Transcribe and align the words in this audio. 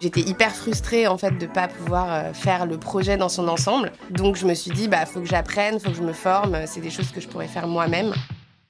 J'étais 0.00 0.20
hyper 0.20 0.54
frustrée 0.54 1.06
en 1.06 1.16
fait 1.16 1.38
de 1.38 1.46
pas 1.46 1.68
pouvoir 1.68 2.12
euh, 2.12 2.32
faire 2.34 2.66
le 2.66 2.78
projet 2.78 3.16
dans 3.16 3.30
son 3.30 3.48
ensemble. 3.48 3.92
Donc 4.10 4.36
je 4.36 4.46
me 4.46 4.54
suis 4.54 4.70
dit 4.70 4.88
bah 4.88 5.06
faut 5.06 5.20
que 5.20 5.26
j'apprenne, 5.26 5.80
faut 5.80 5.90
que 5.90 5.96
je 5.96 6.02
me 6.02 6.12
forme, 6.12 6.66
c'est 6.66 6.80
des 6.80 6.90
choses 6.90 7.10
que 7.10 7.20
je 7.20 7.28
pourrais 7.28 7.48
faire 7.48 7.66
moi-même. 7.66 8.12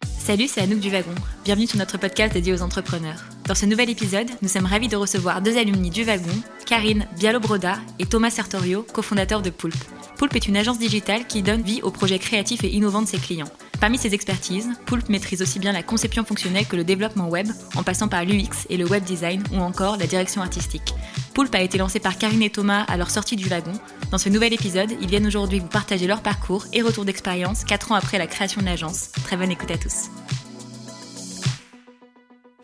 Salut, 0.04 0.48
c'est 0.48 0.60
Anouk 0.60 0.80
du 0.80 0.90
Wagon. 0.90 1.14
Bienvenue 1.44 1.66
sur 1.66 1.78
notre 1.78 1.98
podcast 1.98 2.32
dédié 2.32 2.52
aux 2.52 2.62
entrepreneurs. 2.62 3.24
Dans 3.46 3.54
ce 3.54 3.66
nouvel 3.66 3.90
épisode, 3.90 4.28
nous 4.42 4.48
sommes 4.48 4.66
ravis 4.66 4.88
de 4.88 4.96
recevoir 4.96 5.40
deux 5.40 5.56
alumni 5.56 5.90
du 5.90 6.02
Wagon, 6.02 6.34
Karine 6.64 7.06
Bialobroda 7.16 7.76
et 7.98 8.06
Thomas 8.06 8.30
Sertorio, 8.30 8.84
cofondateur 8.92 9.42
de 9.42 9.50
Poulpe. 9.50 9.76
Poulpe 10.16 10.34
est 10.34 10.48
une 10.48 10.56
agence 10.56 10.78
digitale 10.78 11.26
qui 11.26 11.42
donne 11.42 11.62
vie 11.62 11.80
aux 11.82 11.90
projets 11.90 12.18
créatifs 12.18 12.64
et 12.64 12.70
innovants 12.70 13.02
de 13.02 13.08
ses 13.08 13.18
clients. 13.18 13.50
Parmi 13.80 13.98
ses 13.98 14.14
expertises, 14.14 14.70
Poulpe 14.86 15.08
maîtrise 15.10 15.42
aussi 15.42 15.58
bien 15.58 15.72
la 15.72 15.82
conception 15.82 16.24
fonctionnelle 16.24 16.66
que 16.66 16.76
le 16.76 16.84
développement 16.84 17.28
web, 17.28 17.48
en 17.74 17.82
passant 17.82 18.08
par 18.08 18.24
l'UX 18.24 18.66
et 18.70 18.76
le 18.76 18.86
web 18.86 19.04
design 19.04 19.42
ou 19.52 19.58
encore 19.58 19.98
la 19.98 20.06
direction 20.06 20.40
artistique. 20.40 20.94
Poulpe 21.34 21.54
a 21.54 21.60
été 21.60 21.76
lancé 21.76 22.00
par 22.00 22.16
Karine 22.16 22.42
et 22.42 22.50
Thomas 22.50 22.84
à 22.88 22.96
leur 22.96 23.10
sortie 23.10 23.36
du 23.36 23.48
wagon. 23.48 23.72
Dans 24.10 24.18
ce 24.18 24.30
nouvel 24.30 24.54
épisode, 24.54 24.92
ils 25.00 25.08
viennent 25.08 25.26
aujourd'hui 25.26 25.58
vous 25.58 25.66
partager 25.66 26.06
leur 26.06 26.22
parcours 26.22 26.64
et 26.72 26.80
retour 26.80 27.04
d'expérience 27.04 27.64
4 27.64 27.92
ans 27.92 27.96
après 27.96 28.18
la 28.18 28.26
création 28.26 28.62
de 28.62 28.66
l'agence. 28.66 29.12
Très 29.24 29.36
bonne 29.36 29.50
écoute 29.50 29.70
à 29.70 29.76
tous. 29.76 30.08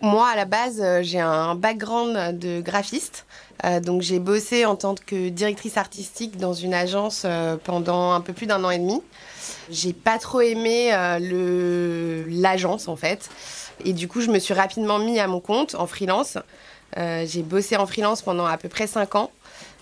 Moi, 0.00 0.26
à 0.26 0.34
la 0.34 0.46
base, 0.46 0.80
euh, 0.80 1.00
j'ai 1.02 1.20
un 1.20 1.54
background 1.54 2.36
de 2.36 2.60
graphiste. 2.60 3.24
Euh, 3.64 3.80
donc, 3.80 4.02
j'ai 4.02 4.18
bossé 4.18 4.64
en 4.64 4.76
tant 4.76 4.94
que 4.94 5.28
directrice 5.28 5.76
artistique 5.76 6.36
dans 6.36 6.52
une 6.52 6.74
agence 6.74 7.22
euh, 7.24 7.56
pendant 7.62 8.12
un 8.12 8.20
peu 8.20 8.32
plus 8.32 8.46
d'un 8.46 8.62
an 8.64 8.70
et 8.70 8.78
demi. 8.78 9.00
J'ai 9.70 9.92
pas 9.92 10.18
trop 10.18 10.40
aimé 10.40 10.90
l'agence, 12.28 12.88
en 12.88 12.96
fait. 12.96 13.28
Et 13.84 13.92
du 13.92 14.08
coup, 14.08 14.20
je 14.20 14.30
me 14.30 14.38
suis 14.38 14.54
rapidement 14.54 14.98
mis 14.98 15.18
à 15.18 15.26
mon 15.26 15.40
compte 15.40 15.74
en 15.74 15.86
freelance. 15.86 16.38
j'ai 16.96 17.42
bossé 17.42 17.76
en 17.76 17.86
freelance 17.86 18.22
pendant 18.22 18.46
à 18.46 18.56
peu 18.56 18.68
près 18.68 18.86
cinq 18.86 19.14
ans. 19.14 19.30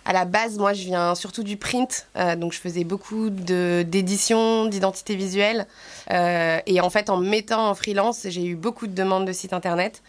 À 0.05 0.13
la 0.13 0.25
base, 0.25 0.59
moi, 0.59 0.73
je 0.73 0.85
viens 0.85 1.15
surtout 1.15 1.43
du 1.43 1.57
print, 1.57 2.06
euh, 2.17 2.34
donc 2.34 2.53
je 2.53 2.59
faisais 2.59 2.84
beaucoup 2.84 3.29
d'édition, 3.31 4.67
d'identité 4.67 5.15
visuelle. 5.15 5.67
Euh, 6.11 6.59
et 6.67 6.81
en 6.81 6.91
fait, 6.91 7.11
en 7.11 7.19
mettant 7.19 7.69
en 7.69 7.75
freelance, 7.75 8.27
j'ai 8.29 8.45
eu 8.45 8.55
beaucoup 8.55 8.87
de 8.87 8.95
demandes 8.95 9.27
de 9.27 9.33
sites 9.33 9.53
internet. 9.53 10.03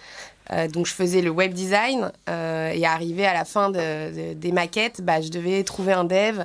Euh, 0.51 0.67
donc 0.67 0.85
je 0.85 0.93
faisais 0.93 1.21
le 1.21 1.29
web 1.29 1.53
design 1.53 2.11
et 2.27 2.85
arrivé 2.85 3.25
à 3.25 3.33
la 3.33 3.45
fin 3.45 3.69
des 3.69 4.51
maquettes, 4.51 5.01
bah, 5.01 5.21
je 5.21 5.29
devais 5.29 5.63
trouver 5.63 5.93
un 5.93 6.03
dev, 6.03 6.43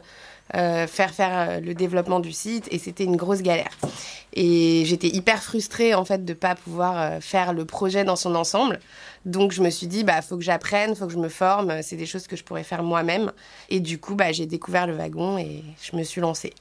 faire 0.53 1.11
faire 1.11 1.61
le 1.61 1.75
développement 1.75 2.21
du 2.21 2.33
site 2.33 2.69
et 2.71 2.79
c'était 2.79 3.05
une 3.05 3.17
grosse 3.17 3.43
galère. 3.43 3.71
Et 4.33 4.85
j'étais 4.85 5.09
hyper 5.09 5.43
frustrée 5.43 5.95
en 5.95 6.05
fait 6.05 6.25
de 6.25 6.35
pas 6.35 6.55
pouvoir 6.55 7.23
faire 7.23 7.53
le 7.53 7.65
projet 7.65 8.05
dans 8.05 8.17
son 8.17 8.35
ensemble. 8.35 8.79
Donc 9.25 9.53
je 9.53 9.61
me 9.63 9.71
suis 9.71 9.87
dit, 9.89 10.05
bah 10.05 10.23
faut 10.23 10.37
que 10.37 10.45
j'apprenne, 10.45 10.95
faut 10.95 11.07
que 11.07 11.13
je 11.13 11.19
me 11.19 11.29
forme. 11.29 11.83
C'est 11.83 11.97
des 11.97 12.07
choses 12.07 12.27
que 12.27 12.37
je 12.37 12.45
pourrais 12.45 12.65
faire 12.65 12.83
moi-même. 12.83 13.33
Et 13.69 13.81
du 13.81 13.99
coup, 13.99 14.15
bah, 14.15 14.33
j'ai 14.33 14.47
découvert 14.47 14.87
le 14.87 14.95
wagon 14.95 15.37
et 15.37 15.65
je 15.83 15.97
me 15.97 16.05
suis 16.05 16.21
lancée. 16.21 16.55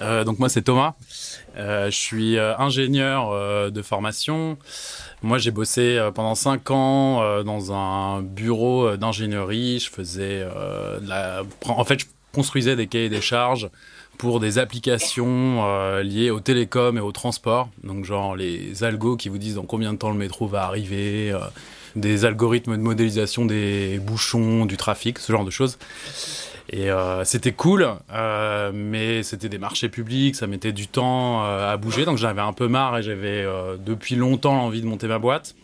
Euh, 0.00 0.24
donc 0.24 0.38
moi 0.38 0.48
c'est 0.48 0.62
Thomas, 0.62 0.94
euh, 1.56 1.86
je 1.86 1.96
suis 1.96 2.38
euh, 2.38 2.56
ingénieur 2.58 3.70
de 3.70 3.82
formation. 3.82 4.58
Moi 5.22 5.38
j'ai 5.38 5.50
bossé 5.50 6.00
pendant 6.14 6.34
5 6.34 6.70
ans 6.70 7.42
dans 7.42 7.72
un 7.72 8.22
bureau 8.22 8.96
d'ingénierie. 8.96 9.80
Je 9.80 9.90
faisais 9.90 10.46
la... 11.02 11.42
en 11.66 11.84
fait 11.84 12.00
je 12.00 12.06
construisais 12.32 12.76
des 12.76 12.86
cahiers 12.86 13.08
des 13.08 13.20
charges 13.20 13.70
pour 14.18 14.40
des 14.40 14.58
applications 14.58 15.64
liées 16.02 16.30
au 16.30 16.40
télécom 16.40 16.98
et 16.98 17.00
au 17.00 17.12
transport. 17.12 17.70
Donc 17.84 18.04
genre 18.04 18.36
les 18.36 18.84
algos 18.84 19.16
qui 19.16 19.28
vous 19.30 19.38
disent 19.38 19.54
dans 19.54 19.64
combien 19.64 19.92
de 19.92 19.98
temps 19.98 20.10
le 20.10 20.18
métro 20.18 20.46
va 20.46 20.64
arriver, 20.64 21.34
des 21.96 22.24
algorithmes 22.24 22.76
de 22.76 22.82
modélisation 22.82 23.46
des 23.46 23.98
bouchons, 23.98 24.66
du 24.66 24.76
trafic, 24.76 25.18
ce 25.18 25.32
genre 25.32 25.44
de 25.44 25.50
choses. 25.50 25.78
Et 26.72 26.88
euh, 26.88 27.24
c'était 27.24 27.52
cool, 27.52 27.88
euh, 28.12 28.70
mais 28.72 29.24
c'était 29.24 29.48
des 29.48 29.58
marchés 29.58 29.88
publics, 29.88 30.36
ça 30.36 30.46
mettait 30.46 30.72
du 30.72 30.86
temps 30.86 31.44
euh, 31.44 31.72
à 31.72 31.76
bouger, 31.76 32.04
donc 32.04 32.16
j'avais 32.16 32.42
un 32.42 32.52
peu 32.52 32.68
marre 32.68 32.98
et 32.98 33.02
j'avais 33.02 33.44
depuis 33.84 34.14
longtemps 34.14 34.54
l'envie 34.54 34.80
de 34.80 34.86
monter 34.86 35.08
ma 35.08 35.18
boîte. 35.18 35.56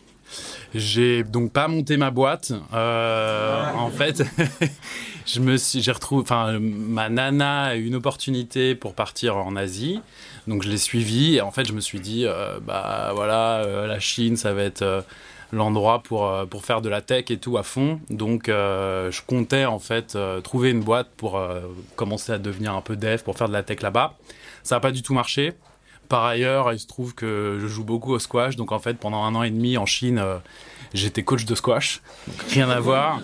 J'ai 0.75 1.23
donc 1.23 1.53
pas 1.53 1.69
monté 1.69 1.95
ma 1.95 2.11
boîte. 2.11 2.51
en 2.73 3.89
fait, 3.89 4.23
je 5.27 5.39
me 5.39 5.57
j'ai 5.57 5.91
retrouvé, 5.91 6.21
enfin, 6.21 6.57
ma 6.59 7.09
nana 7.09 7.63
a 7.65 7.75
eu 7.75 7.85
une 7.85 7.95
opportunité 7.95 8.75
pour 8.75 8.93
partir 8.95 9.37
en 9.37 9.55
Asie, 9.55 9.99
donc 10.47 10.63
je 10.63 10.69
l'ai 10.69 10.77
suivie 10.77 11.35
et 11.35 11.41
en 11.41 11.51
fait 11.51 11.65
je 11.65 11.73
me 11.73 11.81
suis 11.81 11.99
dit, 11.99 12.25
bah 12.65 13.11
voilà, 13.13 13.85
la 13.85 13.99
Chine, 13.99 14.37
ça 14.37 14.53
va 14.53 14.63
être 14.63 15.03
l'endroit 15.51 16.03
pour, 16.03 16.27
euh, 16.27 16.45
pour 16.45 16.65
faire 16.65 16.81
de 16.81 16.89
la 16.89 17.01
tech 17.01 17.25
et 17.29 17.37
tout 17.37 17.57
à 17.57 17.63
fond. 17.63 17.99
Donc 18.09 18.49
euh, 18.49 19.11
je 19.11 19.21
comptais 19.25 19.65
en 19.65 19.79
fait 19.79 20.15
euh, 20.15 20.41
trouver 20.41 20.71
une 20.71 20.81
boîte 20.81 21.09
pour 21.17 21.41
commencer 21.95 22.31
à 22.31 22.37
devenir 22.37 22.73
un 22.73 22.81
peu 22.81 22.95
dev, 22.95 23.21
pour 23.23 23.37
faire 23.37 23.47
de 23.47 23.53
la 23.53 23.63
tech 23.63 23.81
là-bas. 23.81 24.15
Ça 24.63 24.75
n'a 24.75 24.79
pas 24.79 24.91
du 24.91 25.01
tout 25.01 25.13
marché. 25.13 25.53
Par 26.09 26.25
ailleurs, 26.25 26.73
il 26.73 26.79
se 26.79 26.87
trouve 26.87 27.13
que 27.13 27.57
je 27.59 27.67
joue 27.67 27.83
beaucoup 27.83 28.13
au 28.13 28.19
squash, 28.19 28.55
donc 28.55 28.71
en 28.71 28.79
fait 28.79 28.95
pendant 28.95 29.23
un 29.23 29.35
an 29.35 29.43
et 29.43 29.51
demi 29.51 29.77
en 29.77 29.85
Chine, 29.85 30.23
J'étais 30.93 31.23
coach 31.23 31.45
de 31.45 31.53
squash, 31.55 32.01
rien 32.49 32.69
à 32.69 32.79
voir. 32.79 33.21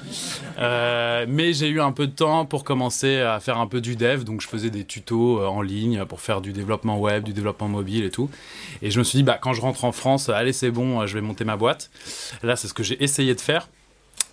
Euh, 0.59 1.25
mais 1.27 1.53
j'ai 1.53 1.69
eu 1.69 1.79
un 1.79 1.91
peu 1.91 2.07
de 2.07 2.11
temps 2.11 2.45
pour 2.45 2.63
commencer 2.63 3.19
à 3.19 3.39
faire 3.39 3.57
un 3.57 3.67
peu 3.67 3.79
du 3.79 3.95
dev, 3.95 4.23
donc 4.23 4.41
je 4.41 4.47
faisais 4.47 4.69
des 4.69 4.83
tutos 4.83 5.39
euh, 5.39 5.47
en 5.47 5.61
ligne 5.61 6.03
pour 6.05 6.19
faire 6.19 6.41
du 6.41 6.51
développement 6.51 6.99
web, 6.99 7.23
du 7.23 7.33
développement 7.33 7.69
mobile 7.69 8.03
et 8.03 8.09
tout. 8.09 8.29
Et 8.81 8.91
je 8.91 8.99
me 8.99 9.03
suis 9.03 9.17
dit, 9.17 9.23
bah, 9.23 9.37
quand 9.41 9.53
je 9.53 9.61
rentre 9.61 9.85
en 9.85 9.91
France, 9.91 10.29
allez, 10.29 10.53
c'est 10.53 10.71
bon, 10.71 11.01
euh, 11.01 11.07
je 11.07 11.13
vais 11.13 11.21
monter 11.21 11.45
ma 11.45 11.55
boîte. 11.55 11.89
Là, 12.43 12.55
c'est 12.55 12.67
ce 12.67 12.73
que 12.73 12.83
j'ai 12.83 13.01
essayé 13.01 13.33
de 13.33 13.41
faire. 13.41 13.69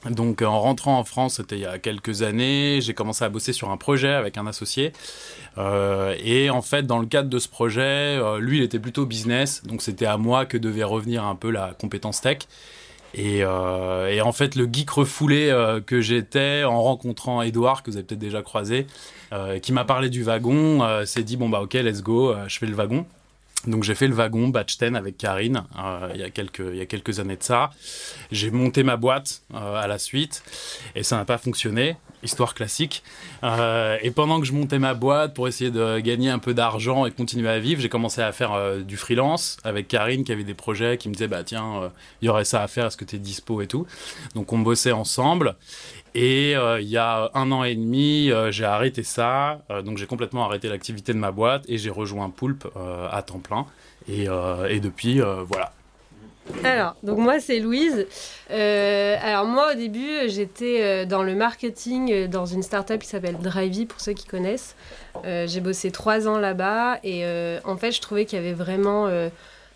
Donc 0.09 0.43
en 0.43 0.61
rentrant 0.61 0.99
en 0.99 1.05
France, 1.05 1.35
c'était 1.37 1.57
il 1.57 1.63
y 1.63 1.67
a 1.67 1.79
quelques 1.79 2.23
années, 2.23 2.81
j'ai 2.81 2.95
commencé 2.95 3.25
à 3.25 3.29
bosser 3.29 3.53
sur 3.53 3.71
un 3.71 3.77
projet 3.77 4.13
avec 4.13 4.39
un 4.39 4.47
associé. 4.47 4.93
et 5.59 6.51
en 6.51 6.63
fait, 6.63 6.87
dans 6.87 6.99
le 6.99 7.07
cadre 7.07 7.29
de 7.29 7.39
ce 7.39 7.49
projet, 7.49 8.19
lui, 8.41 8.59
il 8.59 8.63
était 8.63 8.79
plutôt 8.79 9.05
business, 9.05 9.63
donc 9.65 9.83
c'était 9.83 10.07
à 10.07 10.17
moi 10.17 10.47
que 10.47 10.57
devait 10.57 10.85
revenir 10.85 11.25
un 11.25 11.35
peu 11.35 11.51
la 11.51 11.75
compétence 11.79 12.23
tech. 12.23 12.39
Euh, 13.19 14.09
et, 14.09 14.21
en 14.21 14.33
fait, 14.33 14.55
le 14.55 14.69
geek 14.71 14.91
refoulé 14.91 15.51
euh, 15.51 15.81
que 15.81 16.01
j'étais 16.01 16.65
en 16.65 16.83
rencontrant 16.83 17.43
Edouard, 17.43 17.83
que 17.83 17.91
vous 17.91 17.97
avez 17.97 18.07
peut-être 18.07 18.21
déjà 18.21 18.43
croisé, 18.43 18.87
euh, 19.33 19.59
qui 19.59 19.73
m'a 19.73 19.85
parlé 19.85 20.11
du 20.11 20.23
wagon, 20.23 21.05
s'est 21.07 21.23
dit 21.23 21.37
bon 21.37 21.49
bah 21.49 21.61
ok, 21.61 21.75
let's 21.75 22.03
go, 22.03 22.35
je 22.47 22.59
fais 22.59 22.67
le 22.67 22.75
wagon. 22.75 23.07
Donc 23.67 23.85
j'ai 23.85 23.95
fait 23.95 24.09
le 24.09 24.15
wagon 24.15 24.49
batch 24.49 24.79
10 24.79 24.97
avec 24.97 25.19
Karine 25.19 25.65
il, 26.15 26.21
y 26.21 26.25
a 26.25 26.31
quelques, 26.31 26.61
il 26.61 26.77
y 26.77 26.81
a 26.81 26.87
quelques 26.87 27.21
années 27.21 27.37
de 27.37 27.43
ça. 27.43 27.71
J'ai 28.33 28.51
monté 28.51 28.83
ma 28.83 28.97
boîte 28.97 29.43
à 29.55 29.87
la 29.87 29.99
suite 29.99 30.43
et 30.95 31.03
ça 31.03 31.17
n'a 31.17 31.25
pas 31.25 31.39
fonctionné 31.39 31.97
histoire 32.23 32.55
classique. 32.55 33.03
Euh, 33.43 33.97
et 34.03 34.11
pendant 34.11 34.41
que 34.41 34.47
je 34.47 34.53
montais 34.53 34.79
ma 34.79 34.95
boîte 34.95 35.35
pour 35.35 35.49
essayer 35.49 35.71
de 35.71 35.99
gagner 36.01 36.31
un 36.31 36.39
peu 36.39 36.55
d'argent 36.55 37.07
et 37.07 37.11
continuer 37.11 37.49
à 37.49 37.59
vivre, 37.59 37.81
j'ai 37.81 37.89
commencé 37.89 38.21
à 38.21 38.33
faire 38.33 38.53
euh, 38.53 38.81
du 38.81 38.97
freelance 38.97 39.59
avec 39.65 39.89
Karine 39.89 40.25
qui 40.25 40.33
avait 40.33 40.45
des 40.45 40.55
projets 40.55 40.97
qui 40.97 41.09
me 41.09 41.15
disait 41.15 41.29
bah 41.29 41.45
tiens, 41.45 41.83
euh, 41.83 41.89
il 42.23 42.27
y 42.27 42.29
aurait 42.29 42.45
ça 42.45 42.63
à 42.63 42.69
faire, 42.69 42.87
est-ce 42.87 42.97
que 42.97 43.05
tu 43.05 43.17
es 43.17 43.19
dispo 43.19 43.63
et 43.63 43.67
tout. 43.67 43.87
Donc 44.35 44.53
on 44.53 44.59
bossait 44.59 44.93
ensemble. 44.93 45.57
Et 46.17 46.55
il 46.55 46.89
y 46.89 46.97
a 46.97 47.31
un 47.35 47.53
an 47.53 47.63
et 47.63 47.77
demi, 47.77 48.33
j'ai 48.51 48.65
arrêté 48.65 49.05
ça. 49.05 49.61
donc 49.85 49.97
j'ai 49.97 50.07
complètement 50.07 50.45
arrêté 50.45 50.69
l'activité 50.69 51.13
de 51.13 51.19
ma 51.19 51.31
boîte 51.31 51.63
et 51.69 51.79
j'ai 51.79 51.91
rejoint 51.91 52.31
Poulpe 52.31 52.67
à 53.13 53.23
temps 53.23 53.39
plein. 53.39 53.65
Et, 54.09 54.25
et 54.25 54.81
depuis, 54.81 55.21
voilà. 55.21 55.71
Alors, 56.65 56.97
donc 57.03 57.19
moi 57.19 57.41
c'est 57.41 57.59
Louise. 57.59 58.07
Euh, 58.51 59.17
alors 59.23 59.47
moi 59.47 59.73
au 59.73 59.77
début 59.77 60.29
j'étais 60.29 60.79
euh, 60.81 61.05
dans 61.07 61.23
le 61.23 61.35
marketing 61.35 62.13
euh, 62.13 62.27
dans 62.27 62.47
une 62.47 62.63
startup 62.63 63.01
qui 63.01 63.09
s'appelle 63.09 63.37
Drivey 63.39 63.87
pour 63.87 64.01
ceux 64.01 64.13
qui 64.13 64.27
connaissent. 64.27 64.75
j'ai 65.25 65.61
bossé 65.61 65.91
trois 65.91 66.29
ans 66.29 66.39
là-bas 66.39 66.99
et 67.05 67.25
en 67.65 67.77
fait 67.77 67.93
je 67.93 68.01
trouvais 68.01 68.25
qu'il 68.25 68.39
y 68.39 68.43
avait 68.43 68.53
vraiment 68.53 69.09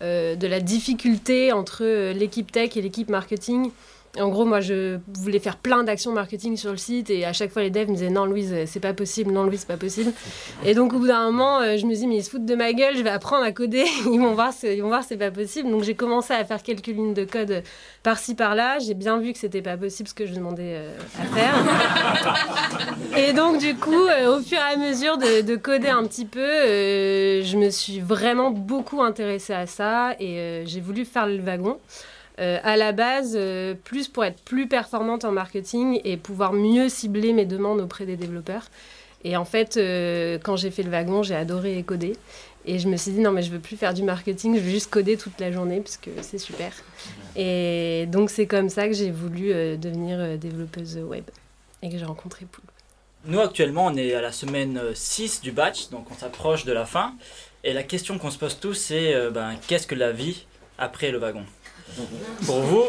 de 0.01 0.47
la 0.47 0.59
difficulté 0.59 1.51
entre 1.51 1.83
l'équipe 2.11 2.51
tech 2.51 2.77
et 2.77 2.81
l'équipe 2.81 3.09
marketing 3.09 3.71
en 4.19 4.29
gros, 4.29 4.45
moi, 4.45 4.61
je 4.61 4.99
voulais 5.13 5.39
faire 5.39 5.57
plein 5.57 5.83
d'actions 5.83 6.11
marketing 6.11 6.55
sur 6.55 6.71
le 6.71 6.77
site 6.77 7.09
et 7.09 7.25
à 7.25 7.33
chaque 7.33 7.51
fois, 7.51 7.61
les 7.61 7.69
devs 7.69 7.89
me 7.89 7.93
disaient 7.93 8.09
non, 8.09 8.25
Louise, 8.25 8.55
c'est 8.65 8.79
pas 8.79 8.93
possible, 8.93 9.31
non, 9.31 9.43
Louise, 9.43 9.61
c'est 9.61 9.67
pas 9.67 9.77
possible. 9.77 10.13
Et 10.63 10.73
donc, 10.73 10.93
au 10.93 10.99
bout 10.99 11.07
d'un 11.07 11.25
moment, 11.25 11.59
euh, 11.59 11.77
je 11.77 11.85
me 11.85 11.93
dis, 11.93 12.07
mais 12.07 12.17
ils 12.17 12.23
se 12.23 12.29
foutent 12.29 12.45
de 12.45 12.55
ma 12.55 12.73
gueule, 12.73 12.95
je 12.95 13.03
vais 13.03 13.09
apprendre 13.09 13.43
à 13.43 13.51
coder, 13.51 13.85
ils 14.11 14.19
vont 14.19 14.33
voir, 14.33 14.53
ils 14.63 14.81
vont 14.81 14.87
voir, 14.87 15.03
c'est 15.03 15.17
pas 15.17 15.31
possible. 15.31 15.69
Donc, 15.69 15.83
j'ai 15.83 15.95
commencé 15.95 16.33
à 16.33 16.45
faire 16.45 16.63
quelques 16.63 16.87
lignes 16.87 17.13
de 17.13 17.25
code 17.25 17.63
par-ci, 18.03 18.35
par-là. 18.35 18.79
J'ai 18.79 18.93
bien 18.93 19.17
vu 19.17 19.33
que 19.33 19.39
c'était 19.39 19.61
pas 19.61 19.77
possible 19.77 20.07
ce 20.07 20.13
que 20.13 20.25
je 20.25 20.33
demandais 20.33 20.75
euh, 20.77 20.97
à 21.19 21.25
faire. 21.25 22.97
et 23.17 23.33
donc, 23.33 23.57
du 23.59 23.75
coup, 23.75 24.07
euh, 24.07 24.37
au 24.37 24.41
fur 24.41 24.57
et 24.57 24.73
à 24.73 24.77
mesure 24.77 25.17
de, 25.17 25.41
de 25.41 25.55
coder 25.55 25.89
un 25.89 26.03
petit 26.05 26.25
peu, 26.25 26.41
je 26.41 27.57
me 27.57 27.69
suis 27.69 27.99
vraiment 27.99 28.51
beaucoup 28.51 29.01
intéressée 29.01 29.53
à 29.53 29.67
ça 29.67 30.15
et 30.19 30.63
j'ai 30.65 30.79
voulu 30.79 31.05
faire 31.05 31.27
le 31.27 31.39
wagon. 31.39 31.77
Euh, 32.39 32.59
à 32.63 32.75
la 32.75 32.91
base, 32.91 33.33
euh, 33.35 33.75
plus 33.85 34.09
pour 34.09 34.25
être 34.25 34.41
plus 34.41 34.67
performante 34.67 35.23
en 35.23 35.31
marketing 35.31 36.01
et 36.03 36.17
pouvoir 36.17 36.51
mieux 36.51 36.89
cibler 36.89 37.31
mes 37.31 37.45
demandes 37.45 37.79
auprès 37.79 38.05
des 38.05 38.17
développeurs. 38.17 38.65
Et 39.23 39.37
en 39.37 39.45
fait, 39.45 39.77
euh, 39.77 40.37
quand 40.43 40.57
j'ai 40.57 40.69
fait 40.69 40.83
le 40.83 40.91
wagon, 40.91 41.23
j'ai 41.23 41.35
adoré 41.35 41.81
coder. 41.83 42.17
Et 42.65 42.79
je 42.79 42.87
me 42.87 42.97
suis 42.97 43.11
dit, 43.11 43.19
non, 43.19 43.31
mais 43.31 43.41
je 43.41 43.51
veux 43.51 43.59
plus 43.59 43.77
faire 43.77 43.93
du 43.93 44.03
marketing, 44.03 44.55
je 44.55 44.59
veux 44.59 44.69
juste 44.69 44.89
coder 44.89 45.17
toute 45.17 45.39
la 45.39 45.51
journée, 45.51 45.79
parce 45.81 45.97
que 45.97 46.09
c'est 46.21 46.39
super. 46.39 46.73
Et 47.35 48.05
donc, 48.07 48.31
c'est 48.31 48.47
comme 48.47 48.69
ça 48.69 48.87
que 48.87 48.93
j'ai 48.93 49.11
voulu 49.11 49.49
devenir 49.77 50.37
développeuse 50.39 50.97
web. 50.97 51.23
et 51.83 51.89
que 51.89 51.97
j'ai 51.97 52.05
rencontré 52.05 52.45
Poulpe. 52.51 52.71
Nous, 53.25 53.39
actuellement, 53.39 53.85
on 53.85 53.95
est 53.95 54.15
à 54.15 54.21
la 54.21 54.31
semaine 54.31 54.81
6 54.95 55.41
du 55.41 55.51
batch, 55.51 55.89
donc 55.89 56.09
on 56.09 56.15
s'approche 56.15 56.65
de 56.65 56.73
la 56.73 56.87
fin. 56.87 57.13
Et 57.63 57.71
la 57.71 57.83
question 57.83 58.17
qu'on 58.17 58.31
se 58.31 58.39
pose 58.39 58.59
tous, 58.59 58.73
c'est 58.73 59.13
ben, 59.29 59.53
qu'est-ce 59.67 59.85
que 59.85 59.95
la 59.95 60.11
vie 60.11 60.45
après 60.79 61.11
le 61.11 61.19
wagon? 61.19 61.45
Pour 62.45 62.59
vous, 62.61 62.83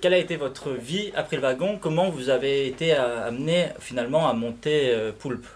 quelle 0.00 0.14
a 0.14 0.18
été 0.18 0.36
votre 0.36 0.70
vie 0.70 1.12
après 1.14 1.36
le 1.36 1.42
wagon? 1.42 1.78
Comment 1.80 2.10
vous 2.10 2.28
avez 2.28 2.66
été 2.66 2.92
amené 2.92 3.68
finalement 3.80 4.28
à 4.28 4.32
monter 4.32 4.90
euh, 4.90 5.12
Poulpe? 5.12 5.46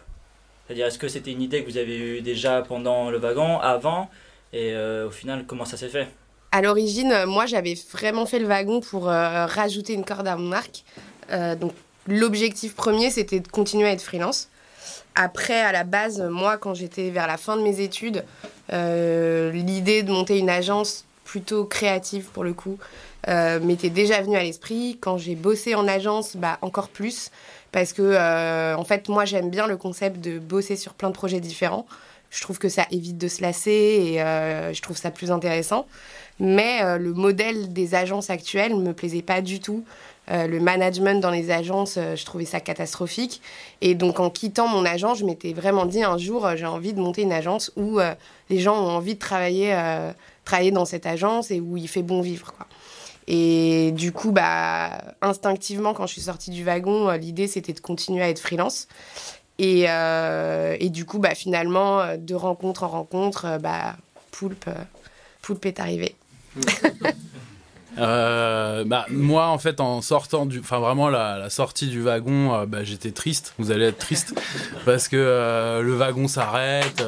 C'est-à-dire, 0.66 0.86
est-ce 0.86 0.98
que 0.98 1.08
c'était 1.08 1.32
une 1.32 1.42
idée 1.42 1.62
que 1.62 1.70
vous 1.70 1.78
avez 1.78 1.98
eue 1.98 2.20
déjà 2.22 2.62
pendant 2.62 3.10
le 3.10 3.18
wagon, 3.18 3.60
avant? 3.60 4.10
Et 4.52 4.72
euh, 4.72 5.08
au 5.08 5.10
final, 5.10 5.44
comment 5.46 5.64
ça 5.64 5.76
s'est 5.76 5.88
fait? 5.88 6.08
À 6.52 6.62
l'origine, 6.62 7.24
moi, 7.26 7.46
j'avais 7.46 7.74
vraiment 7.92 8.26
fait 8.26 8.38
le 8.38 8.46
wagon 8.46 8.80
pour 8.80 9.04
rajouter 9.04 9.92
une 9.92 10.04
corde 10.04 10.26
à 10.26 10.36
mon 10.36 10.52
arc. 10.52 10.84
donc, 11.60 11.72
l'objectif 12.06 12.74
premier, 12.74 13.10
c'était 13.10 13.40
de 13.40 13.48
continuer 13.48 13.88
à 13.88 13.92
être 13.92 14.02
freelance. 14.02 14.48
Après, 15.16 15.60
à 15.60 15.72
la 15.72 15.84
base, 15.84 16.20
moi, 16.20 16.58
quand 16.58 16.74
j'étais 16.74 17.08
vers 17.08 17.26
la 17.26 17.38
fin 17.38 17.56
de 17.56 17.62
mes 17.62 17.80
études, 17.80 18.22
euh, 18.72 19.50
l'idée 19.50 20.02
de 20.02 20.12
monter 20.12 20.38
une 20.38 20.50
agence 20.50 21.05
plutôt 21.36 21.66
créative 21.66 22.30
pour 22.32 22.44
le 22.44 22.54
coup 22.54 22.78
euh, 23.28 23.60
m'était 23.60 23.90
déjà 23.90 24.22
venue 24.22 24.36
à 24.36 24.42
l'esprit. 24.42 24.96
Quand 24.98 25.18
j'ai 25.18 25.34
bossé 25.34 25.74
en 25.74 25.86
agence, 25.86 26.34
bah, 26.34 26.56
encore 26.62 26.88
plus. 26.88 27.30
Parce 27.72 27.92
que, 27.92 28.00
euh, 28.00 28.74
en 28.74 28.84
fait, 28.84 29.10
moi, 29.10 29.26
j'aime 29.26 29.50
bien 29.50 29.66
le 29.66 29.76
concept 29.76 30.18
de 30.18 30.38
bosser 30.38 30.76
sur 30.76 30.94
plein 30.94 31.10
de 31.10 31.14
projets 31.14 31.40
différents. 31.40 31.86
Je 32.30 32.40
trouve 32.40 32.58
que 32.58 32.70
ça 32.70 32.86
évite 32.90 33.18
de 33.18 33.28
se 33.28 33.42
lasser 33.42 33.70
et 33.70 34.18
je 34.18 34.80
trouve 34.80 34.96
ça 34.96 35.10
plus 35.10 35.30
intéressant. 35.30 35.86
Mais 36.40 36.98
le 36.98 37.12
modèle 37.12 37.72
des 37.72 37.94
agences 37.94 38.30
actuelles 38.30 38.74
ne 38.76 38.82
me 38.82 38.92
plaisait 38.94 39.22
pas 39.22 39.42
du 39.42 39.60
tout. 39.60 39.84
Euh, 40.30 40.46
le 40.48 40.58
management 40.58 41.20
dans 41.20 41.30
les 41.30 41.50
agences, 41.50 41.96
euh, 41.98 42.16
je 42.16 42.24
trouvais 42.24 42.44
ça 42.44 42.58
catastrophique. 42.60 43.40
Et 43.80 43.94
donc 43.94 44.18
en 44.18 44.28
quittant 44.30 44.66
mon 44.66 44.84
agence, 44.84 45.18
je 45.18 45.24
m'étais 45.24 45.52
vraiment 45.52 45.86
dit 45.86 46.02
un 46.02 46.18
jour, 46.18 46.46
euh, 46.46 46.56
j'ai 46.56 46.66
envie 46.66 46.92
de 46.92 47.00
monter 47.00 47.22
une 47.22 47.32
agence 47.32 47.70
où 47.76 48.00
les 48.50 48.58
gens 48.58 48.76
ont 48.76 48.88
envie 48.88 49.14
de 49.14 49.18
travailler, 49.18 49.76
travailler 50.44 50.70
dans 50.70 50.84
cette 50.84 51.06
agence 51.06 51.50
et 51.50 51.60
où 51.60 51.76
il 51.76 51.88
fait 51.88 52.02
bon 52.02 52.20
vivre. 52.20 52.52
Et 53.28 53.92
du 53.92 54.12
coup, 54.12 54.30
bah, 54.30 55.02
instinctivement, 55.20 55.94
quand 55.94 56.06
je 56.06 56.12
suis 56.12 56.22
sortie 56.22 56.50
du 56.50 56.64
wagon, 56.64 57.10
l'idée 57.12 57.48
c'était 57.48 57.72
de 57.72 57.80
continuer 57.80 58.22
à 58.22 58.28
être 58.28 58.38
freelance. 58.38 58.88
Et, 59.58 59.84
et 59.84 60.90
du 60.90 61.04
coup, 61.04 61.18
bah, 61.18 61.34
finalement, 61.34 62.16
de 62.16 62.34
rencontre 62.34 62.84
en 62.84 62.88
rencontre, 62.88 63.58
bah, 63.60 63.96
Poulpe, 64.30 64.70
Poulpe 65.42 65.66
est 65.66 65.80
arrivé. 65.80 66.14
Euh, 67.98 68.84
bah, 68.84 69.06
moi, 69.10 69.48
en 69.48 69.58
fait, 69.58 69.80
en 69.80 70.02
sortant 70.02 70.46
du. 70.46 70.60
Enfin, 70.60 70.78
vraiment, 70.78 71.08
la, 71.08 71.48
sortie 71.50 71.88
du 71.88 72.02
wagon, 72.02 72.54
euh, 72.54 72.66
bah, 72.66 72.84
j'étais 72.84 73.10
triste. 73.10 73.54
Vous 73.58 73.70
allez 73.70 73.86
être 73.86 73.98
triste. 73.98 74.34
parce 74.84 75.08
que 75.08 75.16
euh, 75.16 75.82
le 75.82 75.94
wagon 75.94 76.28
s'arrête. 76.28 77.02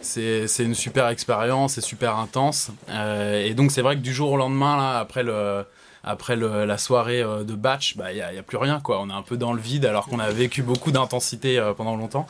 c'est 0.00 0.46
une 0.58 0.74
super 0.74 1.08
expérience, 1.08 1.74
c'est 1.74 1.80
super 1.80 2.16
intense. 2.16 2.70
et 2.88 3.54
donc, 3.54 3.70
c'est 3.70 3.82
vrai 3.82 3.96
que 3.96 4.02
du 4.02 4.12
jour 4.12 4.32
au 4.32 4.36
lendemain, 4.36 4.76
là, 4.76 4.98
après 4.98 5.22
le 5.22 5.64
après 6.04 6.34
la 6.34 6.78
soirée 6.78 7.22
de 7.22 7.54
batch, 7.54 7.96
bah, 7.96 8.10
il 8.10 8.16
n'y 8.16 8.22
a, 8.22 8.26
a, 8.36 8.42
plus 8.42 8.56
rien. 8.56 8.80
Quoi. 8.80 9.00
On 9.00 9.08
est 9.08 9.12
un 9.12 9.22
peu 9.22 9.36
dans 9.36 9.52
le 9.52 9.60
vide 9.60 9.86
alors 9.86 10.06
qu'on 10.06 10.18
a 10.18 10.30
vécu 10.30 10.62
beaucoup 10.62 10.90
d'intensité 10.90 11.62
pendant 11.76 11.94
longtemps. 11.94 12.26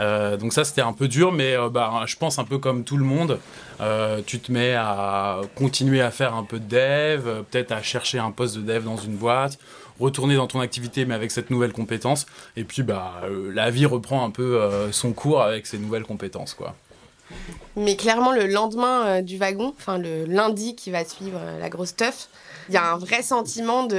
Euh, 0.00 0.36
donc 0.36 0.52
ça 0.52 0.64
c'était 0.64 0.80
un 0.80 0.92
peu 0.92 1.08
dur, 1.08 1.32
mais 1.32 1.54
euh, 1.54 1.68
bah, 1.68 2.04
je 2.06 2.16
pense 2.16 2.38
un 2.38 2.44
peu 2.44 2.58
comme 2.58 2.84
tout 2.84 2.96
le 2.96 3.04
monde, 3.04 3.38
euh, 3.80 4.20
tu 4.24 4.40
te 4.40 4.50
mets 4.50 4.74
à 4.74 5.40
continuer 5.54 6.00
à 6.00 6.10
faire 6.10 6.34
un 6.34 6.44
peu 6.44 6.58
de 6.58 6.64
dev, 6.64 7.42
peut-être 7.50 7.72
à 7.72 7.82
chercher 7.82 8.18
un 8.18 8.30
poste 8.30 8.56
de 8.56 8.62
dev 8.62 8.84
dans 8.84 8.96
une 8.96 9.16
boîte, 9.16 9.58
retourner 10.00 10.36
dans 10.36 10.46
ton 10.46 10.60
activité 10.60 11.04
mais 11.04 11.14
avec 11.14 11.30
cette 11.30 11.50
nouvelle 11.50 11.72
compétence, 11.72 12.26
et 12.56 12.64
puis 12.64 12.82
bah, 12.82 13.20
la 13.52 13.70
vie 13.70 13.86
reprend 13.86 14.24
un 14.24 14.30
peu 14.30 14.60
son 14.92 15.12
cours 15.12 15.42
avec 15.42 15.66
ces 15.66 15.78
nouvelles 15.78 16.04
compétences. 16.04 16.54
quoi. 16.54 16.74
Mais 17.76 17.96
clairement, 17.96 18.32
le 18.32 18.46
lendemain 18.46 19.22
du 19.22 19.36
wagon, 19.36 19.74
enfin 19.78 19.98
le 19.98 20.24
lundi 20.24 20.74
qui 20.74 20.90
va 20.90 21.04
suivre 21.04 21.40
la 21.60 21.68
grosse 21.68 21.96
teuf, 21.96 22.28
il 22.68 22.74
y 22.74 22.78
a 22.78 22.92
un 22.92 22.98
vrai 22.98 23.22
sentiment 23.22 23.84
de 23.84 23.98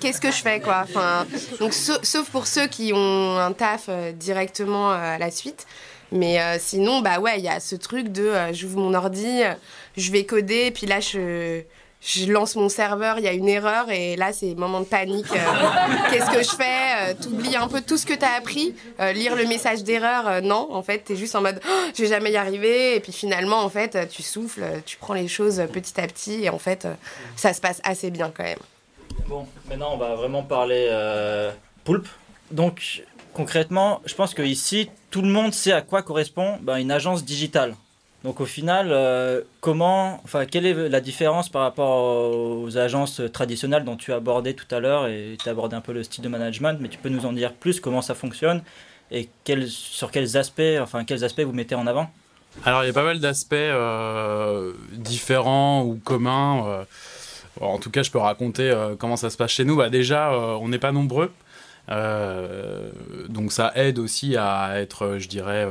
qu'est-ce 0.00 0.20
que 0.20 0.26
que 0.26 0.30
je 0.30 0.42
fais 0.42 0.60
quoi? 0.60 0.84
Enfin 0.84 1.26
donc 1.58 1.72
sauf 1.74 2.30
pour 2.30 2.46
ceux 2.46 2.66
qui 2.66 2.92
ont 2.94 3.38
un 3.38 3.52
taf 3.52 3.86
euh, 3.88 4.12
directement 4.12 4.92
euh, 4.92 5.14
à 5.14 5.18
la 5.18 5.30
suite 5.30 5.66
mais 6.10 6.40
euh, 6.40 6.56
sinon 6.58 7.00
bah 7.00 7.18
ouais 7.20 7.38
il 7.38 7.44
y 7.44 7.48
a 7.48 7.60
ce 7.60 7.74
truc 7.74 8.08
de 8.08 8.32
j'ouvre 8.52 8.78
mon 8.78 8.94
ordi 8.94 9.42
je 9.96 10.12
vais 10.12 10.24
coder 10.24 10.70
puis 10.70 10.86
là 10.86 11.00
je 11.00 11.62
je 12.04 12.32
lance 12.32 12.56
mon 12.56 12.68
serveur, 12.68 13.18
il 13.18 13.24
y 13.24 13.28
a 13.28 13.32
une 13.32 13.48
erreur 13.48 13.88
et 13.88 14.16
là 14.16 14.32
c'est 14.32 14.56
moment 14.56 14.80
de 14.80 14.86
panique. 14.86 15.28
Qu'est-ce 16.10 16.30
que 16.32 16.42
je 16.42 16.50
fais? 16.56 16.91
Euh, 17.12 17.22
T'oublies 17.22 17.56
un 17.56 17.68
peu 17.68 17.80
tout 17.80 17.96
ce 17.96 18.06
que 18.06 18.14
t'as 18.14 18.36
appris. 18.36 18.74
Euh, 19.00 19.12
lire 19.12 19.36
le 19.36 19.46
message 19.46 19.84
d'erreur, 19.84 20.42
non. 20.42 20.68
En 20.72 20.82
fait, 20.82 20.98
t'es 20.98 21.16
juste 21.16 21.34
en 21.34 21.42
mode 21.42 21.60
oh, 21.64 21.90
je 21.96 22.02
vais 22.02 22.08
jamais 22.08 22.32
y 22.32 22.36
arriver. 22.36 22.96
Et 22.96 23.00
puis 23.00 23.12
finalement, 23.12 23.62
en 23.62 23.68
fait, 23.68 24.08
tu 24.10 24.22
souffles, 24.22 24.64
tu 24.86 24.96
prends 24.96 25.14
les 25.14 25.28
choses 25.28 25.62
petit 25.72 26.00
à 26.00 26.06
petit 26.06 26.44
et 26.44 26.50
en 26.50 26.58
fait, 26.58 26.86
ça 27.36 27.52
se 27.52 27.60
passe 27.60 27.80
assez 27.84 28.10
bien 28.10 28.32
quand 28.34 28.44
même. 28.44 28.58
Bon, 29.26 29.46
maintenant 29.68 29.92
on 29.94 29.98
va 29.98 30.14
vraiment 30.14 30.42
parler 30.42 30.90
poulpe. 31.84 32.08
Donc 32.50 33.02
concrètement, 33.34 34.00
je 34.04 34.14
pense 34.14 34.34
que 34.34 34.42
ici 34.42 34.90
tout 35.10 35.22
le 35.22 35.28
monde 35.28 35.52
sait 35.52 35.72
à 35.72 35.82
quoi 35.82 36.02
correspond 36.02 36.58
ben, 36.62 36.76
une 36.76 36.90
agence 36.90 37.24
digitale. 37.24 37.74
Donc 38.24 38.40
au 38.40 38.46
final, 38.46 38.88
euh, 38.90 39.40
comment, 39.60 40.20
enfin, 40.22 40.46
quelle 40.46 40.64
est 40.64 40.88
la 40.88 41.00
différence 41.00 41.48
par 41.48 41.62
rapport 41.62 42.30
aux 42.62 42.78
agences 42.78 43.20
traditionnelles 43.32 43.84
dont 43.84 43.96
tu 43.96 44.12
as 44.12 44.16
abordé 44.16 44.54
tout 44.54 44.72
à 44.72 44.78
l'heure 44.78 45.08
et 45.08 45.36
tu 45.42 45.48
as 45.48 45.52
abordé 45.52 45.74
un 45.74 45.80
peu 45.80 45.92
le 45.92 46.04
style 46.04 46.22
de 46.22 46.28
management, 46.28 46.78
mais 46.80 46.88
tu 46.88 46.98
peux 46.98 47.08
nous 47.08 47.26
en 47.26 47.32
dire 47.32 47.52
plus 47.52 47.80
comment 47.80 48.02
ça 48.02 48.14
fonctionne 48.14 48.62
et 49.10 49.28
sur 49.66 50.10
quels 50.10 50.36
aspects, 50.36 50.62
enfin, 50.80 51.04
quels 51.04 51.24
aspects 51.24 51.42
vous 51.42 51.52
mettez 51.52 51.74
en 51.74 51.86
avant? 51.86 52.10
Alors 52.64 52.84
il 52.84 52.86
y 52.86 52.90
a 52.90 52.92
pas 52.92 53.02
mal 53.02 53.18
d'aspects 53.18 53.54
euh, 53.54 54.72
différents 54.92 55.82
ou 55.82 55.96
communs. 55.96 56.66
Euh, 56.66 56.84
en 57.60 57.78
tout 57.78 57.90
cas, 57.90 58.02
je 58.02 58.10
peux 58.10 58.18
raconter 58.18 58.72
comment 58.98 59.16
ça 59.16 59.30
se 59.30 59.36
passe 59.36 59.50
chez 59.50 59.64
nous. 59.64 59.76
Bah, 59.76 59.90
déjà, 59.90 60.32
on 60.32 60.68
n'est 60.68 60.78
pas 60.78 60.92
nombreux. 60.92 61.30
donc 63.28 63.52
ça 63.52 63.72
aide 63.74 63.98
aussi 63.98 64.36
à 64.38 64.80
être, 64.80 65.18
je 65.18 65.28
dirais, 65.28 65.66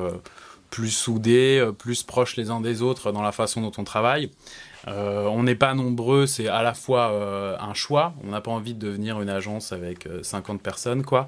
plus 0.72 0.90
soudés, 0.90 1.60
euh, 1.60 1.72
plus 1.72 2.02
proches 2.02 2.38
les 2.38 2.50
uns 2.50 2.62
des 2.62 2.82
autres 2.82 3.12
dans 3.12 3.22
la 3.22 3.34
façon 3.34 3.62
dont 3.62 3.74
on 3.78 3.84
travaille. 3.84 4.32
Euh, 4.88 5.26
on 5.26 5.44
n'est 5.44 5.54
pas 5.54 5.76
nombreux, 5.76 6.26
c'est 6.26 6.48
à 6.48 6.64
la 6.64 6.74
fois 6.74 7.12
euh, 7.12 7.56
un 7.60 7.76
choix. 7.76 8.16
On 8.24 8.32
n'a 8.32 8.42
pas 8.42 8.50
envie 8.50 8.74
de 8.74 8.80
devenir 8.80 9.22
une 9.22 9.30
agence 9.30 9.74
avec 9.74 10.10
50 10.24 10.60
personnes, 10.60 11.04
quoi. 11.04 11.28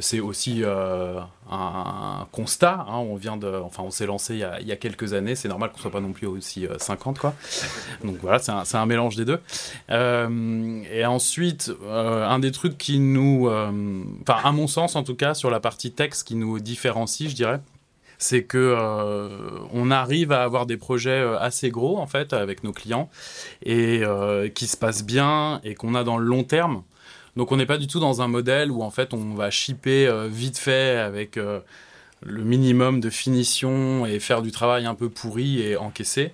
c'est 0.00 0.18
aussi 0.18 0.64
un, 0.64 2.26
constat. 2.32 2.84
Hein. 2.88 2.96
on 2.96 3.14
vient 3.14 3.36
de, 3.36 3.46
enfin, 3.62 3.84
on 3.84 3.92
s'est 3.92 4.06
lancé 4.06 4.34
il 4.34 4.66
y, 4.66 4.72
a, 4.72 4.76
quelques 4.76 5.12
années. 5.12 5.36
C'est 5.36 5.46
normal 5.46 5.70
qu'on 5.70 5.78
soit 5.78 5.92
pas 5.92 6.00
non 6.00 6.10
plus 6.10 6.26
aussi 6.26 6.66
50, 6.78 7.20
quoi. 7.20 7.34
Donc 8.02 8.16
voilà, 8.22 8.40
c'est 8.40 8.76
un, 8.76 8.86
mélange 8.86 9.14
des 9.14 9.24
deux. 9.24 9.40
et 9.88 11.06
ensuite, 11.06 11.70
un 11.88 12.38
des 12.40 12.50
trucs 12.50 12.76
qui 12.76 12.98
nous, 12.98 13.46
enfin, 13.46 14.40
à 14.42 14.50
mon 14.50 14.66
sens 14.66 14.96
en 14.96 15.04
tout 15.04 15.14
cas, 15.14 15.34
sur 15.34 15.50
la 15.50 15.60
partie 15.60 15.92
texte 15.92 16.26
qui 16.26 16.34
nous 16.34 16.58
différencie, 16.58 17.30
je 17.30 17.36
dirais 17.36 17.60
c'est 18.20 18.44
que 18.44 18.58
euh, 18.58 19.28
on 19.72 19.90
arrive 19.90 20.30
à 20.30 20.42
avoir 20.42 20.66
des 20.66 20.76
projets 20.76 21.10
euh, 21.10 21.38
assez 21.40 21.70
gros 21.70 21.98
en 21.98 22.06
fait 22.06 22.34
avec 22.34 22.62
nos 22.62 22.72
clients 22.72 23.08
et 23.64 24.02
euh, 24.02 24.48
qui 24.48 24.66
se 24.66 24.76
passent 24.76 25.04
bien 25.04 25.60
et 25.64 25.74
qu'on 25.74 25.94
a 25.94 26.04
dans 26.04 26.18
le 26.18 26.26
long 26.26 26.44
terme. 26.44 26.82
Donc 27.36 27.50
on 27.50 27.56
n'est 27.56 27.66
pas 27.66 27.78
du 27.78 27.86
tout 27.86 27.98
dans 27.98 28.20
un 28.20 28.28
modèle 28.28 28.70
où 28.70 28.82
en 28.82 28.90
fait 28.90 29.14
on 29.14 29.34
va 29.34 29.50
shipper 29.50 30.10
vite 30.28 30.58
fait 30.58 30.98
avec 30.98 31.36
le 31.36 32.42
minimum 32.44 33.00
de 33.00 33.08
finition 33.08 34.04
et 34.04 34.18
faire 34.18 34.42
du 34.42 34.50
travail 34.50 34.84
un 34.84 34.96
peu 34.96 35.08
pourri 35.08 35.62
et 35.62 35.76
encaisser. 35.76 36.32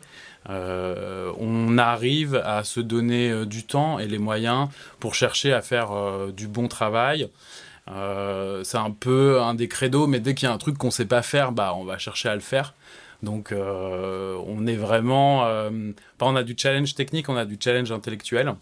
on 0.49 1.79
arrive 1.79 2.37
à 2.37 2.65
se 2.65 2.81
donner 2.81 3.45
du 3.45 3.65
temps 3.65 3.99
et 3.99 4.09
les 4.09 4.19
moyens 4.19 4.69
pour 4.99 5.15
chercher 5.15 5.53
à 5.53 5.61
faire 5.61 5.91
du 6.35 6.49
bon 6.49 6.67
travail, 6.67 7.29
euh, 7.89 8.65
c'est 8.65 8.79
un 8.79 8.91
peu 8.91 9.41
un 9.41 9.55
des 9.55 9.69
credos, 9.69 10.07
mais 10.07 10.21
dès 10.21 10.35
qu'il 10.35 10.49
y 10.49 10.51
a 10.51 10.55
un 10.55 10.59
truc 10.59 10.77
qu'on 10.79 10.91
sait 10.91 11.07
pas 11.07 11.23
faire, 11.23 11.53
bah, 11.53 11.75
on 11.77 11.85
va 11.85 11.99
chercher 11.99 12.29
à 12.29 12.35
le 12.35 12.41
faire. 12.41 12.75
Donc, 13.23 13.53
euh, 13.53 14.37
on 14.47 14.67
est 14.67 14.77
vraiment. 14.77 15.47
Euh, 15.47 15.71
on 16.21 16.37
a 16.37 16.43
du 16.43 16.55
challenge 16.57 16.95
technique, 16.95 17.29
on 17.29 17.37
a 17.37 17.45
du 17.45 17.57
challenge 17.59 17.91
intellectuel. 17.93 18.55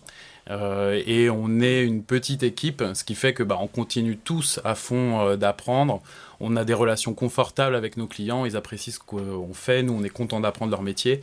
et 0.50 1.30
on 1.30 1.60
est 1.60 1.82
une 1.82 2.02
petite 2.04 2.42
équipe, 2.42 2.84
ce 2.94 3.02
qui 3.04 3.14
fait 3.14 3.32
que 3.34 3.42
bah, 3.42 3.58
on 3.60 3.66
continue 3.66 4.16
tous 4.16 4.60
à 4.64 4.74
fond 4.74 5.36
d'apprendre. 5.36 6.02
On 6.40 6.56
a 6.56 6.64
des 6.64 6.74
relations 6.74 7.14
confortables 7.14 7.74
avec 7.74 7.96
nos 7.96 8.06
clients, 8.06 8.44
ils 8.44 8.56
apprécient 8.56 8.92
ce 8.92 8.98
qu'on 8.98 9.54
fait, 9.54 9.82
nous 9.82 9.94
on 9.94 10.04
est 10.04 10.10
content 10.10 10.40
d'apprendre 10.40 10.70
leur 10.72 10.82
métier. 10.82 11.20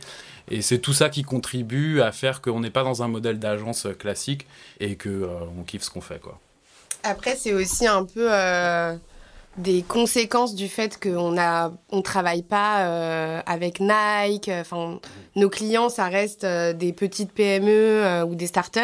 Et 0.50 0.62
c'est 0.62 0.78
tout 0.80 0.92
ça 0.92 1.08
qui 1.08 1.22
contribue 1.22 2.00
à 2.00 2.12
faire 2.12 2.40
qu'on 2.42 2.60
n'est 2.60 2.70
pas 2.70 2.82
dans 2.82 3.02
un 3.02 3.08
modèle 3.08 3.38
d'agence 3.38 3.86
classique 3.98 4.46
et 4.80 4.96
qu'on 4.96 5.50
on 5.58 5.62
kiffe 5.62 5.82
ce 5.82 5.90
qu'on 5.90 6.00
fait. 6.00 6.20
Quoi. 6.20 6.40
Après, 7.04 7.36
c'est 7.36 7.52
aussi 7.52 7.86
un 7.86 8.04
peu 8.04 8.28
euh, 8.30 8.94
des 9.56 9.82
conséquences 9.82 10.54
du 10.54 10.68
fait 10.68 11.00
qu'on 11.02 11.36
a, 11.36 11.72
on 11.90 12.02
travaille 12.02 12.42
pas 12.42 12.86
euh, 12.86 13.40
avec 13.46 13.80
Nike. 13.80 14.48
Enfin, 14.48 15.00
nos 15.34 15.50
clients, 15.50 15.88
ça 15.88 16.08
reste 16.08 16.44
euh, 16.44 16.72
des 16.72 16.92
petites 16.92 17.32
PME 17.32 18.24
ou 18.26 18.34
des 18.34 18.46
startups. 18.46 18.80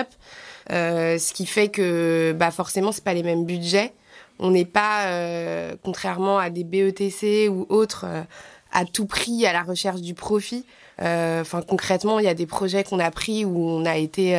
ce 0.68 1.32
qui 1.32 1.46
fait 1.46 1.68
que 1.68 2.34
bah, 2.37 2.50
forcément, 2.50 2.92
c'est 2.92 3.04
pas 3.04 3.14
les 3.14 3.22
mêmes 3.22 3.44
budgets. 3.44 3.92
On 4.40 4.50
n'est 4.52 4.64
pas, 4.64 5.06
contrairement 5.82 6.38
à 6.38 6.48
des 6.48 6.62
BETC 6.62 7.48
ou 7.48 7.66
autres, 7.70 8.06
à 8.70 8.84
tout 8.84 9.06
prix 9.06 9.44
à 9.46 9.52
la 9.52 9.62
recherche 9.62 10.00
du 10.00 10.14
profit. 10.14 10.64
Enfin, 11.00 11.60
concrètement, 11.62 12.20
il 12.20 12.25
y 12.25 12.28
a 12.28 12.34
des 12.34 12.46
projets 12.46 12.84
qu'on 12.84 13.00
a 13.00 13.10
pris 13.10 13.44
où 13.44 13.68
on 13.68 13.84
a 13.84 13.96
été 13.96 14.38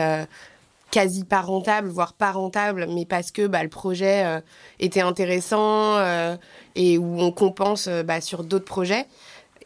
quasi 0.91 1.23
pas 1.23 1.41
rentable, 1.41 1.87
voire 1.87 2.13
pas 2.13 2.31
rentable, 2.31 2.87
mais 2.89 3.05
parce 3.05 3.31
que 3.31 3.47
bah, 3.47 3.63
le 3.63 3.69
projet 3.69 4.25
euh, 4.25 4.41
était 4.79 5.01
intéressant 5.01 5.97
euh, 5.97 6.35
et 6.75 6.97
où 6.97 7.19
on 7.19 7.31
compense 7.31 7.87
euh, 7.87 8.03
bah, 8.03 8.21
sur 8.21 8.43
d'autres 8.43 8.65
projets. 8.65 9.05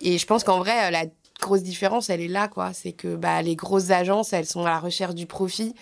Et 0.02 0.18
je 0.18 0.26
pense 0.26 0.44
qu'en 0.44 0.60
vrai, 0.60 0.92
la 0.92 1.06
grosse 1.40 1.64
différence, 1.64 2.10
elle 2.10 2.22
est 2.22 2.28
là, 2.28 2.48
quoi. 2.48 2.74
C'est 2.74 2.92
que 2.92 3.16
bah, 3.16 3.42
les 3.42 3.56
grosses 3.56 3.92
agences, 3.92 4.34
elles 4.34 4.46
sont 4.46 4.66
à 4.66 4.70
la 4.70 4.80
recherche 4.80 5.16
du 5.16 5.26
profit. 5.26 5.74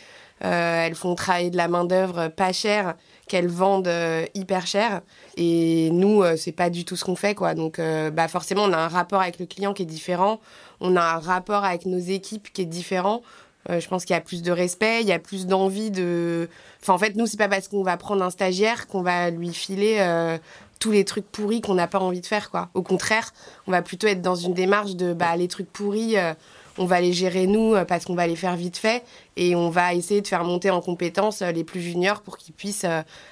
elles 0.42 0.96
font 0.96 1.16
travailler 1.16 1.52
de 1.52 1.58
la 1.58 1.68
main-d'œuvre 1.68 2.28
pas 2.30 2.52
chère 2.52 2.96
qu'elles 3.28 3.48
vendent 3.48 3.92
hyper 4.34 4.68
cher. 4.68 5.02
Et 5.38 5.90
nous, 5.92 6.24
c'est 6.36 6.52
pas 6.52 6.70
du 6.70 6.84
tout 6.84 6.96
ce 6.96 7.06
qu'on 7.06 7.16
fait, 7.16 7.36
quoi. 7.36 7.54
Donc, 7.54 7.80
bah, 7.80 8.28
forcément, 8.28 8.64
on 8.64 8.74
a 8.74 8.78
un 8.78 8.88
rapport 8.88 9.22
avec 9.22 9.40
le 9.40 9.46
client 9.46 9.74
qui 9.74 9.84
est 9.84 9.88
différent. 9.88 10.40
On 10.80 10.96
a 10.96 11.02
un 11.02 11.20
rapport 11.20 11.64
avec 11.64 11.86
nos 11.86 12.00
équipes 12.00 12.52
qui 12.54 12.64
est 12.64 12.66
différent. 12.66 13.22
Euh, 13.70 13.80
je 13.80 13.88
pense 13.88 14.06
qu'il 14.06 14.14
y 14.14 14.18
a 14.18 14.22
plus 14.22 14.42
de 14.42 14.52
respect, 14.52 15.02
il 15.02 15.08
y 15.08 15.12
a 15.12 15.20
plus 15.20 15.46
d'envie 15.46 15.92
de. 15.92 16.50
Enfin, 16.82 16.94
en 16.94 16.98
fait, 16.98 17.16
nous, 17.16 17.28
c'est 17.28 17.38
pas 17.38 17.48
parce 17.48 17.68
qu'on 17.68 17.84
va 17.84 17.98
prendre 17.98 18.24
un 18.24 18.32
stagiaire 18.32 18.88
qu'on 18.88 19.04
va 19.04 19.30
lui 19.30 19.54
filer 19.54 19.98
euh, 20.00 20.38
tous 20.80 20.92
les 20.92 21.06
trucs 21.06 21.26
pourris 21.26 21.62
qu'on 21.62 21.76
n'a 21.76 21.88
pas 21.88 22.00
envie 22.00 22.22
de 22.22 22.26
faire, 22.26 22.50
quoi. 22.50 22.70
Au 22.74 22.82
contraire, 22.82 23.34
on 23.68 23.72
va 23.72 23.82
plutôt 23.82 24.08
être 24.08 24.22
dans 24.22 24.36
une 24.36 24.54
démarche 24.54 24.96
de 24.96 25.14
bah, 25.14 25.36
les 25.36 25.48
trucs 25.48 25.72
pourris, 25.72 26.18
euh, 26.18 26.34
on 26.78 26.86
va 26.86 27.02
les 27.02 27.14
gérer 27.14 27.46
nous 27.46 27.76
parce 27.86 28.06
qu'on 28.06 28.16
va 28.16 28.26
les 28.26 28.38
faire 28.38 28.56
vite 28.56 28.78
fait 28.78 29.04
et 29.36 29.56
on 29.56 29.70
va 29.70 29.94
essayer 29.94 30.22
de 30.22 30.28
faire 30.28 30.46
monter 30.46 30.70
en 30.70 30.82
compétences 30.82 31.42
les 31.42 31.66
plus 31.66 31.82
juniors 31.82 32.22
pour 32.22 32.38
qu'ils 32.38 32.54
puissent 32.54 32.86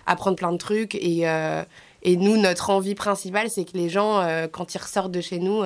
apprendre 0.06 0.36
plein 0.36 0.52
de 0.52 0.58
trucs. 0.58 0.94
Et, 0.96 1.22
et 2.04 2.18
nous, 2.18 2.36
notre 2.36 2.70
envie 2.70 2.96
principale, 2.96 3.50
c'est 3.50 3.64
que 3.64 3.78
les 3.78 3.88
gens, 3.88 4.28
quand 4.52 4.76
ils 4.76 4.78
ressortent 4.78 5.14
de 5.14 5.22
chez 5.22 5.40
nous, 5.40 5.64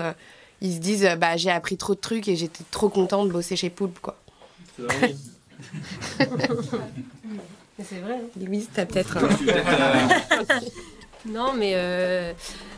ils 0.62 0.76
se 0.76 0.80
disent 0.80 1.10
bah, 1.18 1.36
j'ai 1.36 1.50
appris 1.50 1.76
trop 1.76 1.96
de 1.96 2.00
trucs 2.00 2.28
et 2.28 2.36
j'étais 2.36 2.64
trop 2.70 2.90
content 2.90 3.26
de 3.26 3.32
bosser 3.32 3.56
chez 3.56 3.72
Poulpe, 3.72 3.98
quoi. 4.00 4.18
C'est 7.84 8.00
vrai. 8.00 8.14
Hein. 8.14 8.46
Louise, 8.46 8.70
t'as 8.74 8.86
peut-être. 8.86 9.18
non, 11.26 11.54
mais 11.54 11.74
euh, 11.76 12.32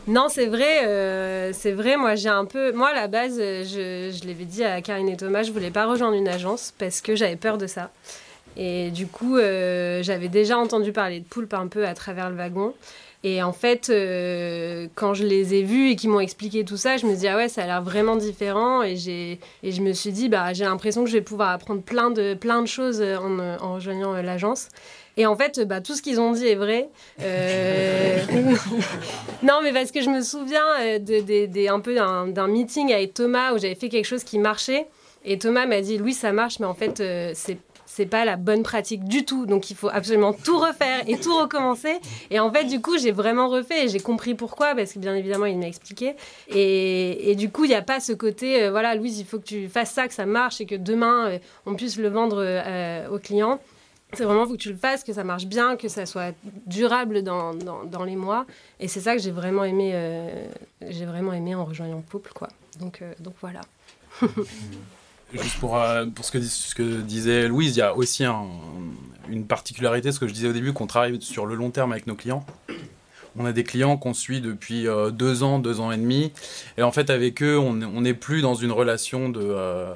non, 0.06 0.28
c'est 0.28 0.46
vrai. 0.46 0.86
Euh, 0.86 1.52
c'est 1.52 1.72
vrai. 1.72 1.96
Moi, 1.96 2.14
j'ai 2.14 2.30
un 2.30 2.46
peu. 2.46 2.72
Moi, 2.72 2.88
à 2.88 2.94
la 2.94 3.06
base, 3.06 3.38
je, 3.38 4.10
je 4.10 4.26
l'avais 4.26 4.46
dit 4.46 4.64
à 4.64 4.80
Karine 4.80 5.08
et 5.08 5.16
Thomas, 5.16 5.42
je 5.42 5.52
voulais 5.52 5.70
pas 5.70 5.86
rejoindre 5.86 6.16
une 6.16 6.28
agence 6.28 6.72
parce 6.78 7.02
que 7.02 7.14
j'avais 7.14 7.36
peur 7.36 7.58
de 7.58 7.66
ça. 7.66 7.90
Et 8.56 8.90
du 8.90 9.06
coup, 9.06 9.36
euh, 9.36 10.02
j'avais 10.02 10.28
déjà 10.28 10.56
entendu 10.56 10.92
parler 10.92 11.20
de 11.20 11.24
Poulpe 11.24 11.54
un 11.54 11.66
peu 11.66 11.86
à 11.86 11.94
travers 11.94 12.30
le 12.30 12.36
wagon. 12.36 12.74
Et 13.24 13.42
en 13.42 13.52
fait, 13.52 13.88
euh, 13.90 14.86
quand 14.94 15.14
je 15.14 15.24
les 15.24 15.54
ai 15.54 15.62
vus 15.62 15.90
et 15.90 15.96
qu'ils 15.96 16.10
m'ont 16.10 16.20
expliqué 16.20 16.64
tout 16.64 16.76
ça, 16.76 16.96
je 16.96 17.06
me 17.06 17.14
dis 17.14 17.26
ah 17.26 17.36
ouais, 17.36 17.48
ça 17.48 17.62
a 17.62 17.66
l'air 17.66 17.82
vraiment 17.82 18.16
différent. 18.16 18.82
Et, 18.82 18.96
j'ai, 18.96 19.40
et 19.62 19.72
je 19.72 19.82
me 19.82 19.92
suis 19.92 20.12
dit, 20.12 20.28
bah, 20.28 20.52
j'ai 20.52 20.64
l'impression 20.64 21.02
que 21.02 21.10
je 21.10 21.16
vais 21.16 21.22
pouvoir 21.22 21.50
apprendre 21.50 21.82
plein 21.82 22.10
de, 22.10 22.34
plein 22.34 22.62
de 22.62 22.66
choses 22.66 23.02
en, 23.02 23.74
rejoignant 23.74 24.14
euh, 24.14 24.22
l'agence. 24.22 24.68
Et 25.16 25.24
en 25.24 25.34
fait, 25.34 25.60
bah, 25.60 25.80
tout 25.80 25.94
ce 25.94 26.02
qu'ils 26.02 26.20
ont 26.20 26.32
dit 26.32 26.46
est 26.46 26.54
vrai. 26.56 26.88
Euh, 27.22 28.18
non, 29.42 29.60
mais 29.62 29.72
parce 29.72 29.90
que 29.90 30.02
je 30.02 30.10
me 30.10 30.20
souviens 30.20 30.98
de, 30.98 31.46
de, 31.46 31.68
un 31.68 31.80
peu 31.80 31.94
d'un, 31.94 32.46
meeting 32.48 32.92
avec 32.92 33.14
Thomas 33.14 33.54
où 33.54 33.58
j'avais 33.58 33.74
fait 33.74 33.88
quelque 33.88 34.04
chose 34.04 34.24
qui 34.24 34.38
marchait. 34.38 34.86
Et 35.24 35.38
Thomas 35.38 35.66
m'a 35.66 35.80
dit, 35.80 35.98
Louis, 35.98 36.12
ça 36.12 36.32
marche, 36.32 36.60
mais 36.60 36.66
en 36.66 36.74
fait, 36.74 37.02
c'est 37.34 37.56
c'est 37.96 38.04
pas 38.04 38.26
la 38.26 38.36
bonne 38.36 38.62
pratique 38.62 39.04
du 39.04 39.24
tout. 39.24 39.46
Donc 39.46 39.70
il 39.70 39.76
faut 39.76 39.88
absolument 39.88 40.34
tout 40.34 40.58
refaire 40.58 41.02
et 41.06 41.18
tout 41.18 41.34
recommencer. 41.34 41.96
Et 42.30 42.38
en 42.38 42.52
fait, 42.52 42.64
du 42.64 42.82
coup, 42.82 42.98
j'ai 42.98 43.10
vraiment 43.10 43.48
refait 43.48 43.86
et 43.86 43.88
j'ai 43.88 44.00
compris 44.00 44.34
pourquoi, 44.34 44.74
parce 44.74 44.92
que 44.92 44.98
bien 44.98 45.14
évidemment, 45.14 45.46
il 45.46 45.58
m'a 45.58 45.66
expliqué. 45.66 46.14
Et, 46.48 47.34
du 47.36 47.48
coup, 47.48 47.64
il 47.64 47.68
n'y 47.68 47.74
a 47.74 47.82
pas 47.82 48.00
ce 48.00 48.12
côté, 48.12 48.62
euh, 48.62 48.70
voilà, 48.70 48.94
Louise, 48.94 49.18
il 49.18 49.24
faut 49.24 49.38
que 49.38 49.44
tu 49.44 49.68
fasses 49.68 49.92
ça, 49.92 50.08
que 50.08 50.14
ça 50.14 50.26
marche 50.26 50.60
et 50.60 50.66
que 50.66 50.74
demain, 50.74 51.30
euh, 51.30 51.38
on 51.64 51.74
puisse 51.74 51.96
le 51.96 52.08
vendre 52.08 52.42
euh, 52.42 53.08
aux 53.08 53.18
clients. 53.18 53.60
C'est 54.12 54.24
vraiment, 54.24 54.44
faut 54.46 54.52
que 54.52 54.58
tu 54.58 54.70
le 54.70 54.76
fasses, 54.76 55.02
que 55.02 55.14
ça 55.14 55.24
marche 55.24 55.46
bien, 55.46 55.76
que 55.76 55.88
ça 55.88 56.04
soit 56.04 56.34
durable 56.66 57.22
dans, 57.22 57.54
dans, 57.54 58.04
les 58.04 58.16
mois. 58.16 58.46
Et 58.78 58.88
c'est 58.88 59.00
ça 59.00 59.16
que 59.16 59.22
j'ai 59.22 59.32
vraiment 59.32 59.64
aimé, 59.64 59.92
j'ai 60.88 61.06
vraiment 61.06 61.32
aimé 61.32 61.54
en 61.54 61.64
rejoignant 61.64 62.02
Pouple, 62.02 62.32
quoi. 62.32 62.48
Donc, 62.78 63.02
donc 63.20 63.34
voilà. 63.40 63.62
Juste 65.32 65.58
pour, 65.58 65.76
euh, 65.76 66.06
pour 66.06 66.24
ce, 66.24 66.30
que, 66.30 66.40
ce 66.40 66.74
que 66.74 67.00
disait 67.00 67.48
Louise, 67.48 67.76
il 67.76 67.80
y 67.80 67.82
a 67.82 67.94
aussi 67.94 68.24
une 68.24 69.46
particularité, 69.46 70.12
ce 70.12 70.20
que 70.20 70.28
je 70.28 70.32
disais 70.32 70.48
au 70.48 70.52
début, 70.52 70.72
qu'on 70.72 70.86
travaille 70.86 71.20
sur 71.20 71.46
le 71.46 71.54
long 71.54 71.70
terme 71.70 71.92
avec 71.92 72.06
nos 72.06 72.14
clients. 72.14 72.46
On 73.38 73.44
a 73.44 73.52
des 73.52 73.64
clients 73.64 73.98
qu'on 73.98 74.14
suit 74.14 74.40
depuis 74.40 74.88
euh, 74.88 75.10
deux 75.10 75.42
ans, 75.42 75.58
deux 75.58 75.80
ans 75.80 75.92
et 75.92 75.98
demi. 75.98 76.32
Et 76.78 76.82
en 76.82 76.92
fait, 76.92 77.10
avec 77.10 77.42
eux, 77.42 77.58
on 77.58 77.74
n'est 77.74 78.14
plus 78.14 78.40
dans 78.40 78.54
une 78.54 78.72
relation 78.72 79.28
de 79.28 79.42
euh, 79.42 79.92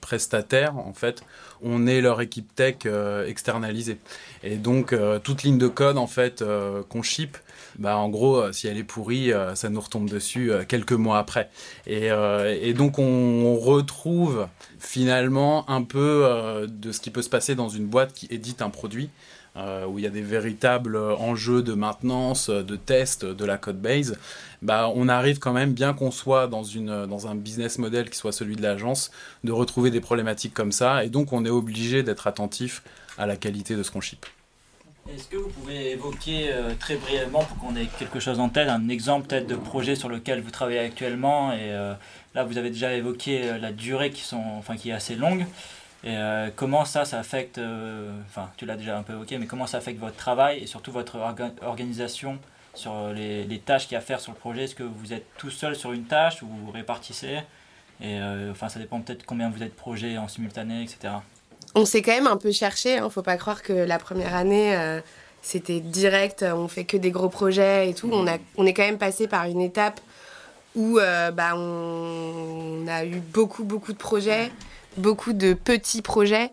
prestataire. 0.00 0.76
En 0.76 0.92
fait, 0.92 1.24
on 1.62 1.86
est 1.86 2.00
leur 2.00 2.20
équipe 2.20 2.54
tech 2.54 2.86
externalisée. 3.26 3.98
Et 4.44 4.56
donc, 4.56 4.94
toute 5.24 5.42
ligne 5.42 5.58
de 5.58 5.66
code, 5.66 5.96
en 5.96 6.06
fait, 6.06 6.44
qu'on 6.88 7.02
ship, 7.02 7.38
bah, 7.78 7.96
en 7.96 8.08
gros, 8.08 8.36
euh, 8.36 8.52
si 8.52 8.68
elle 8.68 8.76
est 8.76 8.84
pourrie, 8.84 9.32
euh, 9.32 9.54
ça 9.54 9.68
nous 9.68 9.80
retombe 9.80 10.08
dessus 10.08 10.52
euh, 10.52 10.64
quelques 10.66 10.92
mois 10.92 11.18
après. 11.18 11.50
Et, 11.86 12.10
donc, 12.74 12.98
on, 12.98 13.56
retrouve 13.58 14.48
finalement 14.78 15.68
un 15.70 15.82
peu 15.82 16.66
de 16.68 16.92
ce 16.92 17.00
qui 17.00 17.10
peut 17.10 17.22
se 17.22 17.30
passer 17.30 17.54
dans 17.54 17.68
une 17.68 17.86
boîte 17.86 18.12
qui 18.12 18.26
édite 18.30 18.62
un 18.62 18.70
produit. 18.70 19.10
où 19.56 19.98
il 19.98 20.04
y 20.04 20.06
a 20.06 20.10
des 20.10 20.22
véritables 20.22 20.96
enjeux 20.96 21.62
de 21.62 21.72
maintenance, 21.72 22.50
de 22.50 22.76
test 22.76 23.24
de 23.24 23.44
la 23.44 23.56
code 23.56 23.80
base, 23.80 24.18
bah, 24.60 24.90
on 24.94 25.08
arrive 25.08 25.38
quand 25.38 25.52
même, 25.52 25.72
bien 25.72 25.94
qu'on 25.94 26.10
soit 26.10 26.48
dans, 26.48 26.62
dans 27.06 27.26
un 27.28 27.34
business 27.36 27.78
model 27.78 28.10
qui 28.10 28.18
soit 28.18 28.32
celui 28.32 28.56
de 28.56 28.62
l'agence, 28.62 29.10
de 29.44 29.52
retrouver 29.52 29.90
des 29.90 30.00
problématiques 30.00 30.54
comme 30.54 30.72
ça. 30.72 31.04
Et 31.04 31.08
donc, 31.08 31.32
on 31.32 31.44
est 31.44 31.50
obligé 31.50 32.02
d'être 32.02 32.26
attentif 32.26 32.82
à 33.16 33.26
la 33.26 33.36
qualité 33.36 33.76
de 33.76 33.82
ce 33.82 33.90
qu'on 33.92 34.00
ship. 34.00 34.26
Est-ce 35.12 35.28
que 35.28 35.36
vous 35.36 35.50
pouvez 35.50 35.90
évoquer 35.90 36.50
euh, 36.50 36.74
très 36.80 36.96
brièvement, 36.96 37.44
pour 37.44 37.58
qu'on 37.58 37.76
ait 37.76 37.86
quelque 37.98 38.20
chose 38.20 38.40
en 38.40 38.48
tête, 38.48 38.68
un 38.68 38.88
exemple 38.88 39.26
peut-être 39.26 39.46
de 39.46 39.54
projet 39.54 39.96
sur 39.96 40.08
lequel 40.08 40.40
vous 40.40 40.50
travaillez 40.50 40.78
actuellement 40.78 41.52
Et 41.52 41.72
euh, 41.72 41.92
là, 42.34 42.44
vous 42.44 42.56
avez 42.56 42.70
déjà 42.70 42.94
évoqué 42.94 43.42
euh, 43.44 43.58
la 43.58 43.70
durée 43.70 44.10
qui, 44.10 44.24
est 44.88 44.92
assez 44.92 45.14
longue. 45.14 45.44
Et 46.04 46.16
comment 46.56 46.84
ça, 46.84 47.06
ça 47.06 47.18
affecte, 47.18 47.58
enfin, 48.28 48.50
tu 48.58 48.66
l'as 48.66 48.76
déjà 48.76 48.98
un 48.98 49.02
peu 49.02 49.14
évoqué, 49.14 49.38
mais 49.38 49.46
comment 49.46 49.66
ça 49.66 49.78
affecte 49.78 49.98
votre 49.98 50.16
travail 50.16 50.58
et 50.62 50.66
surtout 50.66 50.92
votre 50.92 51.16
organisation 51.62 52.38
sur 52.74 53.08
les, 53.08 53.44
les 53.44 53.58
tâches 53.58 53.84
qu'il 53.84 53.92
y 53.92 53.96
a 53.96 54.00
à 54.00 54.02
faire 54.02 54.20
sur 54.20 54.32
le 54.32 54.36
projet? 54.36 54.64
Est-ce 54.64 54.74
que 54.74 54.82
vous 54.82 55.14
êtes 55.14 55.24
tout 55.38 55.48
seul 55.48 55.74
sur 55.74 55.92
une 55.92 56.04
tâche 56.04 56.42
ou 56.42 56.46
vous 56.46 56.66
vous 56.66 56.70
répartissez? 56.72 57.38
Et 58.02 58.20
enfin, 58.50 58.68
ça 58.68 58.80
dépend 58.80 59.00
peut-être 59.00 59.24
combien 59.24 59.48
vous 59.48 59.62
êtes 59.62 59.74
projet 59.74 60.18
en 60.18 60.28
simultané, 60.28 60.82
etc 60.82 61.14
on 61.74 61.84
s'est 61.84 62.02
quand 62.02 62.12
même 62.12 62.26
un 62.26 62.36
peu 62.36 62.52
cherché. 62.52 62.98
Hein. 62.98 63.10
Faut 63.10 63.22
pas 63.22 63.36
croire 63.36 63.62
que 63.62 63.72
la 63.72 63.98
première 63.98 64.34
année, 64.34 64.76
euh, 64.76 65.00
c'était 65.42 65.80
direct, 65.80 66.42
on 66.42 66.68
fait 66.68 66.84
que 66.84 66.96
des 66.96 67.10
gros 67.10 67.28
projets 67.28 67.90
et 67.90 67.94
tout. 67.94 68.10
On, 68.12 68.66
est 68.66 68.74
quand 68.74 68.82
même 68.82 68.98
passé 68.98 69.26
par 69.26 69.44
une 69.44 69.60
étape 69.60 70.00
où 70.74 70.98
euh, 70.98 71.30
bah, 71.30 71.56
on, 71.56 72.86
a 72.88 73.04
eu 73.04 73.20
beaucoup, 73.32 73.64
beaucoup 73.64 73.92
de 73.92 73.98
projets, 73.98 74.50
beaucoup 74.96 75.32
de 75.32 75.54
petits 75.54 76.02
projets. 76.02 76.50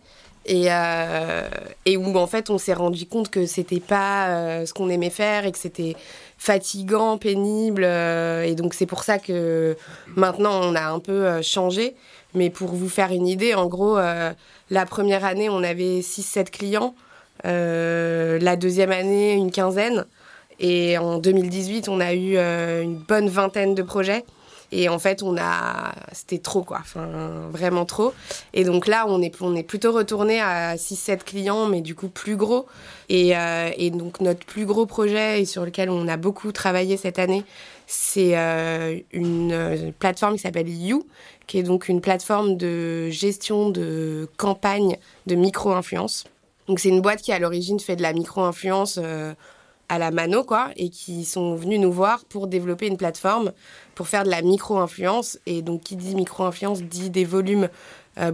Et, 0.47 0.71
euh, 0.71 1.47
et 1.85 1.97
où 1.97 2.17
en 2.17 2.25
fait 2.25 2.49
on 2.49 2.57
s'est 2.57 2.73
rendu 2.73 3.05
compte 3.05 3.29
que 3.29 3.45
c'était 3.45 3.79
pas 3.79 4.65
ce 4.65 4.73
qu'on 4.73 4.89
aimait 4.89 5.11
faire 5.11 5.45
et 5.45 5.51
que 5.51 5.57
c'était 5.59 5.95
fatigant, 6.43 7.19
pénible. 7.19 7.83
et 7.83 8.55
donc 8.55 8.73
c'est 8.73 8.87
pour 8.87 9.03
ça 9.03 9.19
que 9.19 9.77
maintenant 10.15 10.59
on 10.63 10.73
a 10.73 10.89
un 10.89 10.97
peu 10.97 11.39
changé. 11.43 11.95
Mais 12.33 12.49
pour 12.49 12.69
vous 12.69 12.89
faire 12.89 13.11
une 13.11 13.27
idée, 13.27 13.53
en 13.53 13.67
gros, 13.67 13.97
euh, 13.97 14.31
la 14.69 14.85
première 14.85 15.25
année, 15.25 15.49
on 15.49 15.63
avait 15.63 15.99
6-7 16.01 16.49
clients. 16.49 16.95
Euh, 17.45 18.39
la 18.39 18.55
deuxième 18.55 18.91
année, 18.91 19.33
une 19.33 19.51
quinzaine. 19.51 20.05
Et 20.59 20.97
en 20.97 21.17
2018, 21.17 21.89
on 21.89 21.99
a 21.99 22.13
eu 22.13 22.37
euh, 22.37 22.83
une 22.83 22.97
bonne 22.97 23.27
vingtaine 23.27 23.75
de 23.75 23.81
projets. 23.81 24.23
Et 24.71 24.87
en 24.87 24.99
fait, 24.99 25.21
on 25.21 25.35
a, 25.37 25.93
c'était 26.13 26.37
trop 26.37 26.63
quoi, 26.63 26.81
vraiment 27.51 27.85
trop. 27.85 28.13
Et 28.53 28.63
donc 28.63 28.87
là, 28.87 29.05
on 29.07 29.21
est, 29.21 29.63
plutôt 29.63 29.91
retourné 29.91 30.39
à 30.39 30.75
6-7 30.75 31.23
clients, 31.23 31.67
mais 31.67 31.81
du 31.81 31.93
coup 31.93 32.07
plus 32.07 32.37
gros. 32.37 32.67
Et, 33.09 33.33
et, 33.77 33.89
donc 33.89 34.21
notre 34.21 34.45
plus 34.45 34.65
gros 34.65 34.85
projet 34.85 35.41
et 35.41 35.45
sur 35.45 35.65
lequel 35.65 35.89
on 35.89 36.07
a 36.07 36.15
beaucoup 36.15 36.53
travaillé 36.53 36.95
cette 36.95 37.19
année, 37.19 37.43
c'est 37.85 38.35
une 39.11 39.93
plateforme 39.99 40.35
qui 40.35 40.41
s'appelle 40.41 40.69
You, 40.69 41.05
qui 41.47 41.59
est 41.59 41.63
donc 41.63 41.89
une 41.89 41.99
plateforme 41.99 42.55
de 42.55 43.09
gestion 43.09 43.69
de 43.69 44.29
campagne 44.37 44.97
de 45.27 45.35
micro-influence. 45.35 46.23
Donc 46.67 46.79
c'est 46.79 46.87
une 46.87 47.01
boîte 47.01 47.21
qui 47.21 47.33
à 47.33 47.39
l'origine 47.39 47.77
fait 47.81 47.97
de 47.97 48.01
la 48.01 48.13
micro-influence 48.13 48.97
euh, 49.03 49.33
à 49.91 49.99
la 49.99 50.09
mano, 50.09 50.45
quoi, 50.45 50.69
et 50.77 50.89
qui 50.89 51.25
sont 51.25 51.53
venus 51.55 51.77
nous 51.77 51.91
voir 51.91 52.23
pour 52.23 52.47
développer 52.47 52.87
une 52.87 52.95
plateforme 52.95 53.51
pour 53.93 54.07
faire 54.07 54.23
de 54.23 54.29
la 54.29 54.41
micro-influence. 54.41 55.37
Et 55.45 55.61
donc 55.61 55.81
qui 55.81 55.97
dit 55.97 56.15
micro-influence 56.15 56.81
dit 56.81 57.09
des 57.09 57.25
volumes 57.25 57.67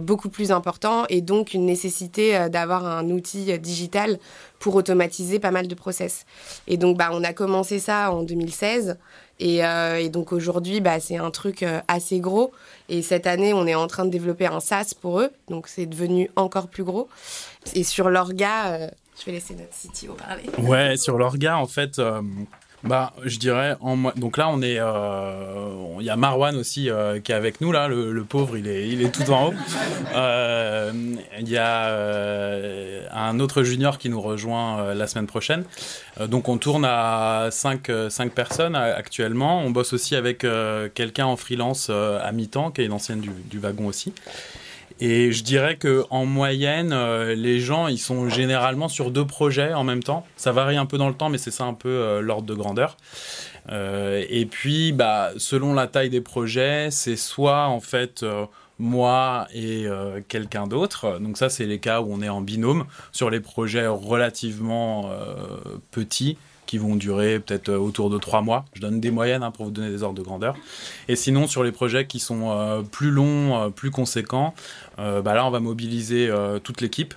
beaucoup 0.00 0.28
plus 0.28 0.50
important 0.52 1.04
et 1.08 1.20
donc 1.20 1.54
une 1.54 1.64
nécessité 1.66 2.48
d'avoir 2.50 2.86
un 2.86 3.10
outil 3.10 3.58
digital 3.58 4.18
pour 4.58 4.76
automatiser 4.76 5.38
pas 5.40 5.50
mal 5.50 5.66
de 5.66 5.74
process. 5.74 6.26
Et 6.66 6.76
donc, 6.76 6.96
bah, 6.96 7.10
on 7.12 7.22
a 7.22 7.32
commencé 7.32 7.78
ça 7.78 8.12
en 8.12 8.22
2016. 8.22 8.96
Et, 9.40 9.58
et 9.58 10.08
donc 10.10 10.32
aujourd'hui, 10.32 10.80
bah, 10.80 11.00
c'est 11.00 11.16
un 11.16 11.30
truc 11.30 11.64
assez 11.88 12.20
gros. 12.20 12.52
Et 12.88 13.02
cette 13.02 13.26
année, 13.26 13.52
on 13.52 13.66
est 13.66 13.74
en 13.74 13.88
train 13.88 14.04
de 14.04 14.10
développer 14.10 14.46
un 14.46 14.60
SaaS 14.60 14.94
pour 15.00 15.20
eux. 15.20 15.30
Donc 15.48 15.66
c'est 15.66 15.86
devenu 15.86 16.30
encore 16.36 16.68
plus 16.68 16.84
gros. 16.84 17.08
Et 17.74 17.82
sur 17.82 18.10
l'orga, 18.10 18.90
je 19.18 19.26
vais 19.26 19.32
laisser 19.32 19.54
notre 19.54 19.72
CTO 19.72 20.14
parler. 20.14 20.44
Ouais, 20.58 20.96
sur 20.96 21.18
l'orga, 21.18 21.58
en 21.58 21.66
fait, 21.66 21.98
euh, 21.98 22.22
bah, 22.84 23.12
je 23.24 23.38
dirais, 23.38 23.76
en, 23.80 23.96
donc 24.16 24.36
là, 24.36 24.48
on 24.48 24.62
est, 24.62 24.78
euh, 24.78 25.96
il 25.98 26.06
y 26.06 26.10
a 26.10 26.16
Marwan 26.16 26.54
aussi 26.56 26.88
euh, 26.88 27.18
qui 27.18 27.32
est 27.32 27.34
avec 27.34 27.60
nous 27.60 27.72
là, 27.72 27.88
le, 27.88 28.24
pauvre, 28.24 28.56
il 28.56 28.68
est, 28.68 28.88
il 28.88 29.02
est 29.02 29.10
tout 29.10 29.28
en 29.32 29.48
haut. 29.48 29.54
Il 31.40 31.48
y 31.48 31.58
a 31.58 33.10
un 33.12 33.40
autre 33.40 33.64
junior 33.64 33.98
qui 33.98 34.08
nous 34.08 34.20
rejoint 34.20 34.94
la 34.94 35.06
semaine 35.08 35.26
prochaine. 35.26 35.64
donc 36.26 36.48
on 36.48 36.58
tourne 36.58 36.84
à 36.84 37.48
5, 37.50 37.90
5 38.08 38.32
personnes 38.32 38.76
actuellement. 38.76 39.60
On 39.62 39.70
bosse 39.70 39.92
aussi 39.92 40.14
avec 40.14 40.46
quelqu'un 40.94 41.26
en 41.26 41.36
freelance 41.36 41.90
à 41.90 42.30
mi-temps, 42.32 42.70
qui 42.70 42.82
est 42.82 42.86
une 42.86 42.92
ancienne 42.92 43.20
du 43.20 43.58
wagon 43.58 43.86
aussi. 43.86 44.12
Et 45.00 45.30
je 45.30 45.44
dirais 45.44 45.76
que 45.76 46.04
en 46.10 46.26
moyenne, 46.26 46.92
euh, 46.92 47.34
les 47.34 47.60
gens, 47.60 47.86
ils 47.86 47.98
sont 47.98 48.28
généralement 48.28 48.88
sur 48.88 49.10
deux 49.10 49.26
projets 49.26 49.72
en 49.72 49.84
même 49.84 50.02
temps. 50.02 50.26
Ça 50.36 50.50
varie 50.50 50.76
un 50.76 50.86
peu 50.86 50.98
dans 50.98 51.08
le 51.08 51.14
temps, 51.14 51.28
mais 51.28 51.38
c'est 51.38 51.52
ça 51.52 51.64
un 51.64 51.74
peu 51.74 51.88
euh, 51.88 52.20
l'ordre 52.20 52.46
de 52.46 52.54
grandeur. 52.54 52.96
Euh, 53.70 54.24
et 54.28 54.46
puis, 54.46 54.92
bah, 54.92 55.30
selon 55.36 55.72
la 55.72 55.86
taille 55.86 56.10
des 56.10 56.20
projets, 56.20 56.88
c'est 56.90 57.16
soit 57.16 57.66
en 57.66 57.80
fait 57.80 58.24
moi 58.80 59.48
et 59.52 59.86
quelqu'un 60.28 60.68
d'autre. 60.68 61.18
Donc 61.18 61.36
ça, 61.36 61.48
c'est 61.48 61.66
les 61.66 61.80
cas 61.80 62.00
où 62.00 62.12
on 62.12 62.22
est 62.22 62.28
en 62.28 62.40
binôme 62.40 62.84
sur 63.10 63.28
les 63.28 63.40
projets 63.40 63.88
relativement 63.88 65.10
petits 65.90 66.38
qui 66.68 66.78
vont 66.78 66.94
durer 66.94 67.40
peut-être 67.40 67.70
euh, 67.70 67.78
autour 67.78 68.10
de 68.10 68.18
trois 68.18 68.42
mois. 68.42 68.66
Je 68.74 68.80
donne 68.80 69.00
des 69.00 69.10
moyennes 69.10 69.42
hein, 69.42 69.50
pour 69.50 69.64
vous 69.64 69.70
donner 69.72 69.90
des 69.90 70.04
ordres 70.04 70.18
de 70.18 70.22
grandeur. 70.22 70.54
Et 71.08 71.16
sinon, 71.16 71.48
sur 71.48 71.64
les 71.64 71.72
projets 71.72 72.06
qui 72.06 72.20
sont 72.20 72.50
euh, 72.50 72.82
plus 72.82 73.10
longs, 73.10 73.58
euh, 73.58 73.70
plus 73.70 73.90
conséquents, 73.90 74.54
bah 74.98 75.34
là, 75.34 75.46
on 75.46 75.50
va 75.50 75.60
mobiliser 75.60 76.30
toute 76.64 76.80
l'équipe. 76.80 77.14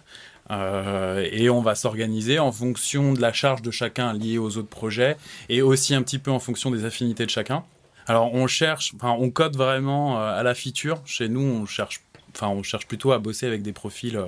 et 0.52 1.50
on 1.50 1.62
va 1.62 1.74
s'organiser 1.74 2.38
en 2.38 2.52
fonction 2.52 3.14
de 3.14 3.20
la 3.20 3.34
charge 3.34 3.64
de 3.64 3.72
chacun 3.72 4.14
liée 4.14 4.38
aux 4.38 4.58
autres 4.58 4.70
projets 4.70 5.18
et 5.50 5.64
aussi 5.64 5.96
un 5.96 6.04
petit 6.04 6.20
peu 6.20 6.30
en 6.30 6.40
fonction 6.40 6.70
des 6.70 6.86
affinités 6.86 7.26
de 7.26 7.32
chacun. 7.32 7.64
Alors 8.08 8.34
on 8.34 8.46
cherche, 8.46 8.94
enfin 8.96 9.16
on 9.20 9.32
code 9.32 9.58
vraiment 9.58 10.22
à 10.22 10.44
la 10.44 10.54
feature. 10.54 11.02
Chez 11.06 11.28
nous, 11.28 11.42
on 11.42 11.66
cherche, 11.66 12.02
enfin 12.36 12.50
on 12.50 12.62
cherche 12.62 12.86
plutôt 12.88 13.12
à 13.14 13.18
bosser 13.18 13.48
avec 13.48 13.64
des 13.64 13.74
profils 13.74 14.20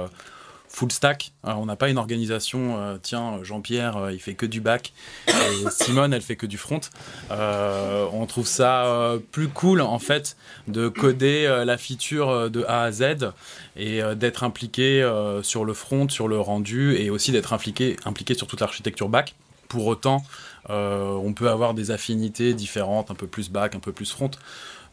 full 0.74 0.92
stack. 0.92 1.32
on 1.44 1.68
n'a 1.68 1.76
pas 1.76 1.90
une 1.90 2.00
organisation, 2.00 2.78
euh, 2.78 2.98
tiens, 3.02 3.40
Jean-Pierre, 3.44 3.96
euh, 3.98 4.12
il 4.12 4.20
fait 4.20 4.34
que 4.34 4.48
du 4.48 4.60
back, 4.60 4.92
et 5.28 5.32
Simone, 5.70 6.14
elle 6.14 6.24
fait 6.24 6.36
que 6.36 6.48
du 6.48 6.58
front. 6.58 6.82
Euh, 7.30 8.08
on 8.12 8.26
trouve 8.26 8.48
ça 8.48 9.14
plus 9.32 9.50
cool, 9.50 9.82
en 9.82 10.00
fait, 10.00 10.36
de 10.68 10.90
coder 10.90 11.64
la 11.66 11.78
feature 11.78 12.50
de 12.50 12.64
A 12.68 12.84
à 12.84 12.92
Z 12.92 13.32
et 13.76 14.02
d'être 14.16 14.44
impliqué 14.44 15.08
sur 15.44 15.64
le 15.64 15.74
front, 15.74 16.10
sur 16.10 16.28
le 16.28 16.40
rendu, 16.40 16.96
et 16.96 17.10
aussi 17.10 17.32
d'être 17.32 17.54
impliqué, 17.54 17.96
impliqué 18.06 18.34
sur 18.34 18.48
toute 18.48 18.60
l'architecture 18.60 19.10
back. 19.10 19.36
Pour 19.68 19.86
autant, 19.86 20.24
on 20.70 21.34
peut 21.34 21.50
avoir 21.50 21.74
des 21.74 21.92
affinités 21.92 22.54
différentes, 22.54 23.12
un 23.12 23.16
peu 23.16 23.28
plus 23.28 23.50
back, 23.50 23.76
un 23.76 23.80
peu 23.80 23.92
plus 23.92 24.12
front. 24.12 24.32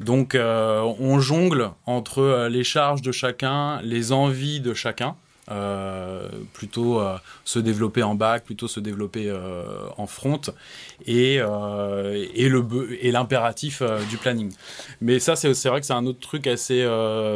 Donc, 0.00 0.36
on 0.36 1.20
jongle 1.20 1.70
entre 1.86 2.48
les 2.50 2.64
charges 2.64 3.02
de 3.02 3.12
chacun, 3.12 3.80
les 3.82 4.12
envies 4.12 4.60
de 4.60 4.74
chacun. 4.74 5.16
Euh, 5.50 6.28
plutôt 6.52 7.00
euh, 7.00 7.16
se 7.44 7.58
développer 7.58 8.04
en 8.04 8.14
bac, 8.14 8.44
plutôt 8.44 8.68
se 8.68 8.78
développer 8.78 9.28
euh, 9.28 9.88
en 9.96 10.06
front, 10.06 10.40
et, 11.06 11.36
et, 11.36 12.48
le, 12.48 13.04
et 13.04 13.10
l'impératif 13.10 13.82
du 14.08 14.16
planning. 14.16 14.52
Mais 15.00 15.18
ça, 15.18 15.34
c'est, 15.34 15.52
c'est 15.54 15.68
vrai 15.68 15.80
que 15.80 15.86
c'est 15.86 15.92
un 15.92 16.06
autre 16.06 16.20
truc 16.20 16.46
assez 16.46 16.84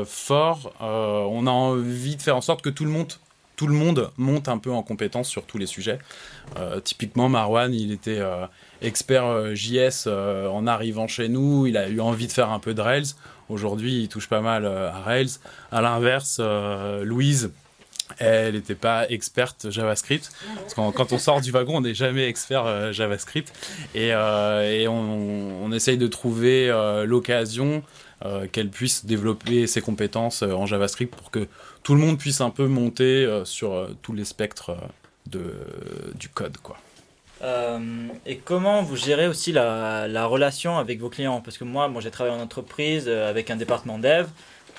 fort. 0.06 0.72
on 0.80 1.46
a 1.46 1.50
envie 1.50 2.16
de 2.16 2.22
faire 2.22 2.36
en 2.36 2.40
sorte 2.40 2.62
que 2.62 2.70
tout 2.70 2.84
le 2.84 2.90
monde 2.90 3.12
tout 3.56 3.68
le 3.68 3.74
monde 3.74 4.10
monte 4.16 4.48
un 4.48 4.58
peu 4.58 4.72
en 4.72 4.82
compétence 4.82 5.28
sur 5.28 5.44
tous 5.44 5.58
les 5.58 5.66
sujets. 5.66 5.98
typiquement, 6.82 7.28
Marwan, 7.28 7.72
il 7.72 7.92
était 7.92 8.20
expert 8.82 9.54
JS 9.54 10.08
en 10.08 10.66
arrivant 10.66 11.06
chez 11.06 11.28
nous. 11.28 11.66
Il 11.66 11.76
a 11.76 11.88
eu 11.88 12.00
envie 12.00 12.26
de 12.26 12.32
faire 12.32 12.50
un 12.50 12.58
peu 12.58 12.74
de 12.74 12.80
Rails. 12.80 13.14
Aujourd'hui, 13.48 14.02
il 14.02 14.08
touche 14.08 14.28
pas 14.28 14.40
mal 14.40 14.66
à 14.66 15.00
Rails. 15.00 15.38
À 15.70 15.80
l'inverse, 15.82 16.40
Louise, 17.02 17.50
elle 18.18 18.54
n'était 18.54 18.74
pas 18.74 19.08
experte 19.08 19.70
JavaScript. 19.70 20.30
Parce 20.56 20.74
que 20.74 20.90
quand 20.92 21.12
on 21.12 21.18
sort 21.18 21.40
du 21.40 21.50
wagon, 21.50 21.78
on 21.78 21.80
n'est 21.80 21.94
jamais 21.94 22.28
expert 22.28 22.66
euh, 22.66 22.92
JavaScript. 22.92 23.52
Et, 23.94 24.10
euh, 24.12 24.86
on, 24.88 25.72
essaye 25.72 25.98
de 25.98 26.06
trouver 26.06 26.70
euh, 26.70 27.04
l'occasion 27.04 27.82
qu'elle 28.52 28.70
puisse 28.70 29.04
développer 29.04 29.66
ses 29.66 29.82
compétences 29.82 30.42
en 30.42 30.64
JavaScript 30.64 31.14
pour 31.14 31.30
que 31.30 31.46
tout 31.82 31.94
le 31.94 32.00
monde 32.00 32.16
puisse 32.16 32.40
un 32.40 32.48
peu 32.48 32.66
monter 32.66 33.42
sur 33.44 33.86
tous 34.00 34.14
les 34.14 34.24
spectres 34.24 34.74
du 35.26 36.30
code. 36.32 36.56
Quoi. 36.56 36.78
et 38.24 38.38
comment 38.38 38.82
vous 38.82 38.96
gérez 38.96 39.28
aussi 39.28 39.52
la, 39.52 40.08
la, 40.08 40.24
relation 40.24 40.78
avec 40.78 41.00
vos 41.00 41.10
clients? 41.10 41.42
Parce 41.42 41.58
que 41.58 41.64
moi 41.64 41.92
j'ai 41.98 42.10
travaillé 42.10 42.34
en 42.34 42.40
entreprise 42.40 43.10
avec 43.10 43.50
un 43.50 43.56
département 43.56 43.98
dev. 43.98 44.26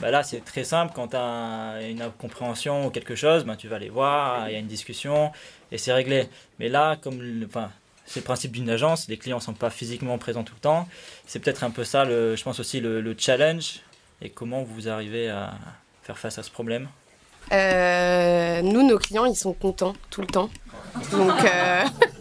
Bah 0.01 0.12
là, 0.12 0.23
c'est 0.23 0.43
très 0.43 0.63
simple. 0.63 0.93
Quand 0.93 1.10
tu 1.10 1.15
as 1.15 1.79
une 1.89 2.01
incompréhension 2.01 2.88
ou 2.88 2.89
quelque 2.89 3.15
chose, 3.15 3.45
bah, 3.45 3.55
tu 3.55 3.67
vas 3.67 3.79
les 3.79 3.89
voir, 3.89 4.49
il 4.49 4.53
y 4.53 4.55
a 4.55 4.60
une 4.60 4.67
discussion 4.67 5.31
et 5.71 5.77
c'est 5.77 5.93
réglé. 5.93 6.27
Mais 6.60 6.69
là, 6.69 6.97
comme 6.97 7.19
enfin, 7.45 7.69
c'est 8.05 8.19
le 8.19 8.25
principe 8.25 8.51
d'une 8.51 8.69
agence, 8.69 9.08
les 9.08 9.17
clients 9.17 9.38
ne 9.38 9.41
sont 9.41 9.53
pas 9.53 9.69
physiquement 9.69 10.17
présents 10.17 10.43
tout 10.43 10.53
le 10.55 10.62
temps. 10.62 10.88
C'est 11.25 11.39
peut-être 11.39 11.63
un 11.63 11.71
peu 11.71 11.84
ça, 11.84 12.05
je 12.05 12.43
pense 12.43 12.60
aussi, 12.60 12.79
le, 12.81 13.15
challenge. 13.17 13.81
Et 14.21 14.29
comment 14.29 14.63
vous 14.63 14.88
arrivez 14.88 15.29
à 15.29 15.53
faire 16.03 16.17
face 16.17 16.38
à 16.38 16.43
ce 16.43 16.51
problème? 16.51 16.88
Euh, 17.51 18.62
Nous, 18.62 18.88
nos 18.88 18.97
clients, 18.97 19.25
ils 19.25 19.36
sont 19.36 19.53
contents 19.53 19.93
tout 20.10 20.21
le 20.21 20.27
temps. 20.27 20.49
Donc. 21.12 21.43
Euh, 21.43 21.84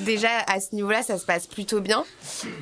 déjà 0.00 0.28
à 0.46 0.60
ce 0.60 0.74
niveau-là, 0.74 1.02
ça 1.02 1.18
se 1.18 1.24
passe 1.24 1.46
plutôt 1.46 1.80
bien. 1.80 2.04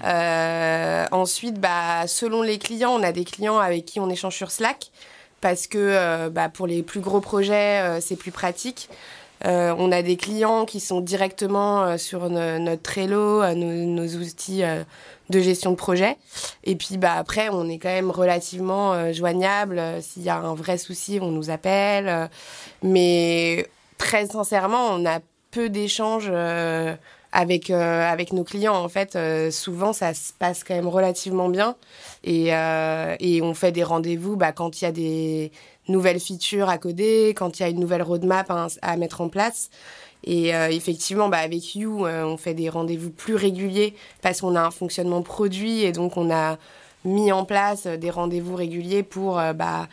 Euh, 0.05 1.07
ensuite, 1.13 1.61
bah, 1.61 2.07
selon 2.07 2.43
les 2.43 2.59
clients, 2.59 2.93
on 2.93 3.03
a 3.03 3.13
des 3.13 3.25
clients 3.25 3.59
avec 3.59 3.85
qui 3.85 4.01
on 4.01 4.11
échange 4.11 4.37
sur 4.37 4.51
Slack 4.51 4.91
parce 5.41 5.67
que 5.67 5.79
euh, 5.79 6.31
bah, 6.31 6.49
pour 6.49 6.67
les 6.67 6.83
plus 6.83 7.01
gros 7.01 7.21
projets, 7.21 7.81
euh, 7.81 8.01
c'est 8.01 8.17
plus 8.17 8.31
pratique. 8.31 8.89
on 9.45 9.91
a 9.91 10.03
des 10.03 10.17
clients 10.17 10.65
qui 10.65 10.79
sont 10.79 11.01
directement 11.01 11.99
sur 11.99 12.31
notre 12.31 12.83
Trello, 12.83 13.45
nos, 13.55 14.17
outils 14.17 14.63
de 15.31 15.41
gestion 15.41 15.73
de 15.73 15.77
projet. 15.77 16.17
Et 16.63 16.77
puis 16.77 16.97
bah, 16.97 17.15
après, 17.17 17.49
on 17.51 17.69
est 17.69 17.79
quand 17.79 17.89
même 17.89 18.11
relativement 18.11 19.13
joignable. 19.13 19.83
S'il 20.01 20.23
y 20.23 20.29
a 20.29 20.37
un 20.37 20.55
vrai 20.55 20.79
souci, 20.79 21.19
on 21.21 21.33
nous 21.33 21.51
appelle. 21.51 22.31
mais 22.85 23.67
très 23.99 24.27
sincèrement, 24.27 24.91
on 24.93 25.07
a 25.07 25.19
peu 25.51 25.69
d'échanges 25.69 26.31
avec, 27.33 27.71
euh, 27.71 28.11
avec 28.11 28.33
nos 28.33 28.45
clients. 28.45 28.75
En 28.75 28.89
fait, 28.89 29.17
euh, 29.17 29.51
souvent, 29.51 29.93
ça 29.93 30.15
se 30.15 30.33
passe 30.39 30.63
quand 30.65 30.75
même 30.75 30.89
relativement 30.89 31.49
bien. 31.49 31.77
Et, 32.25 32.55
euh, 32.55 33.17
et 33.19 33.43
on 33.43 33.55
fait 33.55 33.73
des 33.73 33.83
rendez-vous 33.83 34.37
bah, 34.37 34.53
quand 34.53 34.81
il 34.81 34.85
y 34.85 34.89
a 34.89 34.93
des 34.93 35.51
nouvelles 35.89 36.21
features 36.21 36.69
à 36.69 36.79
coder, 36.79 37.35
quand 37.35 37.59
il 37.59 37.63
y 37.63 37.67
a 37.67 37.69
une 37.69 37.81
nouvelle 37.81 38.03
roadmap 38.03 38.53
à, 38.83 38.97
mettre 38.97 39.21
en 39.21 39.29
place. 39.29 39.71
Et 40.25 40.51
effectivement, 40.51 41.29
bah, 41.29 41.39
avec 41.39 41.75
You, 41.75 42.07
on 42.07 42.37
fait 42.37 42.55
des 42.55 42.69
rendez-vous 42.69 43.11
plus 43.11 43.35
réguliers 43.35 43.97
parce 44.21 44.41
qu'on 44.41 44.55
a 44.55 44.61
un 44.61 44.71
fonctionnement 44.71 45.23
produit 45.23 45.83
et 45.83 45.91
donc 45.91 46.17
on 46.17 46.31
a 46.31 46.59
mis 47.05 47.33
en 47.33 47.45
place 47.45 47.89
des 47.89 48.11
rendez-vous 48.11 48.55
réguliers 48.55 49.03
pour 49.03 49.43
bah, 49.57 49.89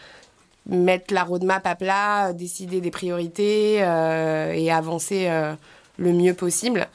mettre 0.67 1.15
la 1.15 1.23
roadmap 1.23 1.65
à 1.65 1.73
plat, 1.73 2.33
décider 2.33 2.79
des 2.79 2.91
priorités 2.91 3.77
et 3.77 4.71
avancer 4.71 5.27
le 5.99 6.13
mieux 6.13 6.33
possible. 6.33 6.87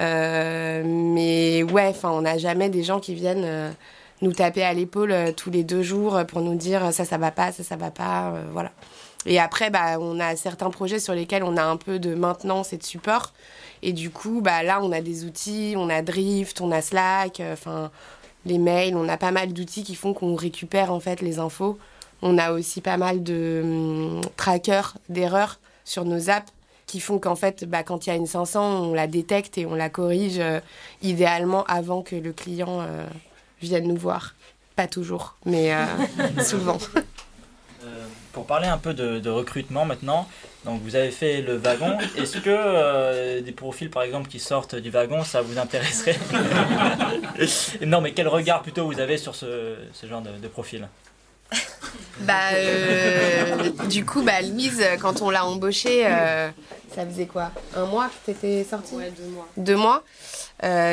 Euh, 0.00 0.82
mais 0.84 1.62
ouais, 1.62 1.88
enfin, 1.88 2.10
on 2.10 2.22
n'a 2.22 2.38
jamais 2.38 2.70
des 2.70 2.82
gens 2.82 3.00
qui 3.00 3.14
viennent 3.14 3.44
euh, 3.44 3.70
nous 4.22 4.32
taper 4.32 4.62
à 4.62 4.72
l'épaule 4.72 5.12
euh, 5.12 5.32
tous 5.32 5.50
les 5.50 5.64
deux 5.64 5.82
jours 5.82 6.18
pour 6.26 6.40
nous 6.40 6.54
dire 6.54 6.92
ça, 6.92 7.04
ça 7.04 7.18
va 7.18 7.30
pas, 7.30 7.52
ça, 7.52 7.62
ça 7.62 7.76
va 7.76 7.90
pas, 7.90 8.34
voilà. 8.52 8.72
Et 9.26 9.38
après, 9.38 9.68
bah, 9.68 9.98
on 10.00 10.18
a 10.18 10.34
certains 10.36 10.70
projets 10.70 10.98
sur 10.98 11.14
lesquels 11.14 11.44
on 11.44 11.56
a 11.58 11.62
un 11.62 11.76
peu 11.76 11.98
de 11.98 12.14
maintenance 12.14 12.72
et 12.72 12.78
de 12.78 12.82
support. 12.82 13.32
Et 13.82 13.92
du 13.92 14.10
coup, 14.10 14.40
bah, 14.40 14.62
là, 14.62 14.80
on 14.82 14.92
a 14.92 15.02
des 15.02 15.24
outils, 15.24 15.74
on 15.76 15.90
a 15.90 16.00
Drift, 16.00 16.60
on 16.62 16.70
a 16.70 16.80
Slack, 16.80 17.42
enfin, 17.52 17.90
les 18.46 18.58
mails, 18.58 18.96
on 18.96 19.08
a 19.08 19.18
pas 19.18 19.30
mal 19.30 19.52
d'outils 19.52 19.84
qui 19.84 19.94
font 19.94 20.14
qu'on 20.14 20.34
récupère 20.36 20.92
en 20.92 21.00
fait 21.00 21.20
les 21.20 21.38
infos. 21.38 21.78
On 22.22 22.38
a 22.38 22.52
aussi 22.52 22.80
pas 22.80 22.96
mal 22.96 23.22
de 23.22 23.60
hum, 23.62 24.20
trackers 24.36 24.96
d'erreurs 25.10 25.58
sur 25.84 26.04
nos 26.04 26.30
apps 26.30 26.50
qui 26.90 26.98
font 26.98 27.20
qu'en 27.20 27.36
fait, 27.36 27.64
bah, 27.66 27.84
quand 27.84 28.06
il 28.06 28.10
y 28.10 28.12
a 28.12 28.16
une 28.16 28.26
500, 28.26 28.82
on 28.82 28.94
la 28.94 29.06
détecte 29.06 29.58
et 29.58 29.64
on 29.64 29.76
la 29.76 29.88
corrige 29.88 30.40
euh, 30.40 30.58
idéalement 31.02 31.62
avant 31.68 32.02
que 32.02 32.16
le 32.16 32.32
client 32.32 32.80
euh, 32.80 33.06
vienne 33.62 33.86
nous 33.86 33.96
voir. 33.96 34.34
Pas 34.74 34.88
toujours, 34.88 35.36
mais 35.46 35.72
euh, 35.72 35.84
souvent. 36.42 36.78
pour 38.32 38.44
parler 38.44 38.66
un 38.66 38.76
peu 38.78 38.92
de, 38.92 39.30
recrutement 39.30 39.84
maintenant, 39.84 40.26
donc 40.64 40.82
vous 40.82 40.96
avez 40.96 41.12
fait 41.12 41.42
le 41.42 41.54
wagon. 41.58 41.96
Est-ce 42.16 42.38
que 42.38 42.50
euh, 42.50 43.40
des 43.40 43.52
profils 43.52 43.88
par 43.88 44.02
exemple 44.02 44.28
qui 44.28 44.40
sortent 44.40 44.74
du 44.74 44.90
wagon, 44.90 45.22
ça 45.22 45.42
vous 45.42 45.58
intéresserait? 45.60 46.18
Non, 47.86 48.00
mais 48.00 48.12
quel 48.12 48.26
regard 48.26 48.62
plutôt 48.62 48.86
vous 48.86 48.98
avez 48.98 49.16
sur 49.16 49.36
ce, 49.36 49.76
genre 50.08 50.22
de, 50.22 50.48
profil? 50.48 50.88
Bah, 52.20 52.52
euh, 52.54 53.68
du 53.88 54.04
coup, 54.04 54.22
bah, 54.22 54.42
Louise, 54.42 54.82
quand 55.00 55.22
on 55.22 55.30
l'a 55.30 55.44
embauchée, 55.44 56.06
euh, 56.06 56.50
ça 56.94 57.06
faisait 57.06 57.26
quoi? 57.26 57.50
Un 57.76 57.86
mois 57.86 58.08
que 58.08 58.32
t'étais 58.32 58.64
sortie? 58.64 58.94
Ouais, 58.94 59.12
deux 59.16 59.28
mois. 59.28 59.48
Deux 59.56 59.76
mois? 59.76 60.02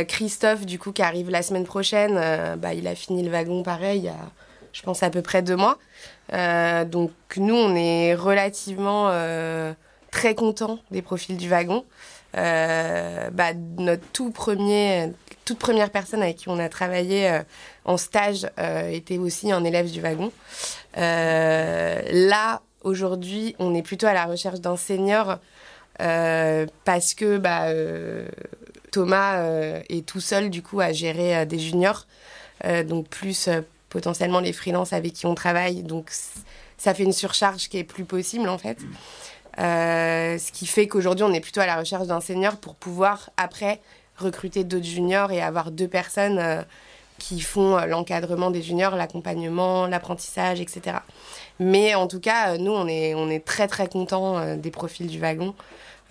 Christophe, 0.08 0.66
du 0.66 0.80
coup, 0.80 0.92
qui 0.92 1.02
arrive 1.02 1.30
la 1.30 1.42
semaine 1.42 1.66
prochaine, 1.66 2.16
bah, 2.58 2.74
il 2.74 2.88
a 2.88 2.96
fini 2.96 3.24
le 3.24 3.32
wagon 3.32 3.64
pareil, 3.64 4.00
il 4.00 4.06
y 4.06 4.10
a, 4.10 4.16
je 4.74 4.82
pense, 4.82 5.04
à 5.04 5.10
peu 5.10 5.22
près 5.22 5.42
deux 5.42 5.56
mois. 5.56 5.78
Euh, 6.34 6.86
donc 6.86 7.12
nous, 7.38 7.56
on 7.56 7.76
est 7.76 8.14
relativement 8.14 9.08
euh, 9.12 9.74
très 10.12 10.36
contents 10.36 10.80
des 10.92 11.02
profils 11.02 11.38
du 11.38 11.50
wagon. 11.50 11.86
Euh, 12.38 13.30
bah, 13.32 13.54
notre 13.78 14.06
tout 14.12 14.32
premier, 14.32 15.14
toute 15.48 15.60
première 15.60 15.90
personne 15.90 16.22
avec 16.22 16.38
qui 16.38 16.50
on 16.50 16.60
a 16.60 16.70
travaillé 16.70 17.42
en 17.86 17.96
stage 17.98 18.48
était 18.92 19.18
aussi 19.18 19.52
un 19.52 19.64
élève 19.64 19.90
du 19.90 20.02
wagon. 20.02 20.32
là, 20.96 22.62
aujourd'hui, 22.84 23.56
on 23.58 23.74
est 23.74 23.82
plutôt 23.82 24.08
à 24.08 24.14
la 24.14 24.26
recherche 24.26 24.60
d'un 24.60 24.76
senior 24.76 25.40
parce 25.98 27.14
que 27.14 27.38
bah, 27.38 27.68
Thomas 28.92 29.42
est 29.90 30.06
tout 30.06 30.20
seul 30.20 30.50
du 30.50 30.62
coup 30.62 30.82
à 30.82 30.92
gérer 30.92 31.46
des 31.46 31.60
juniors. 31.60 32.08
donc 32.86 33.08
plus 33.08 33.50
potentiellement 33.90 34.40
les 34.40 34.54
freelances 34.54 34.94
avec 34.94 35.14
qui 35.14 35.26
on 35.26 35.36
travaille. 35.36 35.84
Donc 35.84 36.12
ça 36.78 36.94
fait 36.94 37.04
une 37.04 37.14
surcharge 37.14 37.70
qui 37.70 37.78
est 37.78 37.84
plus 37.84 38.06
possible 38.06 38.48
en 38.50 38.58
fait. 38.58 38.80
Euh, 39.60 40.38
ce 40.38 40.52
qui 40.52 40.68
fait 40.68 40.88
qu'aujourd'hui 40.88 41.24
on 41.24 41.34
est 41.34 41.40
plutôt 41.40 41.62
à 41.62 41.66
la 41.66 41.78
recherche 41.78 42.06
d'un 42.08 42.22
senior 42.22 42.58
pour 42.58 42.76
pouvoir 42.76 43.32
après 43.38 43.82
recruter 44.18 44.64
d'autres 44.64 44.86
juniors 44.86 45.32
et 45.32 45.42
avoir 45.42 45.72
deux 45.72 45.88
personnes 45.88 46.40
euh, 46.40 46.62
qui 47.18 47.42
font 47.42 47.78
euh, 47.78 47.86
l'encadrement 47.86 48.52
des 48.52 48.62
juniors, 48.62 48.96
l'accompagnement, 48.96 49.88
l'apprentissage, 49.88 50.62
etc. 50.62 50.98
Mais 51.60 51.96
en 51.96 52.08
tout 52.08 52.20
cas, 52.20 52.58
nous 52.58 52.72
on 52.72 52.88
est, 52.88 53.16
on 53.16 53.30
est 53.30 53.44
très 53.44 53.68
très 53.68 53.88
contents 53.88 54.56
des 54.56 54.72
profils 54.72 55.08
du 55.08 55.20
wagon. 55.20 55.56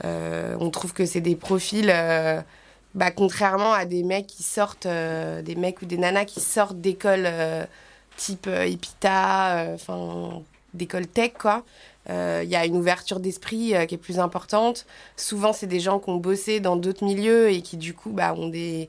on 0.05 0.71
trouve 0.71 0.93
que 0.93 1.07
c'est 1.07 1.21
des 1.21 1.37
profils 1.37 1.93
bah, 2.97 3.11
contrairement 3.11 3.75
à 3.75 3.85
des 3.85 4.03
mecs 4.03 4.27
qui 4.27 4.43
sortent, 4.43 4.87
euh, 4.87 5.43
des 5.43 5.55
mecs 5.55 5.83
ou 5.83 5.85
des 5.85 5.99
nanas 5.99 6.25
qui 6.25 6.41
sortent 6.41 6.81
d'écoles 6.81 7.27
euh, 7.27 7.65
type 8.17 8.47
euh, 8.47 8.63
EPITA, 8.65 9.75
enfin 9.75 10.43
d'école 10.73 11.07
tech, 11.07 11.33
quoi. 11.39 11.63
Il 12.09 12.49
y 12.49 12.55
a 12.55 12.65
une 12.65 12.77
ouverture 12.77 13.19
d'esprit 13.19 13.75
qui 13.89 13.95
est 13.95 13.99
plus 13.99 14.21
importante. 14.21 14.87
Souvent, 15.17 15.53
c'est 15.53 15.67
des 15.67 15.81
gens 15.81 15.99
qui 15.99 16.11
ont 16.11 16.17
bossé 16.17 16.61
dans 16.61 16.77
d'autres 16.77 17.05
milieux 17.05 17.51
et 17.51 17.63
qui, 17.63 17.77
du 17.77 17.95
coup, 17.95 18.11
bah, 18.11 18.33
ont 18.35 18.49
des 18.49 18.89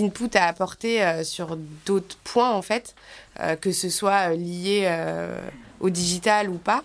inputs 0.00 0.36
à 0.36 0.46
apporter 0.46 1.22
sur 1.22 1.56
d'autres 1.86 2.16
points, 2.24 2.50
en 2.50 2.62
fait, 2.62 2.96
que 3.60 3.70
ce 3.70 3.88
soit 3.88 4.30
lié 4.30 4.90
au 5.78 5.90
digital 5.90 6.50
ou 6.50 6.58
pas. 6.58 6.82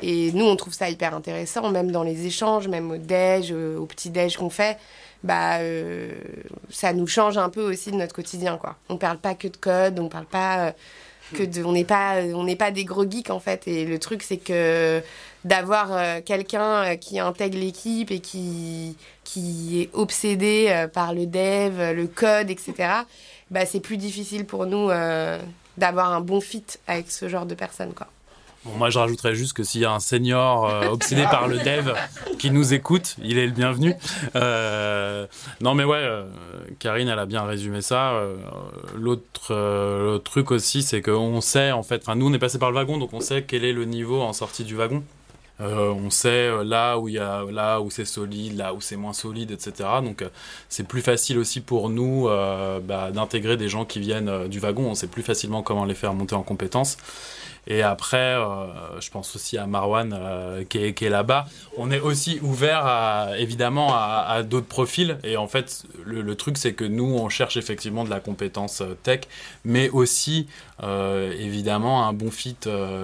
Et 0.00 0.32
nous, 0.32 0.46
on 0.46 0.56
trouve 0.56 0.72
ça 0.72 0.88
hyper 0.88 1.14
intéressant, 1.14 1.70
même 1.70 1.90
dans 1.90 2.04
les 2.04 2.24
échanges, 2.24 2.68
même 2.68 2.90
au 2.90 2.96
déj, 2.96 3.52
au 3.52 3.84
petit-déj 3.84 4.38
qu'on 4.38 4.48
fait 4.48 4.78
bah, 5.22 5.58
euh, 5.58 6.12
ça 6.70 6.92
nous 6.92 7.06
change 7.06 7.38
un 7.38 7.48
peu 7.48 7.62
aussi 7.62 7.90
de 7.90 7.96
notre 7.96 8.14
quotidien. 8.14 8.56
Quoi. 8.56 8.76
On 8.88 8.96
parle 8.96 9.18
pas 9.18 9.34
que 9.34 9.48
de 9.48 9.56
code, 9.56 9.98
on 9.98 10.08
parle 10.08 10.26
pas 10.26 10.68
euh, 10.68 10.72
que 11.34 11.42
de, 11.42 11.64
on 11.64 11.72
n'est 11.72 11.84
pas, 11.84 12.22
on 12.34 12.44
n'est 12.44 12.56
pas 12.56 12.70
des 12.70 12.84
gros 12.84 13.08
geeks 13.08 13.30
en 13.30 13.40
fait. 13.40 13.66
Et 13.68 13.84
le 13.84 13.98
truc, 13.98 14.22
c'est 14.22 14.36
que 14.36 15.02
d'avoir 15.44 15.92
euh, 15.92 16.20
quelqu'un 16.24 16.96
qui 16.96 17.18
intègre 17.18 17.58
l'équipe 17.58 18.10
et 18.10 18.20
qui, 18.20 18.96
qui 19.24 19.82
est 19.82 19.90
obsédé 19.94 20.86
par 20.92 21.14
le 21.14 21.26
dev, 21.26 21.94
le 21.94 22.06
code, 22.06 22.50
etc., 22.50 22.74
bah, 23.50 23.64
c'est 23.64 23.80
plus 23.80 23.96
difficile 23.96 24.44
pour 24.44 24.66
nous 24.66 24.90
d'avoir 25.78 26.12
un 26.12 26.20
bon 26.20 26.40
fit 26.40 26.64
avec 26.86 27.10
ce 27.10 27.28
genre 27.28 27.46
de 27.46 27.54
personnes. 27.54 27.94
Quoi 27.94 28.08
moi, 28.64 28.90
je 28.90 28.98
rajouterais 28.98 29.34
juste 29.34 29.52
que 29.52 29.62
s'il 29.62 29.82
y 29.82 29.84
a 29.84 29.92
un 29.92 30.00
senior 30.00 30.66
euh, 30.66 30.88
obsédé 30.88 31.22
par 31.22 31.48
le 31.48 31.58
dev 31.58 31.92
qui 32.38 32.50
nous 32.50 32.74
écoute, 32.74 33.16
il 33.22 33.38
est 33.38 33.46
le 33.46 33.52
bienvenu. 33.52 33.94
Euh, 34.36 35.26
non, 35.60 35.74
mais 35.74 35.84
ouais, 35.84 35.98
euh, 35.98 36.24
Karine, 36.78 37.08
elle 37.08 37.18
a 37.18 37.26
bien 37.26 37.44
résumé 37.44 37.80
ça. 37.80 38.20
L'autre 38.96 40.18
truc 40.24 40.50
aussi, 40.50 40.82
c'est 40.82 41.02
qu'on 41.02 41.40
sait, 41.40 41.72
en 41.72 41.82
fait, 41.82 42.06
nous, 42.08 42.28
on 42.28 42.32
est 42.32 42.38
passé 42.38 42.58
par 42.58 42.70
le 42.70 42.76
wagon, 42.76 42.98
donc 42.98 43.12
on 43.12 43.20
sait 43.20 43.42
quel 43.42 43.64
est 43.64 43.72
le 43.72 43.84
niveau 43.84 44.20
en 44.20 44.32
sortie 44.32 44.64
du 44.64 44.74
wagon. 44.74 45.02
on 45.60 46.10
sait 46.10 46.50
là 46.64 46.98
où 46.98 47.08
il 47.08 47.14
y 47.14 47.18
a 47.18 47.44
là 47.50 47.80
où 47.80 47.90
c'est 47.90 48.04
solide, 48.04 48.56
là 48.56 48.74
où 48.74 48.80
c'est 48.80 48.96
moins 48.96 49.12
solide, 49.12 49.50
etc. 49.50 49.88
Donc 50.02 50.24
c'est 50.68 50.86
plus 50.86 51.02
facile 51.02 51.38
aussi 51.38 51.60
pour 51.60 51.90
nous 51.90 52.28
bah, 52.82 53.10
d'intégrer 53.12 53.56
des 53.56 53.68
gens 53.68 53.84
qui 53.84 54.00
viennent 54.00 54.48
du 54.48 54.58
wagon. 54.58 54.90
On 54.90 54.94
sait 54.94 55.08
plus 55.08 55.22
facilement 55.22 55.62
comment 55.62 55.84
les 55.84 55.94
faire 55.94 56.14
monter 56.14 56.34
en 56.34 56.42
compétences. 56.42 56.96
Et 57.70 57.82
après, 57.82 58.16
euh, 58.16 58.98
je 58.98 59.10
pense 59.10 59.36
aussi 59.36 59.58
à 59.58 59.66
Marwan 59.66 60.16
euh, 60.18 60.64
qui 60.64 60.78
est, 60.78 61.08
là-bas. 61.10 61.46
On 61.76 61.90
est 61.90 62.00
aussi 62.00 62.38
ouvert 62.40 63.34
évidemment 63.36 63.90
à, 63.92 64.42
d'autres 64.42 64.66
profils. 64.66 65.18
Et 65.22 65.36
en 65.36 65.46
fait, 65.48 65.84
le, 66.04 66.34
truc, 66.34 66.56
c'est 66.56 66.72
que 66.72 66.84
nous, 66.84 67.04
on 67.04 67.28
cherche 67.28 67.58
effectivement 67.58 68.04
de 68.04 68.10
la 68.10 68.20
compétence 68.20 68.80
euh, 68.80 68.96
tech, 69.02 69.20
mais 69.64 69.90
aussi 69.90 70.48
évidemment 70.80 72.06
un 72.06 72.12
bon 72.12 72.30
fit 72.30 72.56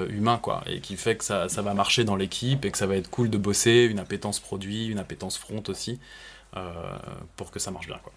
humain, 0.08 0.38
quoi. 0.40 0.62
Et 0.66 0.80
qui 0.80 0.96
fait 0.96 1.16
que 1.16 1.24
ça 1.24 1.48
va 1.48 1.74
marcher 1.74 2.04
dans 2.04 2.16
l'équipe 2.16 2.64
et 2.64 2.70
que 2.70 2.78
ça 2.78 2.86
va 2.86 2.96
être 2.96 3.10
cool 3.10 3.28
de 3.30 3.36
bosser, 3.36 3.88
une 3.90 3.98
appétence 3.98 4.38
produit, 4.38 4.86
une 4.86 5.00
appétence 5.00 5.36
front 5.36 5.62
aussi, 5.68 5.98
pour 7.36 7.50
que 7.50 7.58
ça 7.58 7.72
marche 7.72 7.88
bien, 7.88 7.98
quoi. 8.02 8.12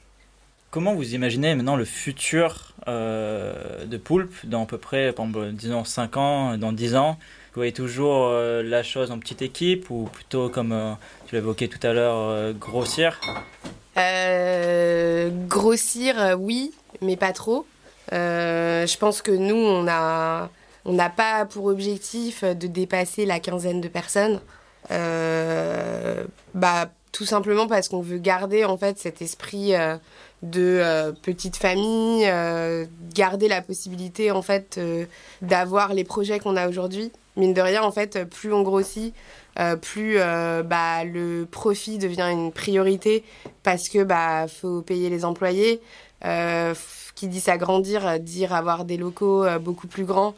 Comment 0.78 0.94
vous 0.94 1.16
imaginez 1.16 1.56
maintenant 1.56 1.76
le 1.76 1.86
futur 1.86 2.76
euh, 2.88 3.84
de 3.86 3.98
Poulpe 3.98 4.36
dans 4.44 4.62
à 4.62 4.66
peu 4.68 4.78
près, 4.78 5.12
disons 5.54 5.84
5 5.84 6.18
ans, 6.18 6.56
dans 6.56 6.72
10 6.72 6.96
ans? 6.96 7.14
Vous 7.14 7.62
voyez 7.62 7.74
toujours 7.74 8.28
euh, 8.28 8.62
la 8.62 8.84
chose 8.84 9.10
en 9.10 9.18
petite 9.18 9.42
équipe 9.42 9.90
ou 9.90 10.04
plutôt, 10.04 10.50
comme 10.50 10.74
euh, 10.74 10.94
tu 11.26 11.34
l'évoquais 11.34 11.68
tout 11.68 11.80
à 11.82 11.94
l'heure, 11.94 12.54
grossir? 12.54 13.20
Grossir, 15.48 16.38
oui, 16.40 16.72
mais 17.02 17.16
pas 17.16 17.34
trop. 17.34 17.66
je 18.12 18.98
pense 18.98 19.24
que 19.24 19.32
nous, 19.32 19.56
on 19.56 19.88
a 19.88 20.52
on 20.86 20.94
n'a 20.94 21.10
pas 21.10 21.46
pour 21.46 21.66
objectif 21.66 22.44
de 22.44 22.68
dépasser 22.68 23.26
la 23.26 23.40
quinzaine 23.40 23.82
de 23.82 23.88
personnes. 23.88 24.42
bah, 24.92 26.92
tout 27.18 27.26
simplement 27.26 27.66
parce 27.66 27.90
qu'on 27.90 28.02
veut 28.02 28.20
garder 28.20 28.64
en 28.64 28.78
fait 28.78 29.00
cet 29.00 29.24
esprit 29.24 29.74
de 30.44 30.80
euh, 30.82 31.12
petites 31.12 31.56
familles, 31.56 32.26
euh, 32.28 32.86
garder 33.14 33.48
la 33.48 33.62
possibilité 33.62 34.32
en 34.32 34.42
fait 34.42 34.78
euh, 34.78 35.06
d'avoir 35.42 35.94
les 35.94 36.04
projets 36.04 36.40
qu'on 36.40 36.56
a 36.56 36.70
aujourd'hui. 36.70 37.12
Mine 37.36 37.54
de 37.54 37.62
rien, 37.62 37.84
en 37.84 37.92
fait, 37.92 38.24
plus 38.24 38.52
on 38.52 38.64
grossit, 38.64 39.14
plus 39.84 40.18
bah, 40.18 41.04
le 41.04 41.46
profit 41.46 42.00
devient 42.00 42.30
une 42.32 42.52
priorité 42.52 43.24
parce 43.62 43.90
que 43.90 44.04
bah 44.04 44.48
faut 44.48 44.82
payer 44.82 45.12
les 45.12 45.24
employés. 45.24 45.80
qui 47.14 47.28
dit 47.28 47.40
s'agrandir, 47.40 48.20
dire 48.20 48.54
avoir 48.56 48.86
des 48.86 48.98
locaux 48.98 49.46
beaucoup 49.60 49.86
plus 49.86 50.06
grands. 50.06 50.34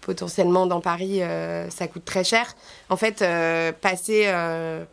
Potentiellement 0.00 0.66
dans 0.66 0.80
Paris, 0.80 1.20
ça 1.70 1.86
coûte 1.86 2.04
très 2.04 2.24
cher. 2.24 2.54
En 2.88 2.96
fait, 2.96 3.24
passer, 3.80 4.32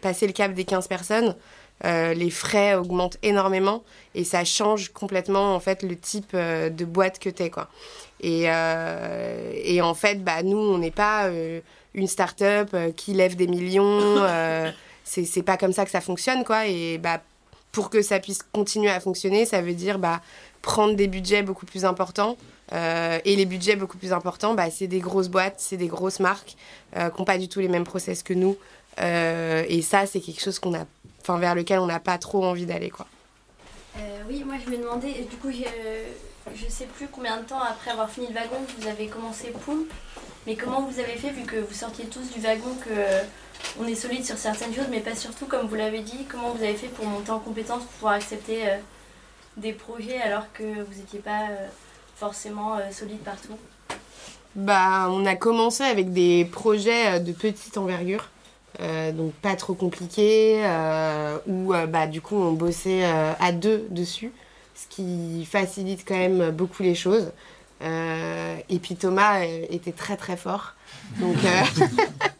passer 0.01 0.27
le 0.27 0.33
cap 0.33 0.53
des 0.53 0.65
15 0.65 0.87
personnes, 0.87 1.35
euh, 1.83 2.13
les 2.13 2.29
frais 2.29 2.75
augmentent 2.75 3.17
énormément 3.23 3.83
et 4.13 4.23
ça 4.23 4.45
change 4.45 4.89
complètement 4.89 5.55
en 5.55 5.59
fait 5.59 5.81
le 5.81 5.97
type 5.97 6.31
euh, 6.35 6.69
de 6.69 6.85
boîte 6.85 7.17
que 7.17 7.29
tu 7.29 7.41
es 7.41 7.49
quoi. 7.49 7.69
Et, 8.19 8.43
euh, 8.45 9.51
et, 9.55 9.81
en 9.81 9.95
fait, 9.95 10.23
bah, 10.23 10.43
nous, 10.43 10.59
on 10.59 10.77
n'est 10.77 10.91
pas 10.91 11.27
une 11.95 12.05
start-up 12.05 12.75
qui 12.95 13.13
lève 13.13 13.35
des 13.35 13.47
millions. 13.47 14.23
c'est 15.03 15.41
pas 15.41 15.57
comme 15.57 15.73
ça 15.73 15.85
que 15.85 15.91
ça 15.91 16.01
fonctionne, 16.01 16.43
quoi. 16.43 16.67
Et 16.67 16.99
bah, 16.99 17.19
pour 17.71 17.89
que 17.89 18.03
ça 18.03 18.19
puisse 18.19 18.43
continuer 18.51 18.91
à 18.91 18.99
fonctionner, 18.99 19.45
ça 19.47 19.63
veut 19.63 19.73
dire 19.73 19.97
bah, 19.97 20.21
prendre 20.61 20.95
des 20.95 21.07
budgets 21.07 21.43
beaucoup 21.43 21.65
plus 21.65 21.85
importants. 21.85 22.37
et 22.71 23.35
les 23.35 23.45
budgets 23.45 23.75
beaucoup 23.75 23.97
plus 23.97 24.13
importants, 24.13 24.53
bah, 24.53 24.69
c'est 24.69 24.87
des 24.87 24.99
grosses 24.99 25.27
boîtes, 25.27 25.55
c'est 25.57 25.77
des 25.77 25.87
grosses 25.87 26.19
marques 26.19 26.55
qui 26.93 27.19
n'ont 27.19 27.25
pas 27.25 27.37
du 27.37 27.47
tout 27.47 27.59
les 27.59 27.67
mêmes 27.67 27.83
process 27.83 28.23
que 28.23 28.33
nous. 28.33 28.57
et 28.97 29.81
ça, 29.81 30.05
c'est 30.05 30.19
quelque 30.19 30.41
chose 30.41 30.59
qu'on 30.59 30.73
a 30.73 30.85
enfin 31.21 31.39
vers 31.39 31.55
lequel 31.55 31.79
on 31.79 31.85
n'a 31.85 31.99
pas 31.99 32.17
trop 32.17 32.43
envie 32.43 32.65
d'aller 32.65 32.89
quoi. 32.89 33.05
Euh, 33.97 34.21
oui, 34.27 34.43
moi 34.45 34.55
je 34.63 34.71
me 34.71 34.77
demandais, 34.77 35.27
du 35.29 35.37
coup 35.37 35.51
je, 35.51 36.55
je 36.55 36.69
sais 36.69 36.85
plus 36.85 37.07
combien 37.07 37.37
de 37.37 37.45
temps 37.45 37.59
après 37.59 37.91
avoir 37.91 38.09
fini 38.09 38.27
le 38.27 38.33
wagon 38.33 38.57
vous 38.77 38.87
avez 38.87 39.07
commencé 39.07 39.53
Poulpe, 39.65 39.91
mais 40.47 40.55
comment 40.55 40.81
vous 40.81 40.99
avez 40.99 41.17
fait 41.17 41.29
vu 41.29 41.43
que 41.43 41.57
vous 41.57 41.73
sortiez 41.73 42.05
tous 42.05 42.31
du 42.31 42.39
wagon 42.39 42.73
que 42.85 43.25
on 43.79 43.87
est 43.87 43.95
solide 43.95 44.25
sur 44.25 44.37
certaines 44.37 44.73
choses, 44.73 44.87
mais 44.89 45.01
pas 45.01 45.15
surtout 45.15 45.45
comme 45.45 45.67
vous 45.67 45.75
l'avez 45.75 45.99
dit, 45.99 46.25
comment 46.27 46.51
vous 46.51 46.63
avez 46.63 46.73
fait 46.73 46.87
pour 46.87 47.05
monter 47.05 47.31
en 47.31 47.39
compétence, 47.39 47.83
pour 47.83 47.91
pouvoir 47.91 48.13
accepter 48.13 48.67
euh, 48.67 48.77
des 49.57 49.73
projets 49.73 50.21
alors 50.21 50.51
que 50.53 50.63
vous 50.63 50.99
n'étiez 50.99 51.19
pas 51.19 51.49
euh, 51.49 51.67
forcément 52.15 52.77
solide 52.91 53.19
partout? 53.19 53.57
Bah, 54.55 55.07
on 55.09 55.25
a 55.25 55.35
commencé 55.35 55.83
avec 55.83 56.13
des 56.13 56.45
projets 56.45 57.19
de 57.19 57.31
petite 57.31 57.77
envergure. 57.77 58.29
donc 58.79 59.33
pas 59.35 59.55
trop 59.55 59.73
compliqués, 59.73 60.61
où 61.47 61.73
bah, 61.87 62.07
du 62.07 62.21
coup 62.21 62.35
on 62.35 62.51
bossait 62.51 63.03
à 63.05 63.51
deux 63.53 63.87
dessus, 63.89 64.33
ce 64.75 64.87
qui 64.87 65.45
facilite 65.45 66.03
quand 66.05 66.17
même 66.17 66.51
beaucoup 66.51 66.83
les 66.83 66.95
choses. 66.95 67.31
et 67.81 68.79
puis 68.81 68.95
Thomas 68.97 69.41
était 69.45 69.93
très 69.93 70.17
très 70.17 70.35
fort. 70.35 70.73
Donc, 71.19 71.37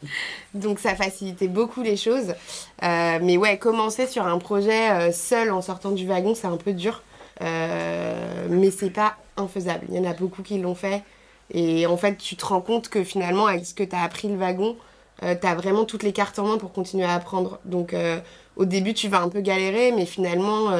donc 0.53 0.79
ça 0.79 0.95
facilitait 0.95 1.47
beaucoup 1.47 1.81
les 1.81 1.97
choses. 1.97 2.33
mais 2.81 3.37
ouais, 3.37 3.57
commencer 3.57 4.07
sur 4.07 4.25
un 4.25 4.37
projet 4.39 5.11
seul 5.11 5.51
en 5.51 5.61
sortant 5.61 5.91
du 5.91 6.07
wagon, 6.07 6.35
c'est 6.35 6.47
un 6.47 6.57
peu 6.57 6.73
dur. 6.73 7.01
Euh, 7.41 8.47
mais 8.49 8.71
c'est 8.71 8.89
pas 8.89 9.15
infaisable. 9.37 9.85
Il 9.89 9.95
y 9.95 9.99
en 9.99 10.09
a 10.09 10.13
beaucoup 10.13 10.43
qui 10.43 10.59
l'ont 10.59 10.75
fait. 10.75 11.03
Et 11.53 11.85
en 11.85 11.97
fait, 11.97 12.17
tu 12.17 12.35
te 12.35 12.45
rends 12.45 12.61
compte 12.61 12.89
que 12.89 13.03
finalement, 13.03 13.47
avec 13.47 13.65
ce 13.65 13.73
que 13.73 13.83
tu 13.83 13.95
as 13.95 14.01
appris 14.03 14.27
le 14.27 14.35
wagon, 14.35 14.77
euh, 15.23 15.35
tu 15.39 15.47
as 15.47 15.55
vraiment 15.55 15.85
toutes 15.85 16.03
les 16.03 16.13
cartes 16.13 16.39
en 16.39 16.47
main 16.47 16.57
pour 16.57 16.71
continuer 16.71 17.05
à 17.05 17.13
apprendre. 17.13 17.59
Donc 17.65 17.93
euh, 17.93 18.19
au 18.55 18.65
début, 18.65 18.93
tu 18.93 19.07
vas 19.07 19.21
un 19.21 19.29
peu 19.29 19.41
galérer, 19.41 19.91
mais 19.91 20.05
finalement, 20.05 20.71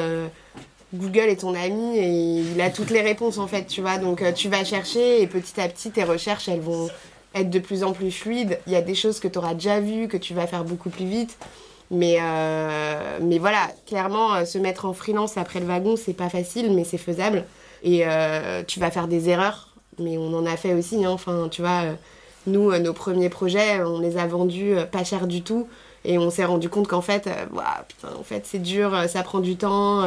Google 0.93 1.29
est 1.29 1.41
ton 1.41 1.55
ami 1.55 1.97
et 1.97 2.41
il 2.41 2.61
a 2.61 2.69
toutes 2.69 2.89
les 2.89 3.01
réponses 3.01 3.37
en 3.37 3.47
fait, 3.47 3.65
tu 3.65 3.81
vois. 3.81 3.97
Donc 3.97 4.23
tu 4.33 4.49
vas 4.49 4.63
chercher 4.63 5.21
et 5.21 5.27
petit 5.27 5.59
à 5.59 5.67
petit, 5.67 5.91
tes 5.91 6.03
recherches, 6.03 6.47
elles 6.47 6.61
vont 6.61 6.89
être 7.33 7.49
de 7.49 7.59
plus 7.59 7.83
en 7.83 7.93
plus 7.93 8.11
fluides. 8.11 8.59
Il 8.67 8.73
y 8.73 8.75
a 8.75 8.81
des 8.81 8.95
choses 8.95 9.19
que 9.19 9.27
tu 9.27 9.37
auras 9.37 9.53
déjà 9.53 9.79
vues, 9.79 10.07
que 10.07 10.17
tu 10.17 10.33
vas 10.33 10.47
faire 10.47 10.63
beaucoup 10.63 10.89
plus 10.89 11.05
vite. 11.05 11.37
Mais, 11.91 12.17
euh, 12.21 13.19
mais 13.21 13.37
voilà, 13.37 13.69
clairement, 13.85 14.33
euh, 14.33 14.45
se 14.45 14.57
mettre 14.57 14.85
en 14.85 14.93
freelance 14.93 15.37
après 15.37 15.59
le 15.59 15.65
wagon, 15.65 15.97
c'est 15.97 16.13
pas 16.13 16.29
facile, 16.29 16.73
mais 16.73 16.85
c'est 16.85 16.97
faisable. 16.97 17.43
Et 17.83 18.03
euh, 18.05 18.63
tu 18.65 18.79
vas 18.79 18.91
faire 18.91 19.09
des 19.09 19.27
erreurs, 19.27 19.75
mais 19.99 20.17
on 20.17 20.33
en 20.33 20.45
a 20.45 20.55
fait 20.55 20.73
aussi. 20.73 21.03
Hein. 21.03 21.11
Enfin, 21.11 21.49
tu 21.51 21.61
vois, 21.61 21.83
nous, 22.47 22.77
nos 22.77 22.93
premiers 22.93 23.27
projets, 23.29 23.83
on 23.83 23.99
les 23.99 24.17
a 24.17 24.25
vendus 24.25 24.75
pas 24.91 25.03
cher 25.03 25.27
du 25.27 25.41
tout. 25.41 25.67
Et 26.05 26.17
on 26.17 26.31
s'est 26.31 26.45
rendu 26.45 26.69
compte 26.69 26.87
qu'en 26.87 27.01
fait, 27.01 27.29
putain, 27.87 28.15
en 28.17 28.23
fait, 28.23 28.45
c'est 28.45 28.61
dur, 28.61 28.97
ça 29.07 29.21
prend 29.21 29.39
du 29.39 29.57
temps. 29.57 30.03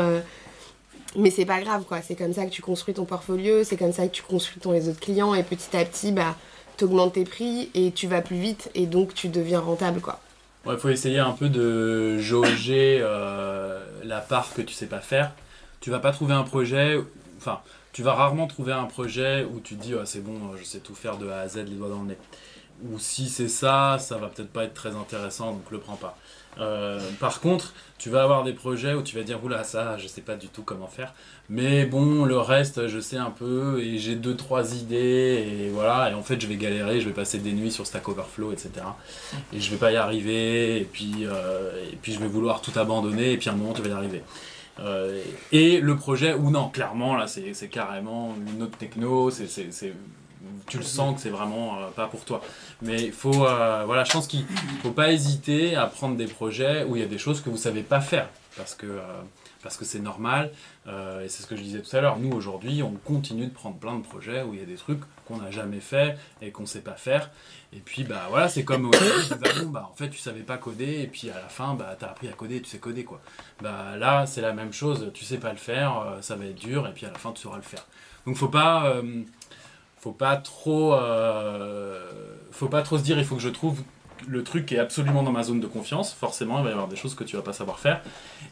mais 1.16 1.30
c'est 1.30 1.44
pas 1.44 1.60
grave, 1.60 1.84
quoi. 1.84 2.00
C'est 2.00 2.16
comme 2.16 2.32
ça 2.32 2.46
que 2.46 2.50
tu 2.50 2.62
construis 2.62 2.94
ton 2.94 3.04
portfolio, 3.04 3.62
c'est 3.62 3.76
comme 3.76 3.92
ça 3.92 4.06
que 4.08 4.12
tu 4.12 4.22
construis 4.22 4.60
ton 4.60 4.70
réseau 4.70 4.92
de 4.92 4.98
clients. 4.98 5.34
Et 5.34 5.42
petit 5.42 5.76
à 5.76 5.84
petit, 5.84 6.12
bah, 6.12 6.34
augmentes 6.82 7.14
tes 7.14 7.24
prix 7.24 7.70
et 7.74 7.92
tu 7.92 8.06
vas 8.06 8.20
plus 8.20 8.36
vite. 8.36 8.70
Et 8.74 8.86
donc, 8.86 9.14
tu 9.14 9.28
deviens 9.28 9.60
rentable, 9.60 10.00
quoi. 10.00 10.20
Il 10.66 10.78
faut 10.78 10.88
essayer 10.88 11.18
un 11.18 11.32
peu 11.32 11.50
de 11.50 12.18
jauger 12.18 12.98
euh, 13.02 13.84
la 14.02 14.20
part 14.20 14.54
que 14.54 14.62
tu 14.62 14.72
sais 14.72 14.86
pas 14.86 15.00
faire. 15.00 15.32
Tu 15.80 15.90
vas 15.90 15.98
pas 15.98 16.12
trouver 16.12 16.32
un 16.32 16.44
projet, 16.44 16.98
enfin, 17.36 17.60
tu 17.92 18.02
vas 18.02 18.14
rarement 18.14 18.46
trouver 18.46 18.72
un 18.72 18.86
projet 18.86 19.44
où 19.44 19.60
tu 19.60 19.74
dis 19.74 19.92
c'est 20.06 20.24
bon, 20.24 20.56
je 20.58 20.64
sais 20.64 20.78
tout 20.78 20.94
faire 20.94 21.18
de 21.18 21.28
A 21.28 21.40
à 21.40 21.48
Z, 21.48 21.56
les 21.58 21.76
doigts 21.76 21.90
dans 21.90 22.00
le 22.00 22.08
nez. 22.08 22.18
Ou 22.90 22.98
si 22.98 23.28
c'est 23.28 23.48
ça, 23.48 23.98
ça 24.00 24.16
va 24.16 24.28
peut-être 24.28 24.50
pas 24.50 24.64
être 24.64 24.72
très 24.72 24.96
intéressant, 24.96 25.52
donc 25.52 25.70
le 25.70 25.78
prends 25.78 25.96
pas. 25.96 26.16
Euh, 26.58 27.00
par 27.20 27.40
contre, 27.40 27.72
tu 27.98 28.10
vas 28.10 28.22
avoir 28.22 28.44
des 28.44 28.52
projets 28.52 28.94
où 28.94 29.02
tu 29.02 29.16
vas 29.16 29.22
dire 29.22 29.42
oula 29.42 29.64
ça 29.64 29.96
je 29.98 30.06
sais 30.06 30.20
pas 30.20 30.36
du 30.36 30.48
tout 30.48 30.62
comment 30.62 30.86
faire, 30.86 31.14
mais 31.48 31.86
bon 31.86 32.24
le 32.24 32.38
reste 32.38 32.86
je 32.86 33.00
sais 33.00 33.16
un 33.16 33.30
peu 33.30 33.80
et 33.80 33.98
j'ai 33.98 34.14
deux 34.14 34.36
trois 34.36 34.74
idées 34.74 35.66
et 35.66 35.70
voilà. 35.70 36.10
Et 36.10 36.14
en 36.14 36.22
fait 36.22 36.40
je 36.40 36.46
vais 36.46 36.56
galérer, 36.56 37.00
je 37.00 37.08
vais 37.08 37.14
passer 37.14 37.38
des 37.38 37.52
nuits 37.52 37.72
sur 37.72 37.86
Stack 37.86 38.08
Overflow 38.08 38.52
etc 38.52 38.70
et 39.52 39.60
je 39.60 39.70
vais 39.70 39.76
pas 39.76 39.90
y 39.92 39.96
arriver 39.96 40.80
et 40.80 40.84
puis 40.84 41.14
euh, 41.22 41.70
et 41.92 41.96
puis 41.96 42.12
je 42.12 42.20
vais 42.20 42.28
vouloir 42.28 42.60
tout 42.60 42.72
abandonner 42.78 43.32
et 43.32 43.36
puis 43.36 43.48
à 43.48 43.52
un 43.52 43.56
moment 43.56 43.72
tu 43.72 43.82
vas 43.82 43.88
y 43.88 43.92
arriver. 43.92 44.22
Euh, 44.80 45.22
et 45.52 45.80
le 45.80 45.96
projet 45.96 46.34
ou 46.34 46.50
non 46.50 46.68
clairement 46.68 47.16
là 47.16 47.26
c'est 47.26 47.68
carrément 47.68 48.34
une 48.54 48.62
autre 48.62 48.76
techno, 48.76 49.30
c'est 49.30 49.48
tu 50.66 50.78
le 50.78 50.84
sens 50.84 51.16
que 51.16 51.20
c'est 51.20 51.30
vraiment 51.30 51.78
euh, 51.78 51.88
pas 51.88 52.06
pour 52.06 52.24
toi. 52.24 52.40
Mais 52.82 53.02
il 53.02 53.12
faut, 53.12 53.46
euh, 53.46 53.82
voilà, 53.86 54.04
je 54.04 54.12
pense 54.12 54.26
qu'il 54.26 54.44
faut 54.82 54.90
pas 54.90 55.12
hésiter 55.12 55.76
à 55.76 55.86
prendre 55.86 56.16
des 56.16 56.26
projets 56.26 56.84
où 56.84 56.96
il 56.96 57.02
y 57.02 57.04
a 57.04 57.08
des 57.08 57.18
choses 57.18 57.40
que 57.40 57.50
vous 57.50 57.56
savez 57.56 57.82
pas 57.82 58.00
faire 58.00 58.28
parce 58.56 58.74
que 58.74 58.86
euh, 58.86 59.00
parce 59.62 59.78
que 59.78 59.86
c'est 59.86 60.00
normal. 60.00 60.50
et 60.86 61.28
c'est 61.28 61.42
ce 61.42 61.46
que 61.46 61.56
je 61.56 61.62
disais 61.62 61.80
tout 61.80 61.96
à 61.96 62.02
l'heure. 62.02 62.18
Nous 62.18 62.30
aujourd'hui, 62.36 62.82
on 62.82 62.92
continue 63.02 63.46
de 63.46 63.52
prendre 63.52 63.76
plein 63.76 63.96
de 63.96 64.02
projets 64.02 64.42
où 64.42 64.52
il 64.52 64.60
y 64.60 64.62
a 64.62 64.66
des 64.66 64.74
trucs 64.74 65.00
qu'on 65.26 65.38
n'a 65.38 65.50
jamais 65.50 65.80
fait 65.80 66.18
et 66.42 66.50
qu'on 66.50 66.66
sait 66.66 66.82
pas 66.82 66.96
faire. 66.96 67.30
Et 67.72 67.78
puis 67.78 68.04
bah 68.04 68.26
voilà, 68.28 68.50
c'est 68.50 68.62
comme 68.62 68.90
bah 69.68 69.88
en 69.90 69.96
fait 69.96 70.10
tu 70.10 70.18
savais 70.18 70.42
pas 70.42 70.58
coder 70.58 71.00
et 71.00 71.06
puis 71.06 71.30
à 71.30 71.36
la 71.36 71.48
fin 71.48 71.72
bah 71.72 71.96
as 71.98 72.04
appris 72.04 72.28
à 72.28 72.32
coder, 72.32 72.60
tu 72.60 72.68
sais 72.68 72.76
coder 72.76 73.04
quoi. 73.04 73.22
Bah 73.62 73.96
là 73.96 74.26
c'est 74.26 74.42
la 74.42 74.52
même 74.52 74.74
chose, 74.74 75.10
tu 75.14 75.24
sais 75.24 75.38
pas 75.38 75.50
le 75.50 75.56
faire, 75.56 76.18
ça 76.20 76.36
va 76.36 76.44
être 76.44 76.56
dur 76.56 76.86
et 76.86 76.92
puis 76.92 77.06
à 77.06 77.10
la 77.10 77.18
fin 77.18 77.32
tu 77.32 77.40
sauras 77.40 77.56
le 77.56 77.62
faire. 77.62 77.86
Donc 78.26 78.36
faut 78.36 78.48
pas 78.48 79.00
faut 80.04 80.12
pas 80.12 80.36
trop 80.36 80.92
euh, 80.92 81.98
faut 82.52 82.68
pas 82.68 82.82
trop 82.82 82.98
se 82.98 83.02
dire 83.02 83.18
il 83.18 83.24
faut 83.24 83.36
que 83.36 83.40
je 83.40 83.48
trouve 83.48 83.80
le 84.28 84.44
truc 84.44 84.66
qui 84.66 84.74
est 84.74 84.78
absolument 84.78 85.22
dans 85.22 85.32
ma 85.32 85.42
zone 85.42 85.60
de 85.60 85.66
confiance. 85.66 86.12
Forcément 86.12 86.58
il 86.58 86.64
va 86.64 86.68
y 86.68 86.72
avoir 86.72 86.88
des 86.88 86.96
choses 86.96 87.14
que 87.14 87.24
tu 87.24 87.36
vas 87.36 87.42
pas 87.42 87.54
savoir 87.54 87.78
faire. 87.78 88.02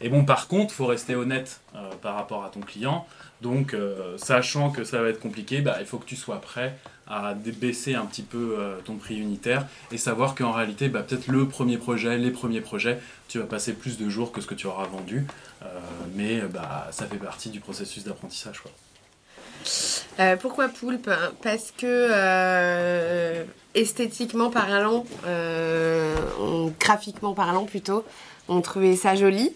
Et 0.01 0.09
bon 0.09 0.25
par 0.25 0.47
contre 0.47 0.73
faut 0.73 0.87
rester 0.87 1.15
honnête 1.15 1.61
euh, 1.75 1.91
par 2.01 2.15
rapport 2.15 2.43
à 2.43 2.49
ton 2.49 2.59
client. 2.59 3.05
Donc 3.43 3.75
euh, 3.75 4.17
sachant 4.17 4.71
que 4.71 4.83
ça 4.83 4.99
va 5.03 5.09
être 5.09 5.19
compliqué 5.19 5.61
bah, 5.61 5.77
il 5.79 5.85
faut 5.85 5.99
que 5.99 6.07
tu 6.07 6.15
sois 6.15 6.41
prêt 6.41 6.75
à 7.05 7.35
baisser 7.35 7.93
un 7.93 8.05
petit 8.05 8.23
peu 8.23 8.57
ton 8.85 8.95
prix 8.95 9.19
unitaire 9.19 9.67
et 9.91 9.99
savoir 9.99 10.33
qu'en 10.33 10.53
réalité 10.53 10.87
bah, 10.89 11.03
peut-être 11.03 11.27
le 11.27 11.47
premier 11.47 11.77
projet 11.77 12.17
les 12.17 12.31
premiers 12.31 12.61
projets 12.61 12.99
tu 13.27 13.37
vas 13.37 13.45
passer 13.45 13.73
plus 13.73 13.99
de 13.99 14.09
jours 14.09 14.31
que 14.31 14.41
ce 14.41 14.47
que 14.47 14.55
tu 14.55 14.65
auras 14.65 14.85
vendu. 14.85 15.27
Mais 16.15 16.41
bah, 16.41 16.87
ça 16.89 17.05
fait 17.05 17.17
partie 17.17 17.49
du 17.51 17.59
processus 17.59 18.03
d'apprentissage 18.05 18.59
quoi. 18.61 18.71
Euh, 20.19 20.37
pourquoi 20.37 20.69
poulpe? 20.69 21.09
Parce 21.41 21.71
que 21.71 21.85
euh, 21.87 23.43
esthétiquement 23.73 24.51
parlant, 24.51 25.05
euh, 25.25 26.15
graphiquement 26.79 27.33
parlant 27.33 27.65
plutôt, 27.65 28.05
on 28.47 28.61
trouvait 28.61 28.95
ça 28.95 29.15
joli. 29.15 29.55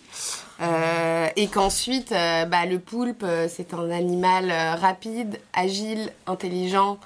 et 1.36 1.48
qu'ensuite, 1.50 2.10
bah, 2.12 2.66
le 2.66 2.80
poulpe, 2.80 3.26
c'est 3.48 3.74
un 3.74 3.92
animal 3.92 4.52
rapide, 4.80 5.40
agile, 5.54 6.12
intelligent. 6.26 6.98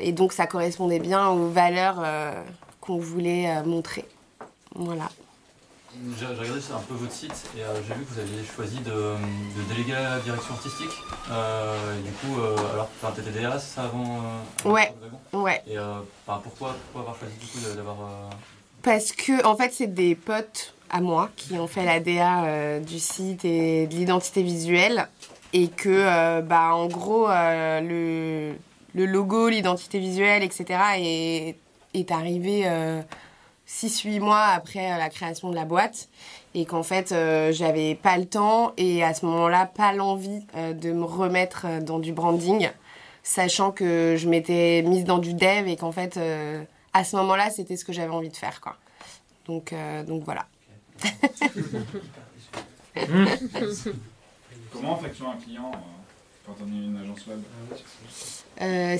et 0.00 0.12
donc, 0.12 0.32
ça 0.32 0.46
correspondait 0.46 0.98
bien 0.98 1.28
aux 1.28 1.48
valeurs 1.48 2.04
qu'on 2.80 2.98
voulait 2.98 3.62
montrer. 3.62 4.04
Voilà. 4.74 5.08
J'ai 6.18 6.26
regardé 6.26 6.60
un 6.74 6.80
peu 6.80 6.94
votre 6.94 7.12
site 7.12 7.50
et 7.56 7.62
euh, 7.62 7.74
j'ai 7.86 7.94
vu 7.94 8.04
que 8.04 8.12
vous 8.12 8.20
aviez 8.20 8.44
choisi 8.44 8.78
de, 8.80 9.14
déléguer 9.68 9.92
la 9.92 10.18
direction 10.18 10.54
artistique. 10.54 10.90
Euh, 11.30 12.00
du 12.02 12.10
coup, 12.12 12.40
euh, 12.40 12.56
alors, 12.74 12.88
tu 13.14 13.20
étais 13.20 13.40
DRS 13.40 13.60
ça 13.60 13.84
avant, 13.84 14.20
Ouais. 14.64 14.92
ouais. 15.32 15.62
Et 15.66 15.76
pourquoi, 16.26 16.76
pourquoi, 16.92 17.00
avoir 17.00 17.16
choisi 17.18 17.34
du 17.40 17.46
coup 17.46 17.76
d'avoir. 17.76 17.96
Parce 18.82 19.12
que, 19.12 19.44
en 19.46 19.56
fait, 19.56 19.72
c'est 19.72 19.92
des 19.92 20.14
potes 20.14 20.74
à 20.90 21.00
moi 21.00 21.30
qui 21.36 21.54
ont 21.54 21.66
fait 21.66 21.84
la 21.84 22.00
DA 22.00 22.80
du 22.80 22.98
site 22.98 23.44
et 23.44 23.86
de 23.86 23.94
l'identité 23.94 24.42
visuelle. 24.42 25.08
Et 25.52 25.68
que, 25.68 26.40
bah, 26.42 26.74
en 26.74 26.86
gros, 26.86 27.28
le, 27.28 28.52
le, 28.94 29.06
logo, 29.06 29.48
l'identité 29.48 29.98
visuelle, 29.98 30.42
etc., 30.42 30.78
est, 30.98 31.56
est 31.94 32.10
arrivé 32.10 32.66
6-8 33.68 34.20
mois 34.20 34.44
après 34.44 34.92
euh, 34.92 34.96
la 34.96 35.10
création 35.10 35.50
de 35.50 35.56
la 35.56 35.64
boîte 35.64 36.08
et 36.54 36.64
qu'en 36.66 36.82
fait 36.84 37.12
euh, 37.12 37.52
j'avais 37.52 37.94
pas 37.94 38.16
le 38.16 38.26
temps 38.26 38.72
et 38.76 39.02
à 39.02 39.12
ce 39.12 39.26
moment-là 39.26 39.66
pas 39.66 39.92
l'envie 39.92 40.46
euh, 40.56 40.72
de 40.72 40.92
me 40.92 41.04
remettre 41.04 41.82
dans 41.82 41.98
du 41.98 42.12
branding 42.12 42.70
sachant 43.22 43.72
que 43.72 44.14
je 44.16 44.28
m'étais 44.28 44.82
mise 44.82 45.04
dans 45.04 45.18
du 45.18 45.34
dev 45.34 45.66
et 45.66 45.76
qu'en 45.76 45.90
fait 45.90 46.16
à 46.92 47.04
ce 47.04 47.16
moment-là 47.16 47.50
c'était 47.50 47.76
ce 47.76 47.84
que 47.84 47.92
j'avais 47.92 48.12
envie 48.12 48.28
de 48.28 48.36
faire 48.36 48.60
quoi. 48.60 48.76
Donc 49.46 49.74
donc 50.06 50.22
voilà. 50.22 50.46
Comment 54.72 54.94
on 54.94 54.96
facture 54.96 55.28
un 55.28 55.36
client 55.36 55.72
quand 56.46 56.54
on 56.62 56.66
est 56.68 56.84
une 56.84 56.96
agence 56.96 57.26
web? 57.26 57.40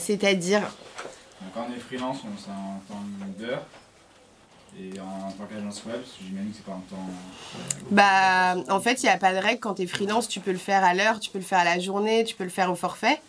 C'est-à-dire 0.01 0.63
Quand 1.55 1.67
on 1.71 1.73
est 1.73 1.79
freelance, 1.79 2.19
on 2.25 2.37
s'en 2.37 2.51
un 2.51 2.81
temps 2.89 3.05
d'heure 3.39 3.65
et 4.79 5.01
en 5.01 5.31
tant 5.33 5.45
qu'agence 5.45 5.83
web, 5.87 6.01
j'imagine 6.21 6.51
que 6.51 6.57
c'est 6.57 6.65
pas 6.65 6.73
un 6.73 6.83
temps. 6.91 7.07
Bah, 7.91 8.57
en 8.69 8.81
fait, 8.81 9.03
il 9.03 9.07
n'y 9.07 9.13
a 9.13 9.17
pas 9.17 9.33
de 9.33 9.39
règle. 9.39 9.61
Quand 9.61 9.75
tu 9.75 9.83
es 9.83 9.87
freelance, 9.87 10.29
tu 10.29 10.41
peux 10.41 10.53
le 10.53 10.59
faire 10.59 10.85
à 10.85 10.93
l'heure, 10.93 11.19
tu 11.19 11.31
peux 11.31 11.39
le 11.39 11.45
faire 11.45 11.61
à 11.61 11.65
la 11.65 11.79
journée, 11.79 12.25
tu 12.25 12.35
peux 12.35 12.45
le 12.45 12.51
faire 12.51 12.71
au 12.71 12.75
forfait. 12.75 13.21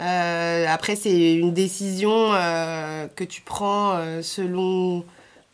Euh, 0.00 0.66
après, 0.68 0.96
c'est 0.96 1.34
une 1.34 1.54
décision 1.54 2.34
euh, 2.34 3.06
que 3.16 3.24
tu 3.24 3.40
prends 3.40 3.94
euh, 3.94 4.20
selon 4.20 5.04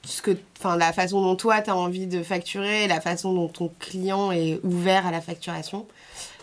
ce 0.03 0.23
que, 0.23 0.37
la 0.65 0.93
façon 0.93 1.23
dont 1.23 1.37
toi, 1.37 1.61
tu 1.61 1.71
as 1.71 1.77
envie 1.77 2.07
de 2.07 2.23
facturer, 2.25 2.89
la 2.89 3.01
façon 3.01 3.33
dont 3.33 3.49
ton 3.49 3.71
client 3.79 4.33
est 4.33 4.59
ouvert 4.65 5.07
à 5.07 5.13
la 5.13 5.21
facturation. 5.21 5.87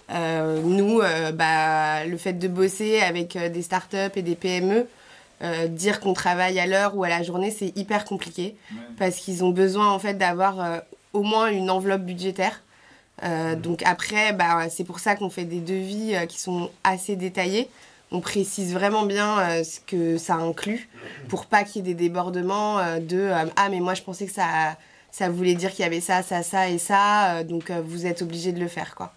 nous, 0.10 1.01
bah, 1.34 2.05
le 2.05 2.17
fait 2.17 2.34
de 2.34 2.47
bosser 2.47 3.01
avec 3.01 3.38
des 3.38 3.62
startups 3.62 4.15
et 4.15 4.21
des 4.21 4.36
PME, 4.36 4.88
euh, 5.41 5.67
dire 5.67 6.00
qu'on 6.00 6.13
travaille 6.13 6.60
à 6.60 6.65
l'heure 6.65 6.95
ou 6.95 7.04
à 7.04 7.10
la 7.10 7.21
journée, 7.21 7.52
c'est 7.52 7.78
hyper 7.78 8.06
compliqué 8.06 8.56
parce 8.98 9.17
qu'ils 9.17 9.43
ont 9.43 9.50
besoin 9.50 9.91
en 9.91 10.00
fait 10.00 10.13
d'avoir 10.13 10.62
euh, 10.62 10.80
au 11.12 11.24
moins 11.24 11.48
une 11.48 11.69
enveloppe 11.69 12.04
budgétaire. 12.04 12.62
Euh, 13.24 13.56
donc 13.56 13.84
après, 13.84 14.32
bah, 14.32 14.69
c'est 14.69 14.86
pour 14.86 15.00
ça 15.00 15.15
qu'on 15.15 15.30
fait 15.30 15.43
des 15.43 15.60
devis 15.60 16.15
qui 16.28 16.39
sont 16.39 16.69
assez 16.84 17.15
détaillés 17.15 17.69
on 18.12 18.21
précise 18.21 18.71
vraiment 18.71 19.04
bien 19.04 19.63
ce 19.63 19.80
que 19.80 20.17
ça 20.17 20.36
inclut 20.36 20.88
pour 21.28 21.48
pas 21.48 21.63
qu'il 21.63 21.78
y 21.78 21.80
ait 21.80 21.93
des 21.95 22.04
débordements 22.04 22.78
de 23.00 23.32
ah 23.56 23.69
mais 23.69 23.80
moi 23.80 23.95
je 23.95 24.04
pensais 24.04 24.28
que 24.28 24.32
ça 24.32 24.78
ça 25.12 25.28
voulait 25.28 25.56
dire 25.56 25.71
qu'il 25.71 25.82
y 25.82 25.88
avait 25.88 26.02
ça 26.02 26.21
ça 26.21 26.43
ça 26.43 26.69
et 26.69 26.78
ça 26.78 27.43
donc 27.43 27.71
vous 27.71 28.06
êtes 28.06 28.21
obligé 28.21 28.52
de 28.52 28.60
le 28.60 28.67
faire 28.67 28.93
quoi. 28.93 29.12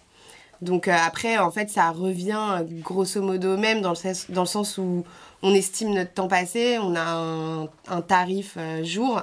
Donc 0.61 0.87
après 0.87 1.37
en 1.37 1.51
fait 1.51 1.69
ça 1.69 1.91
revient 1.91 2.65
grosso 2.67 3.21
modo 3.21 3.57
même 3.57 3.81
dans 3.81 3.91
le 3.91 3.95
sens, 3.95 4.25
dans 4.29 4.41
le 4.41 4.47
sens 4.47 4.79
où 4.79 5.05
on 5.41 5.53
estime 5.53 5.93
notre 5.93 6.13
temps 6.13 6.27
passé, 6.27 6.77
on 6.81 6.95
a 6.95 7.01
un, 7.01 7.63
un 7.87 8.01
tarif 8.01 8.55
euh, 8.57 8.83
jour 8.83 9.21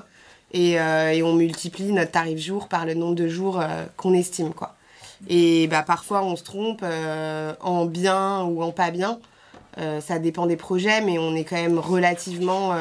et, 0.53 0.81
euh, 0.81 1.11
et 1.13 1.23
on 1.23 1.35
multiplie 1.35 1.93
notre 1.93 2.13
tarif 2.13 2.39
jour 2.39 2.69
par 2.69 2.87
le 2.87 2.95
nombre 2.95 3.15
de 3.15 3.29
jours 3.29 3.61
euh, 3.61 3.85
qu'on 3.97 4.15
estime 4.15 4.53
quoi. 4.55 4.75
Et 5.29 5.67
bah, 5.69 5.83
parfois 5.83 6.23
on 6.23 6.37
se 6.37 6.43
trompe 6.45 6.83
en 6.83 7.85
bien 7.87 8.43
ou 8.45 8.63
en 8.63 8.71
pas 8.71 8.91
bien. 8.91 9.19
Ça 10.01 10.19
dépend 10.19 10.47
des 10.47 10.57
projets, 10.57 11.01
mais 11.03 11.19
on 11.19 11.35
est 11.35 11.45
quand 11.45 11.57
même 11.57 11.79
relativement, 11.79 12.75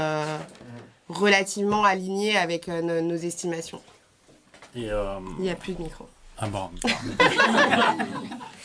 relativement 1.10 1.84
aligné 1.84 2.38
avec 2.38 2.68
no- 2.68 3.02
nos 3.02 3.16
estimations. 3.16 3.82
Et, 4.76 4.88
Il 5.40 5.42
n'y 5.44 5.50
a 5.50 5.56
plus 5.56 5.74
de 5.74 5.82
micro. 5.82 6.08
Ah 6.38 6.48
bon. 6.48 6.70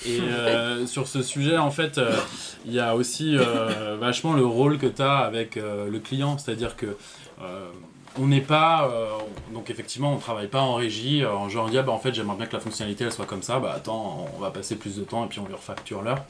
Et 0.07 0.21
euh, 0.21 0.87
sur 0.87 1.07
ce 1.07 1.23
sujet, 1.23 1.59
en 1.59 1.71
fait, 1.71 1.99
euh, 1.99 2.17
il 2.65 2.73
y 2.73 2.81
a 2.81 2.97
aussi 2.97 3.37
euh, 3.37 3.97
vachement 4.01 4.33
le 4.33 4.45
rôle 4.45 4.79
que 4.79 4.87
tu 4.87 5.03
as 5.03 5.19
avec 5.19 5.57
le 5.57 5.99
client. 5.99 6.39
C'est-à-dire 6.39 6.77
que 6.77 6.97
on 8.19 8.27
n'est 8.27 8.41
pas. 8.41 8.91
donc, 9.55 9.71
effectivement, 9.71 10.13
on 10.15 10.19
travaille 10.19 10.49
pas 10.49 10.61
en 10.61 10.75
régie. 10.75 11.25
En 11.25 11.49
genre, 11.49 11.71
ah, 11.75 11.83
bah, 11.83 11.93
en 11.93 11.99
fait, 11.99 12.15
j'aimerais 12.15 12.37
bien 12.37 12.47
que 12.47 12.55
la 12.55 12.61
fonctionnalité 12.61 13.11
soit 13.11 13.27
comme 13.27 13.43
ça. 13.43 13.61
Bah, 13.61 13.73
attends, 13.77 14.27
on 14.37 14.41
va 14.41 14.51
passer 14.51 14.77
plus 14.77 14.97
de 14.97 15.05
temps 15.05 15.25
et 15.25 15.29
puis 15.29 15.39
on 15.39 15.47
lui 15.47 15.55
refacture 15.55 16.03
l'heure. 16.03 16.25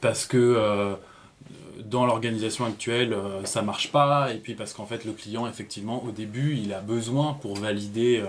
Parce 0.00 0.26
que. 0.26 0.96
dans 1.84 2.04
l'organisation 2.04 2.66
actuelle, 2.66 3.16
ça 3.44 3.62
marche 3.62 3.90
pas, 3.90 4.32
et 4.32 4.38
puis 4.38 4.54
parce 4.54 4.74
qu'en 4.74 4.84
fait, 4.84 5.06
le 5.06 5.12
client, 5.12 5.46
effectivement, 5.46 6.04
au 6.04 6.10
début, 6.10 6.56
il 6.56 6.72
a 6.74 6.80
besoin 6.80 7.34
pour 7.40 7.56
valider 7.56 8.22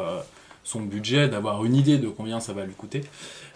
son 0.70 0.82
budget, 0.82 1.28
d'avoir 1.28 1.66
une 1.66 1.76
idée 1.76 1.98
de 1.98 2.10
combien 2.10 2.40
ça 2.40 2.54
va 2.54 2.64
lui 2.64 2.74
coûter. 2.74 3.02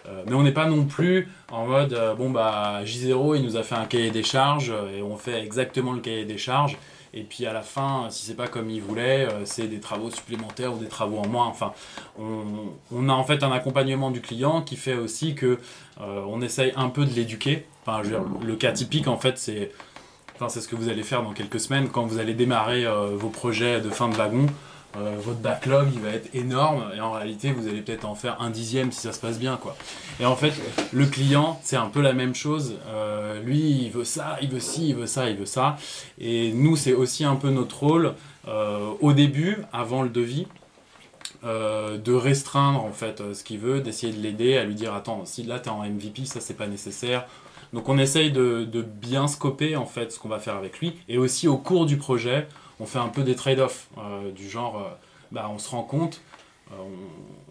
Euh, 0.08 0.24
mais 0.26 0.34
on 0.34 0.42
n'est 0.42 0.52
pas 0.52 0.66
non 0.66 0.84
plus 0.84 1.28
en 1.50 1.66
mode 1.66 1.92
euh, 1.94 2.14
bon 2.14 2.28
bah 2.28 2.82
J0 2.84 3.36
il 3.36 3.42
nous 3.42 3.56
a 3.56 3.62
fait 3.62 3.76
un 3.76 3.86
cahier 3.86 4.10
des 4.10 4.22
charges 4.22 4.70
euh, 4.70 4.98
et 4.98 5.02
on 5.02 5.16
fait 5.16 5.42
exactement 5.42 5.92
le 5.92 6.00
cahier 6.00 6.24
des 6.24 6.38
charges. 6.38 6.76
Et 7.14 7.22
puis 7.22 7.46
à 7.46 7.52
la 7.52 7.62
fin 7.62 8.08
si 8.10 8.26
c'est 8.26 8.34
pas 8.34 8.48
comme 8.48 8.68
il 8.68 8.82
voulait 8.82 9.28
c'est 9.44 9.68
des 9.68 9.78
travaux 9.78 10.10
supplémentaires 10.10 10.74
ou 10.74 10.78
des 10.78 10.88
travaux 10.88 11.18
en 11.18 11.28
moins. 11.28 11.46
Enfin 11.46 11.72
on, 12.18 13.08
a 13.08 13.12
en 13.12 13.22
fait 13.22 13.44
un 13.44 13.52
accompagnement 13.52 14.10
du 14.10 14.20
client 14.20 14.62
qui 14.62 14.74
fait 14.74 14.94
aussi 14.94 15.36
que 15.36 15.60
on 16.00 16.42
essaye 16.42 16.72
un 16.74 16.88
peu 16.88 17.04
de 17.04 17.12
l'éduquer. 17.12 17.66
Enfin 17.86 18.02
je 18.02 18.08
veux 18.08 18.18
dire, 18.18 18.26
le 18.44 18.56
cas 18.56 18.72
typique 18.72 19.06
en 19.06 19.16
fait 19.16 19.38
c'est 19.38 19.70
enfin 20.34 20.48
c'est 20.48 20.60
ce 20.60 20.66
que 20.66 20.74
vous 20.74 20.88
allez 20.88 21.04
faire 21.04 21.22
dans 21.22 21.34
quelques 21.34 21.60
semaines 21.60 21.88
quand 21.88 22.04
vous 22.04 22.18
allez 22.18 22.34
démarrer 22.34 22.84
vos 23.12 23.28
projets 23.28 23.80
de 23.80 23.90
fin 23.90 24.08
de 24.08 24.16
wagon 24.16 24.46
euh, 24.96 25.16
votre 25.18 25.40
backlog 25.40 25.88
il 25.92 26.00
va 26.00 26.10
être 26.10 26.32
énorme 26.34 26.84
et 26.96 27.00
en 27.00 27.12
réalité 27.12 27.50
vous 27.52 27.66
allez 27.66 27.80
peut-être 27.80 28.04
en 28.04 28.14
faire 28.14 28.40
un 28.40 28.50
dixième 28.50 28.92
si 28.92 29.00
ça 29.00 29.12
se 29.12 29.20
passe 29.20 29.38
bien 29.38 29.56
quoi. 29.56 29.76
Et 30.20 30.24
en 30.24 30.36
fait 30.36 30.52
le 30.92 31.06
client 31.06 31.58
c'est 31.62 31.76
un 31.76 31.88
peu 31.88 32.00
la 32.00 32.12
même 32.12 32.34
chose. 32.34 32.76
Euh, 32.88 33.40
lui 33.42 33.58
il 33.58 33.90
veut 33.90 34.04
ça, 34.04 34.36
il 34.40 34.50
veut 34.50 34.60
ci, 34.60 34.90
il 34.90 34.94
veut 34.94 35.06
ça, 35.06 35.28
il 35.30 35.36
veut 35.36 35.46
ça. 35.46 35.76
Et 36.18 36.52
nous 36.52 36.76
c'est 36.76 36.92
aussi 36.92 37.24
un 37.24 37.36
peu 37.36 37.50
notre 37.50 37.80
rôle 37.80 38.14
euh, 38.46 38.90
au 39.00 39.12
début 39.12 39.58
avant 39.72 40.02
le 40.02 40.10
devis. 40.10 40.46
de 41.42 42.12
restreindre 42.12 42.82
en 42.82 42.92
fait 42.92 43.22
ce 43.34 43.44
qu'il 43.44 43.58
veut, 43.58 43.80
d'essayer 43.80 44.12
de 44.12 44.22
l'aider, 44.22 44.56
à 44.56 44.64
lui 44.64 44.74
dire 44.74 44.94
attends 44.94 45.26
si 45.26 45.42
là 45.42 45.58
t'es 45.58 45.70
en 45.70 45.82
MVP 45.82 46.24
ça 46.24 46.40
c'est 46.40 46.56
pas 46.56 46.66
nécessaire, 46.66 47.26
donc 47.74 47.88
on 47.88 47.98
essaye 47.98 48.30
de, 48.30 48.64
de 48.64 48.82
bien 48.82 49.26
scoper 49.26 49.76
en 49.76 49.84
fait 49.84 50.12
ce 50.12 50.18
qu'on 50.18 50.28
va 50.28 50.38
faire 50.38 50.54
avec 50.56 50.78
lui. 50.78 50.94
Et 51.08 51.18
aussi 51.18 51.48
au 51.48 51.58
cours 51.58 51.84
du 51.84 51.96
projet, 51.96 52.46
on 52.80 52.86
fait 52.86 52.98
un 52.98 53.08
peu 53.08 53.22
des 53.22 53.34
trade-offs 53.34 53.88
euh, 53.98 54.30
du 54.32 54.48
genre, 54.48 54.78
euh, 54.78 54.90
bah, 55.32 55.50
on 55.52 55.58
se 55.58 55.70
rend 55.70 55.82
compte, 55.82 56.20
euh, 56.72 56.76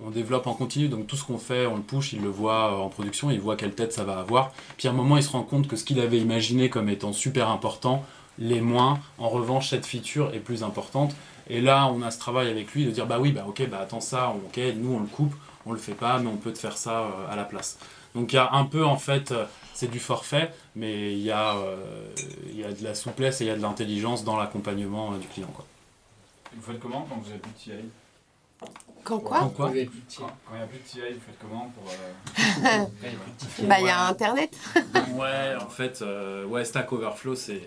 on, 0.06 0.10
développe 0.10 0.48
en 0.48 0.54
continu, 0.54 0.88
donc 0.88 1.08
tout 1.08 1.16
ce 1.16 1.24
qu'on 1.24 1.38
fait, 1.38 1.66
on 1.66 1.76
le 1.76 1.82
push, 1.82 2.14
il 2.14 2.22
le 2.22 2.30
voit 2.30 2.80
en 2.80 2.90
production, 2.90 3.32
il 3.32 3.40
voit 3.40 3.56
quelle 3.56 3.74
tête 3.74 3.94
ça 3.94 4.04
va 4.04 4.20
avoir. 4.20 4.52
Puis 4.78 4.88
à 4.88 4.92
un 4.92 4.94
moment, 4.94 5.18
il 5.18 5.24
se 5.24 5.30
rend 5.30 5.44
compte 5.44 5.68
que 5.68 5.76
ce 5.76 5.84
qu'il 5.84 6.00
avait 6.00 6.20
imaginé 6.20 6.70
comme 6.70 6.90
étant 6.90 7.14
super 7.14 7.50
important, 7.50 8.04
les 8.40 8.62
moins. 8.62 9.00
En 9.18 9.30
revanche, 9.30 9.70
cette 9.70 9.86
feature 9.86 10.34
est 10.34 10.40
plus 10.40 10.64
importante. 10.64 11.16
Et 11.50 11.62
là, 11.62 11.88
on 11.88 12.02
a 12.02 12.10
ce 12.10 12.20
travail 12.20 12.50
avec 12.50 12.72
lui 12.74 12.86
de 12.86 12.92
dire, 12.92 13.06
bah 13.06 13.20
oui, 13.20 13.32
bah 13.32 13.46
ok, 13.48 13.68
bah 13.70 13.80
attends 13.82 14.02
ça, 14.02 14.34
ok, 14.46 14.60
nous 14.78 14.94
on 14.94 15.00
le 15.00 15.08
coupe, 15.08 15.36
on 15.66 15.72
le 15.72 15.78
fait 15.78 15.94
pas, 15.94 16.18
mais 16.20 16.28
on 16.28 16.38
peut 16.38 16.54
te 16.54 16.58
faire 16.58 16.78
ça 16.78 17.08
à 17.30 17.36
la 17.36 17.44
place. 17.44 17.78
Donc 18.16 18.32
il 18.34 18.36
y 18.36 18.40
a 18.40 18.52
un 18.54 18.66
peu 18.66 18.86
en 18.86 18.98
fait, 18.98 19.32
euh, 19.32 19.46
c'est 19.74 19.90
du 19.90 20.00
forfait, 20.00 20.52
mais 20.76 21.14
il 21.14 21.20
y, 21.24 21.32
a, 21.32 21.56
euh, 21.56 21.76
il 22.48 22.60
y 22.60 22.64
a 22.64 22.72
de 22.72 22.84
la 22.84 22.94
souplesse 22.96 23.42
et 23.42 23.46
il 23.46 23.48
y 23.48 23.52
a 23.52 23.56
de 23.56 23.62
l'intelligence 23.62 24.24
dans 24.24 24.38
l'accompagnement 24.38 25.14
euh, 25.14 25.18
du 25.18 25.28
client. 25.28 25.50
Quoi. 25.54 25.66
Vous 26.56 26.62
faites 26.62 26.80
comment 26.80 27.06
quand 27.10 27.16
vous 27.24 27.30
avez 27.32 27.40
plus 27.40 27.52
de 27.52 27.58
TI 27.58 27.72
Quand 29.04 29.18
quoi 29.20 29.40
quoi? 29.40 29.50
Quand 29.50 29.64
quand 29.66 29.72
il 29.74 30.58
n'y 30.58 30.62
a 30.64 30.68
plus 30.68 30.78
de 30.78 30.84
TI, 30.86 31.00
vous 31.00 31.20
faites 31.26 31.40
comment 31.42 31.72
pour. 31.76 31.92
euh, 31.92 32.86
Bah, 33.68 33.80
il 33.80 33.86
y 33.88 33.90
a 33.90 34.08
Internet. 34.08 34.56
Ouais, 35.16 35.56
en 35.62 35.70
fait, 35.70 36.02
euh, 36.02 36.46
ouais, 36.46 36.66
Stack 36.66 36.92
Overflow, 36.92 37.36
c'est 37.36 37.62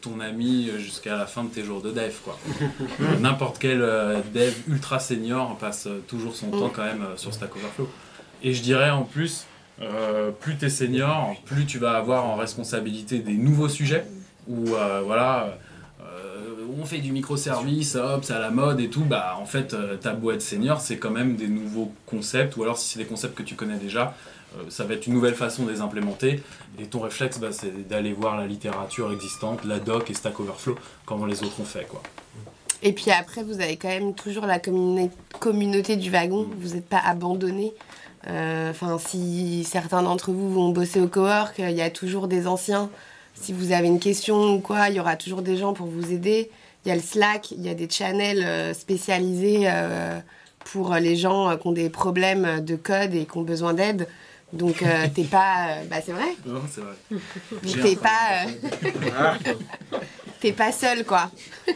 ton 0.00 0.20
ami 0.20 0.70
jusqu'à 0.78 1.16
la 1.16 1.26
fin 1.26 1.44
de 1.44 1.48
tes 1.50 1.64
jours 1.64 1.82
de 1.82 1.90
dev, 1.90 2.14
quoi. 2.24 2.38
N'importe 3.20 3.58
quel 3.58 3.82
euh, 3.82 4.20
dev 4.32 4.54
ultra 4.68 4.98
senior 5.00 5.56
passe 5.58 5.88
toujours 6.08 6.34
son 6.34 6.50
temps 6.50 6.70
quand 6.70 6.84
même 6.84 7.02
euh, 7.02 7.16
sur 7.16 7.32
Stack 7.34 7.54
Overflow. 7.56 7.88
Et 8.42 8.52
je 8.52 8.62
dirais 8.62 8.90
en 8.90 9.02
plus, 9.02 9.46
euh, 9.82 10.30
plus 10.30 10.56
tu 10.56 10.66
es 10.66 10.70
senior, 10.70 11.34
plus 11.44 11.66
tu 11.66 11.78
vas 11.78 11.96
avoir 11.96 12.26
en 12.26 12.36
responsabilité 12.36 13.18
des 13.18 13.34
nouveaux 13.34 13.68
sujets, 13.68 14.04
où 14.48 14.74
euh, 14.74 15.02
voilà, 15.04 15.58
euh, 16.00 16.66
on 16.78 16.84
fait 16.84 16.98
du 16.98 17.12
microservice, 17.12 17.96
hop, 17.96 18.24
c'est 18.24 18.34
à 18.34 18.38
la 18.38 18.50
mode 18.50 18.80
et 18.80 18.88
tout, 18.88 19.04
bah 19.04 19.36
en 19.40 19.46
fait, 19.46 19.74
euh, 19.74 19.96
ta 19.96 20.12
boîte 20.12 20.40
senior, 20.40 20.80
c'est 20.80 20.98
quand 20.98 21.10
même 21.10 21.36
des 21.36 21.48
nouveaux 21.48 21.92
concepts, 22.06 22.56
ou 22.56 22.62
alors 22.62 22.78
si 22.78 22.88
c'est 22.88 22.98
des 22.98 23.06
concepts 23.06 23.36
que 23.36 23.42
tu 23.42 23.54
connais 23.54 23.78
déjà, 23.78 24.14
ça 24.70 24.84
va 24.84 24.94
être 24.94 25.06
une 25.06 25.12
nouvelle 25.12 25.34
façon 25.34 25.64
de 25.64 25.70
les 25.70 25.82
implémenter. 25.82 26.42
Et 26.78 26.84
ton 26.84 27.00
réflexe, 27.00 27.38
bah, 27.38 27.48
c'est 27.50 27.88
d'aller 27.88 28.14
voir 28.14 28.38
la 28.38 28.46
littérature 28.46 29.12
existante, 29.12 29.64
la 29.64 29.78
doc 29.80 30.08
et 30.10 30.14
Stack 30.14 30.40
Overflow, 30.40 30.76
comment 31.04 31.26
les 31.26 31.42
autres 31.42 31.60
ont 31.60 31.66
fait. 31.66 31.86
Quoi. 31.86 32.02
Et 32.82 32.92
puis 32.92 33.10
après, 33.10 33.42
vous 33.42 33.60
avez 33.60 33.76
quand 33.76 33.88
même 33.88 34.14
toujours 34.14 34.46
la 34.46 34.58
communauté 34.58 35.96
du 35.96 36.10
wagon. 36.10 36.46
Vous 36.58 36.74
n'êtes 36.74 36.88
pas 36.88 37.02
abandonné. 37.04 37.74
Enfin, 38.28 38.98
si 38.98 39.64
certains 39.64 40.02
d'entre 40.02 40.32
vous 40.32 40.52
vont 40.52 40.70
bosser 40.70 41.00
au 41.00 41.08
cowork, 41.08 41.54
il 41.58 41.70
y 41.70 41.82
a 41.82 41.90
toujours 41.90 42.26
des 42.28 42.46
anciens. 42.46 42.90
Si 43.34 43.52
vous 43.52 43.72
avez 43.72 43.86
une 43.86 44.00
question 44.00 44.54
ou 44.54 44.60
quoi, 44.60 44.88
il 44.88 44.96
y 44.96 45.00
aura 45.00 45.16
toujours 45.16 45.42
des 45.42 45.56
gens 45.56 45.72
pour 45.74 45.86
vous 45.86 46.10
aider. 46.12 46.50
Il 46.84 46.88
y 46.88 46.92
a 46.92 46.94
le 46.94 47.02
Slack, 47.02 47.50
il 47.50 47.62
y 47.62 47.68
a 47.68 47.74
des 47.74 47.88
channels 47.90 48.42
euh, 48.44 48.72
spécialisés 48.74 49.64
euh, 49.64 50.18
pour 50.64 50.94
les 50.94 51.16
gens 51.16 51.50
euh, 51.50 51.56
qui 51.56 51.66
ont 51.66 51.72
des 51.72 51.90
problèmes 51.90 52.60
de 52.64 52.76
code 52.76 53.14
et 53.14 53.26
qui 53.26 53.36
ont 53.38 53.42
besoin 53.42 53.74
d'aide. 53.74 54.08
Donc, 54.52 54.82
euh, 54.82 55.06
t'es 55.14 55.24
pas. 55.24 55.68
euh, 55.68 55.84
bah, 55.90 55.96
c'est 56.04 56.12
vrai. 56.12 56.34
Non, 56.46 56.62
c'est 56.70 56.80
vrai. 56.80 57.82
T'es 57.82 57.96
pas. 57.96 58.46
euh, 58.46 59.34
T'es 60.40 60.52
pas 60.52 60.70
seul, 60.72 61.04
quoi. 61.04 61.30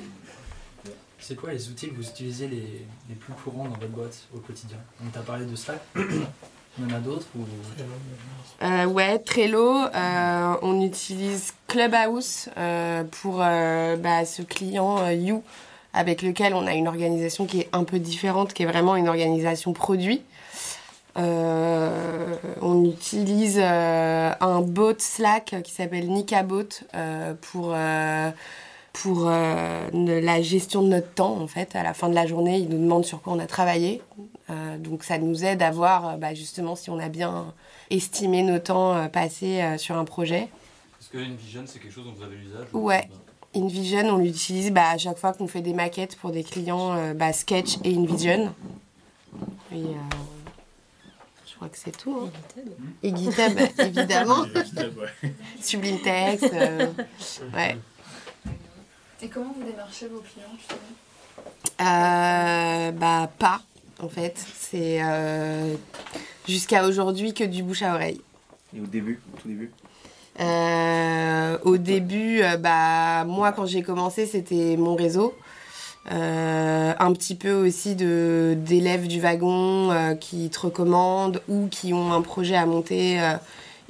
C'est 1.30 1.36
quoi 1.36 1.52
les 1.52 1.68
outils 1.68 1.88
que 1.88 1.94
vous 1.94 2.08
utilisez 2.08 2.48
les, 2.48 2.84
les 3.08 3.14
plus 3.14 3.32
courants 3.34 3.62
dans 3.66 3.76
votre 3.76 3.92
boîte 3.92 4.18
au 4.34 4.38
quotidien 4.40 4.78
Donc, 5.00 5.12
tu 5.12 5.18
as 5.20 5.22
parlé 5.22 5.44
de 5.46 5.54
Slack. 5.54 5.80
Il 5.94 6.88
y 6.88 6.92
en 6.92 6.96
a 6.96 6.98
d'autres 6.98 7.26
ou... 7.36 7.44
Euh, 8.64 8.84
ouais, 8.86 9.16
Trello, 9.20 9.76
euh, 9.76 10.54
on 10.62 10.80
utilise 10.80 11.52
Clubhouse 11.68 12.48
euh, 12.58 13.04
pour 13.04 13.38
euh, 13.42 13.94
bah, 13.94 14.24
ce 14.24 14.42
client 14.42 14.98
euh, 14.98 15.12
You 15.12 15.44
avec 15.92 16.22
lequel 16.22 16.52
on 16.52 16.66
a 16.66 16.74
une 16.74 16.88
organisation 16.88 17.46
qui 17.46 17.60
est 17.60 17.68
un 17.72 17.84
peu 17.84 18.00
différente, 18.00 18.52
qui 18.52 18.64
est 18.64 18.66
vraiment 18.66 18.96
une 18.96 19.08
organisation 19.08 19.72
produit. 19.72 20.22
Euh, 21.16 22.34
on 22.60 22.84
utilise 22.84 23.60
euh, 23.62 24.32
un 24.40 24.62
bot 24.62 24.98
Slack 24.98 25.62
qui 25.62 25.70
s'appelle 25.70 26.08
Nikabot 26.08 26.66
euh, 26.96 27.34
pour, 27.40 27.72
euh, 27.72 28.30
pour 29.02 29.28
euh, 29.28 29.88
la 29.92 30.42
gestion 30.42 30.82
de 30.82 30.88
notre 30.88 31.12
temps. 31.14 31.36
En 31.40 31.46
fait, 31.46 31.74
à 31.76 31.82
la 31.82 31.94
fin 31.94 32.08
de 32.08 32.14
la 32.14 32.26
journée, 32.26 32.58
il 32.58 32.68
nous 32.68 32.78
demande 32.78 33.04
sur 33.04 33.22
quoi 33.22 33.32
on 33.32 33.38
a 33.38 33.46
travaillé. 33.46 34.02
Euh, 34.50 34.78
donc 34.78 35.04
ça 35.04 35.18
nous 35.18 35.44
aide 35.44 35.62
à 35.62 35.70
voir 35.70 36.08
euh, 36.08 36.16
bah, 36.16 36.34
justement 36.34 36.74
si 36.76 36.90
on 36.90 36.98
a 36.98 37.08
bien 37.08 37.54
estimé 37.90 38.42
nos 38.42 38.58
temps 38.58 38.94
euh, 38.94 39.06
passés 39.08 39.62
euh, 39.62 39.78
sur 39.78 39.96
un 39.96 40.04
projet. 40.04 40.48
Est-ce 41.00 41.08
que 41.10 41.18
InVision, 41.18 41.62
c'est 41.66 41.78
quelque 41.78 41.92
chose 41.92 42.04
dont 42.04 42.12
vous 42.16 42.24
avez 42.24 42.36
l'usage 42.36 42.66
Ouais. 42.72 43.08
InVision, 43.54 44.06
on 44.10 44.18
l'utilise 44.18 44.70
bah, 44.70 44.90
à 44.90 44.98
chaque 44.98 45.18
fois 45.18 45.32
qu'on 45.32 45.46
fait 45.48 45.62
des 45.62 45.72
maquettes 45.72 46.16
pour 46.16 46.30
des 46.30 46.44
clients 46.44 46.94
euh, 46.96 47.14
bah, 47.14 47.32
Sketch 47.32 47.76
et 47.84 47.94
InVision. 47.96 48.52
Et, 49.72 49.76
euh, 49.76 49.94
je 51.48 51.54
crois 51.56 51.68
que 51.68 51.78
c'est 51.78 51.96
tout. 51.96 52.16
hein. 52.26 52.60
Et 53.02 53.14
GitHub, 53.14 53.58
évidemment. 53.78 54.44
Sublime 55.60 56.00
Text. 56.00 56.50
euh, 56.52 56.86
ouais. 57.54 57.76
Et 59.22 59.28
comment 59.28 59.52
vous 59.56 59.64
démarchez 59.64 60.08
vos 60.08 60.20
clients 60.20 60.48
justement? 60.58 60.80
Euh, 61.80 62.90
bah, 62.92 63.30
pas, 63.38 63.60
en 64.02 64.08
fait. 64.08 64.42
C'est 64.58 65.00
euh, 65.02 65.74
jusqu'à 66.48 66.86
aujourd'hui 66.86 67.34
que 67.34 67.44
du 67.44 67.62
bouche 67.62 67.82
à 67.82 67.94
oreille. 67.94 68.20
Et 68.74 68.80
au 68.80 68.86
début, 68.86 69.20
au 69.34 69.40
tout 69.40 69.48
début? 69.48 69.70
Euh, 70.40 71.58
au 71.64 71.76
début, 71.76 72.40
euh, 72.40 72.56
bah, 72.56 73.24
moi, 73.24 73.52
quand 73.52 73.66
j'ai 73.66 73.82
commencé, 73.82 74.26
c'était 74.26 74.76
mon 74.78 74.94
réseau. 74.94 75.34
Euh, 76.10 76.94
un 76.98 77.12
petit 77.12 77.34
peu 77.34 77.52
aussi 77.52 77.94
de 77.94 78.56
d'élèves 78.56 79.06
du 79.06 79.20
wagon 79.20 79.90
euh, 79.90 80.14
qui 80.14 80.48
te 80.48 80.60
recommandent 80.60 81.42
ou 81.46 81.68
qui 81.68 81.92
ont 81.92 82.14
un 82.14 82.22
projet 82.22 82.56
à 82.56 82.64
monter 82.64 83.20
euh, 83.20 83.34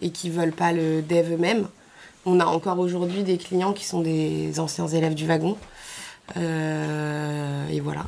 et 0.03 0.11
qui 0.11 0.29
veulent 0.29 0.53
pas 0.53 0.73
le 0.73 1.03
dev 1.03 1.35
eux-mêmes. 1.35 1.69
On 2.27 2.39
a 2.39 2.45
encore 2.45 2.79
aujourd'hui 2.79 3.23
des 3.23 3.39
clients 3.39 3.73
qui 3.73 3.85
sont 3.85 4.01
des 4.03 4.61
anciens 4.61 4.87
élèves 4.89 5.15
du 5.15 5.27
wagon. 5.27 5.57
Euh, 6.37 7.69
et 7.69 7.81
voilà. 7.81 8.05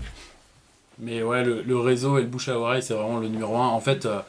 Mais 0.98 1.22
ouais, 1.22 1.42
le, 1.44 1.78
réseau 1.78 2.18
et 2.18 2.22
le 2.22 2.28
bouche 2.28 2.48
à 2.48 2.58
oreille, 2.58 2.82
c'est 2.82 2.94
vraiment 2.94 3.18
le 3.18 3.28
numéro 3.28 3.56
un. 3.56 3.68
En 3.68 3.80
fait, 3.80 4.06
euh, 4.06 4.20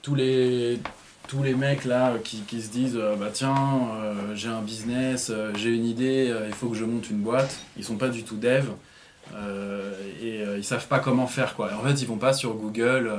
tous 0.00 0.14
les 0.14 0.80
tous 1.28 1.42
les 1.42 1.54
mecs 1.54 1.84
là 1.84 2.10
euh, 2.10 2.18
qui, 2.18 2.60
se 2.60 2.70
disent 2.70 2.98
bah 3.18 3.28
tiens 3.32 3.88
j'ai 4.34 4.48
un 4.48 4.60
business 4.60 5.32
j'ai 5.54 5.70
une 5.70 5.86
idée 5.86 6.34
il 6.46 6.52
faut 6.52 6.68
que 6.68 6.76
je 6.76 6.84
monte 6.84 7.08
une 7.10 7.20
boîte 7.20 7.60
ils 7.76 7.84
sont 7.84 7.94
pas 7.94 8.08
du 8.08 8.24
tout 8.24 8.36
dev 8.36 8.66
et 10.20 10.42
ils 10.58 10.64
savent 10.64 10.88
pas 10.88 10.98
comment 10.98 11.28
faire 11.28 11.54
quoi 11.54 11.70
en 11.80 11.86
fait 11.86 12.02
ils 12.02 12.08
vont 12.08 12.18
pas 12.18 12.32
sur 12.32 12.54
Google 12.54 13.10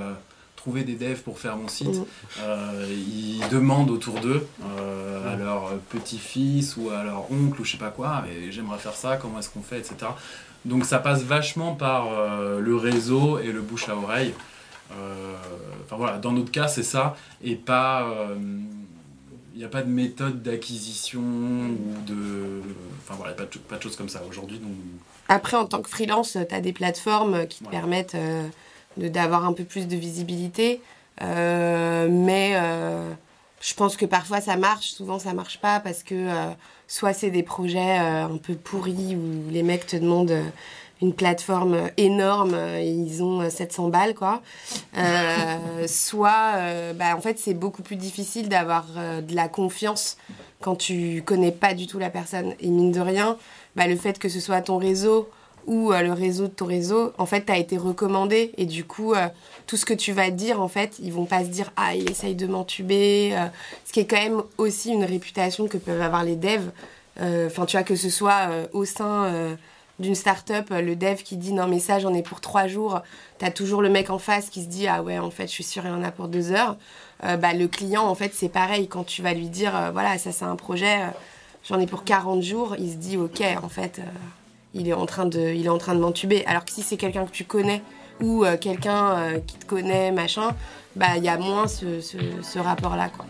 trouver 0.63 0.83
des 0.83 0.95
devs 0.95 1.21
pour 1.27 1.37
faire 1.39 1.55
mon 1.57 1.67
site 1.67 1.87
Mhm. 1.99 2.05
Euh, 2.41 2.87
ils 2.89 3.47
demandent 3.49 3.91
autour 3.91 4.19
d'eux 4.21 4.47
euh, 4.63 5.33
à 5.33 5.35
leur 5.35 5.61
petit-fils 5.89 6.77
ou 6.77 6.89
à 6.89 7.03
leur 7.03 7.29
oncle 7.31 7.59
ou 7.61 7.65
je 7.65 7.71
sais 7.73 7.77
pas 7.77 7.89
quoi 7.91 8.23
mais 8.25 8.51
j'aimerais 8.51 8.77
faire 8.79 8.95
ça 8.95 9.17
comment 9.17 9.39
est-ce 9.39 9.49
qu'on 9.49 9.61
fait 9.61 9.79
etc 9.79 9.95
donc 10.65 10.85
ça 10.85 10.99
passe 10.99 11.21
vachement 11.23 11.75
par 11.75 12.07
euh, 12.07 12.61
le 12.61 12.75
réseau 12.77 13.39
et 13.39 13.51
le 13.51 13.61
bouche 13.61 13.89
à 13.89 13.95
oreille 13.97 14.33
euh, 14.93 15.35
Enfin 15.85 15.97
voilà, 15.97 16.17
dans 16.17 16.31
notre 16.31 16.51
cas, 16.51 16.67
c'est 16.69 16.83
ça, 16.95 17.15
et 17.43 17.55
pas. 17.55 18.07
Il 19.53 19.59
n'y 19.59 19.65
a 19.65 19.67
pas 19.67 19.81
de 19.83 19.89
méthode 19.89 20.41
d'acquisition 20.41 21.19
ou 21.21 22.01
de. 22.07 22.61
Enfin 23.01 23.15
voilà, 23.17 23.33
pas 23.33 23.43
de, 23.43 23.57
pas 23.69 23.75
de 23.77 23.81
choses 23.83 23.97
comme 23.97 24.07
ça 24.09 24.21
aujourd'hui. 24.29 24.57
Donc, 24.59 24.71
Après, 25.27 25.57
en 25.57 25.65
tant 25.65 25.81
que 25.81 25.89
freelance, 25.89 26.37
tu 26.49 26.55
as 26.55 26.61
des 26.61 26.71
plateformes 26.73 27.45
qui 27.47 27.63
te 27.63 27.69
permettent 27.69 28.15
euh, 28.15 28.47
d'avoir 28.97 29.45
un 29.45 29.53
peu 29.53 29.63
plus 29.63 29.87
de 29.87 29.95
visibilité. 29.95 30.81
Euh, 31.21 32.07
mais 32.09 32.53
euh, 32.55 33.11
je 33.61 33.73
pense 33.73 33.97
que 33.97 34.05
parfois 34.05 34.41
ça 34.41 34.57
marche, 34.57 34.91
souvent 34.91 35.19
ça 35.19 35.33
marche 35.33 35.59
pas 35.59 35.79
parce 35.79 36.03
que 36.03 36.15
euh, 36.15 36.51
soit 36.87 37.13
c'est 37.13 37.29
des 37.29 37.43
projets 37.43 37.97
un 37.97 38.37
peu 38.37 38.55
pourris 38.55 39.15
où 39.15 39.51
les 39.51 39.63
mecs 39.63 39.85
te 39.85 39.95
demandent 39.95 40.35
une 41.01 41.13
plateforme 41.13 41.89
énorme 41.97 42.55
et 42.55 42.89
ils 42.89 43.23
ont 43.23 43.41
euh, 43.41 43.49
700 43.49 43.89
balles 43.89 44.15
quoi. 44.15 44.41
Soit 45.87 46.93
bah, 46.95 47.15
en 47.15 47.21
fait 47.21 47.37
c'est 47.37 47.53
beaucoup 47.53 47.83
plus 47.83 47.97
difficile 47.97 48.49
d'avoir 48.49 48.85
de 48.85 49.35
la 49.35 49.47
confiance 49.47 50.17
quand 50.61 50.75
tu 50.75 51.21
connais 51.25 51.51
pas 51.51 51.73
du 51.73 51.87
tout 51.87 51.99
la 51.99 52.09
personne 52.09 52.53
et 52.59 52.69
mine 52.69 52.91
de 52.91 53.01
rien 53.01 53.37
bah, 53.75 53.87
le 53.87 53.97
fait 53.97 54.17
que 54.17 54.29
ce 54.29 54.39
soit 54.39 54.61
ton 54.61 54.77
réseau 54.77 55.29
ou 55.65 55.91
euh, 55.91 56.01
le 56.01 56.11
réseau 56.11 56.47
de 56.47 56.53
ton 56.53 56.65
réseau, 56.65 57.13
en 57.17 57.25
fait, 57.25 57.45
tu 57.45 57.51
as 57.51 57.57
été 57.57 57.77
recommandé 57.77 58.51
et 58.57 58.65
du 58.65 58.83
coup, 58.83 59.13
euh, 59.13 59.27
tout 59.67 59.77
ce 59.77 59.85
que 59.85 59.93
tu 59.93 60.11
vas 60.11 60.29
dire, 60.29 60.61
en 60.61 60.67
fait, 60.67 60.97
ils 60.99 61.13
vont 61.13 61.25
pas 61.25 61.43
se 61.43 61.49
dire 61.49 61.71
ah 61.75 61.95
il 61.95 62.09
essaye 62.09 62.35
de 62.35 62.47
m'entuber, 62.47 63.31
euh, 63.33 63.45
ce 63.85 63.93
qui 63.93 63.99
est 63.99 64.05
quand 64.05 64.21
même 64.21 64.41
aussi 64.57 64.91
une 64.91 65.05
réputation 65.05 65.67
que 65.67 65.77
peuvent 65.77 66.01
avoir 66.01 66.23
les 66.23 66.35
devs. 66.35 66.71
Enfin, 67.19 67.65
tu 67.67 67.77
vois 67.77 67.83
que 67.83 67.95
ce 67.95 68.09
soit 68.09 68.49
au 68.73 68.85
sein 68.85 69.55
d'une 69.99 70.15
start-up, 70.15 70.69
le 70.71 70.95
dev 70.95 71.17
qui 71.17 71.37
dit 71.37 71.53
non 71.53 71.67
mais 71.67 71.79
ça 71.79 71.99
j'en 71.99 72.11
ai 72.11 72.23
pour 72.23 72.41
trois 72.41 72.67
jours, 72.67 73.01
t'as 73.37 73.51
toujours 73.51 73.83
le 73.83 73.89
mec 73.89 74.09
en 74.09 74.17
face 74.17 74.49
qui 74.49 74.63
se 74.63 74.67
dit 74.67 74.87
ah 74.87 75.03
ouais 75.03 75.19
en 75.19 75.29
fait 75.29 75.45
je 75.45 75.51
suis 75.51 75.63
sûr 75.63 75.85
il 75.85 75.91
en 75.91 76.01
a 76.03 76.09
pour 76.09 76.27
deux 76.27 76.51
heures. 76.51 76.75
Bah, 77.21 77.53
le 77.53 77.67
client 77.67 78.03
en 78.03 78.15
fait 78.15 78.33
c'est 78.33 78.49
pareil 78.49 78.87
quand 78.87 79.03
tu 79.03 79.21
vas 79.21 79.35
lui 79.35 79.47
dire 79.47 79.91
voilà 79.93 80.17
ça 80.17 80.31
c'est 80.31 80.43
un 80.43 80.55
projet, 80.55 81.01
j'en 81.69 81.79
ai 81.79 81.85
pour 81.85 82.03
40 82.03 82.41
jours, 82.41 82.75
il 82.79 82.91
se 82.91 82.97
dit 82.97 83.15
ok 83.15 83.43
en 83.61 83.69
fait 83.69 84.01
il 84.73 84.87
est 84.87 84.93
en 84.93 85.05
train 85.05 85.25
de 85.25 85.39
il 85.39 85.65
est 85.65 85.93
m'entuber. 85.93 86.45
Alors 86.45 86.65
que 86.65 86.71
si 86.71 86.81
c'est 86.83 86.97
quelqu'un 86.97 87.25
que 87.25 87.31
tu 87.31 87.45
connais 87.45 87.81
ou 88.21 88.45
euh, 88.45 88.57
quelqu'un 88.57 89.15
euh, 89.15 89.39
qui 89.39 89.57
te 89.57 89.65
connaît 89.65 90.11
machin, 90.11 90.55
bah 90.95 91.17
il 91.17 91.23
y 91.23 91.29
a 91.29 91.37
moins 91.37 91.67
ce, 91.67 92.01
ce, 92.01 92.17
ce 92.41 92.59
rapport 92.59 92.95
là 92.95 93.09
quoi. 93.09 93.25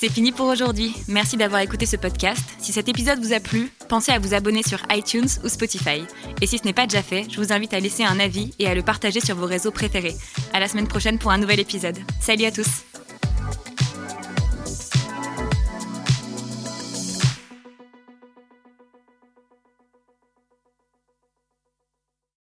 C'est 0.00 0.08
fini 0.08 0.30
pour 0.30 0.46
aujourd'hui. 0.46 0.94
Merci 1.08 1.36
d'avoir 1.36 1.60
écouté 1.60 1.84
ce 1.84 1.96
podcast. 1.96 2.40
Si 2.60 2.72
cet 2.72 2.88
épisode 2.88 3.18
vous 3.18 3.32
a 3.32 3.40
plu, 3.40 3.72
pensez 3.88 4.12
à 4.12 4.20
vous 4.20 4.32
abonner 4.32 4.62
sur 4.62 4.78
iTunes 4.92 5.26
ou 5.42 5.48
Spotify. 5.48 6.04
Et 6.40 6.46
si 6.46 6.56
ce 6.58 6.64
n'est 6.64 6.72
pas 6.72 6.86
déjà 6.86 7.02
fait, 7.02 7.26
je 7.28 7.40
vous 7.40 7.52
invite 7.52 7.74
à 7.74 7.80
laisser 7.80 8.04
un 8.04 8.20
avis 8.20 8.54
et 8.60 8.68
à 8.68 8.76
le 8.76 8.82
partager 8.82 9.18
sur 9.18 9.34
vos 9.34 9.46
réseaux 9.46 9.72
préférés. 9.72 10.14
À 10.52 10.60
la 10.60 10.68
semaine 10.68 10.86
prochaine 10.86 11.18
pour 11.18 11.32
un 11.32 11.38
nouvel 11.38 11.58
épisode. 11.58 11.98
Salut 12.20 12.44
à 12.44 12.52
tous! 12.52 12.87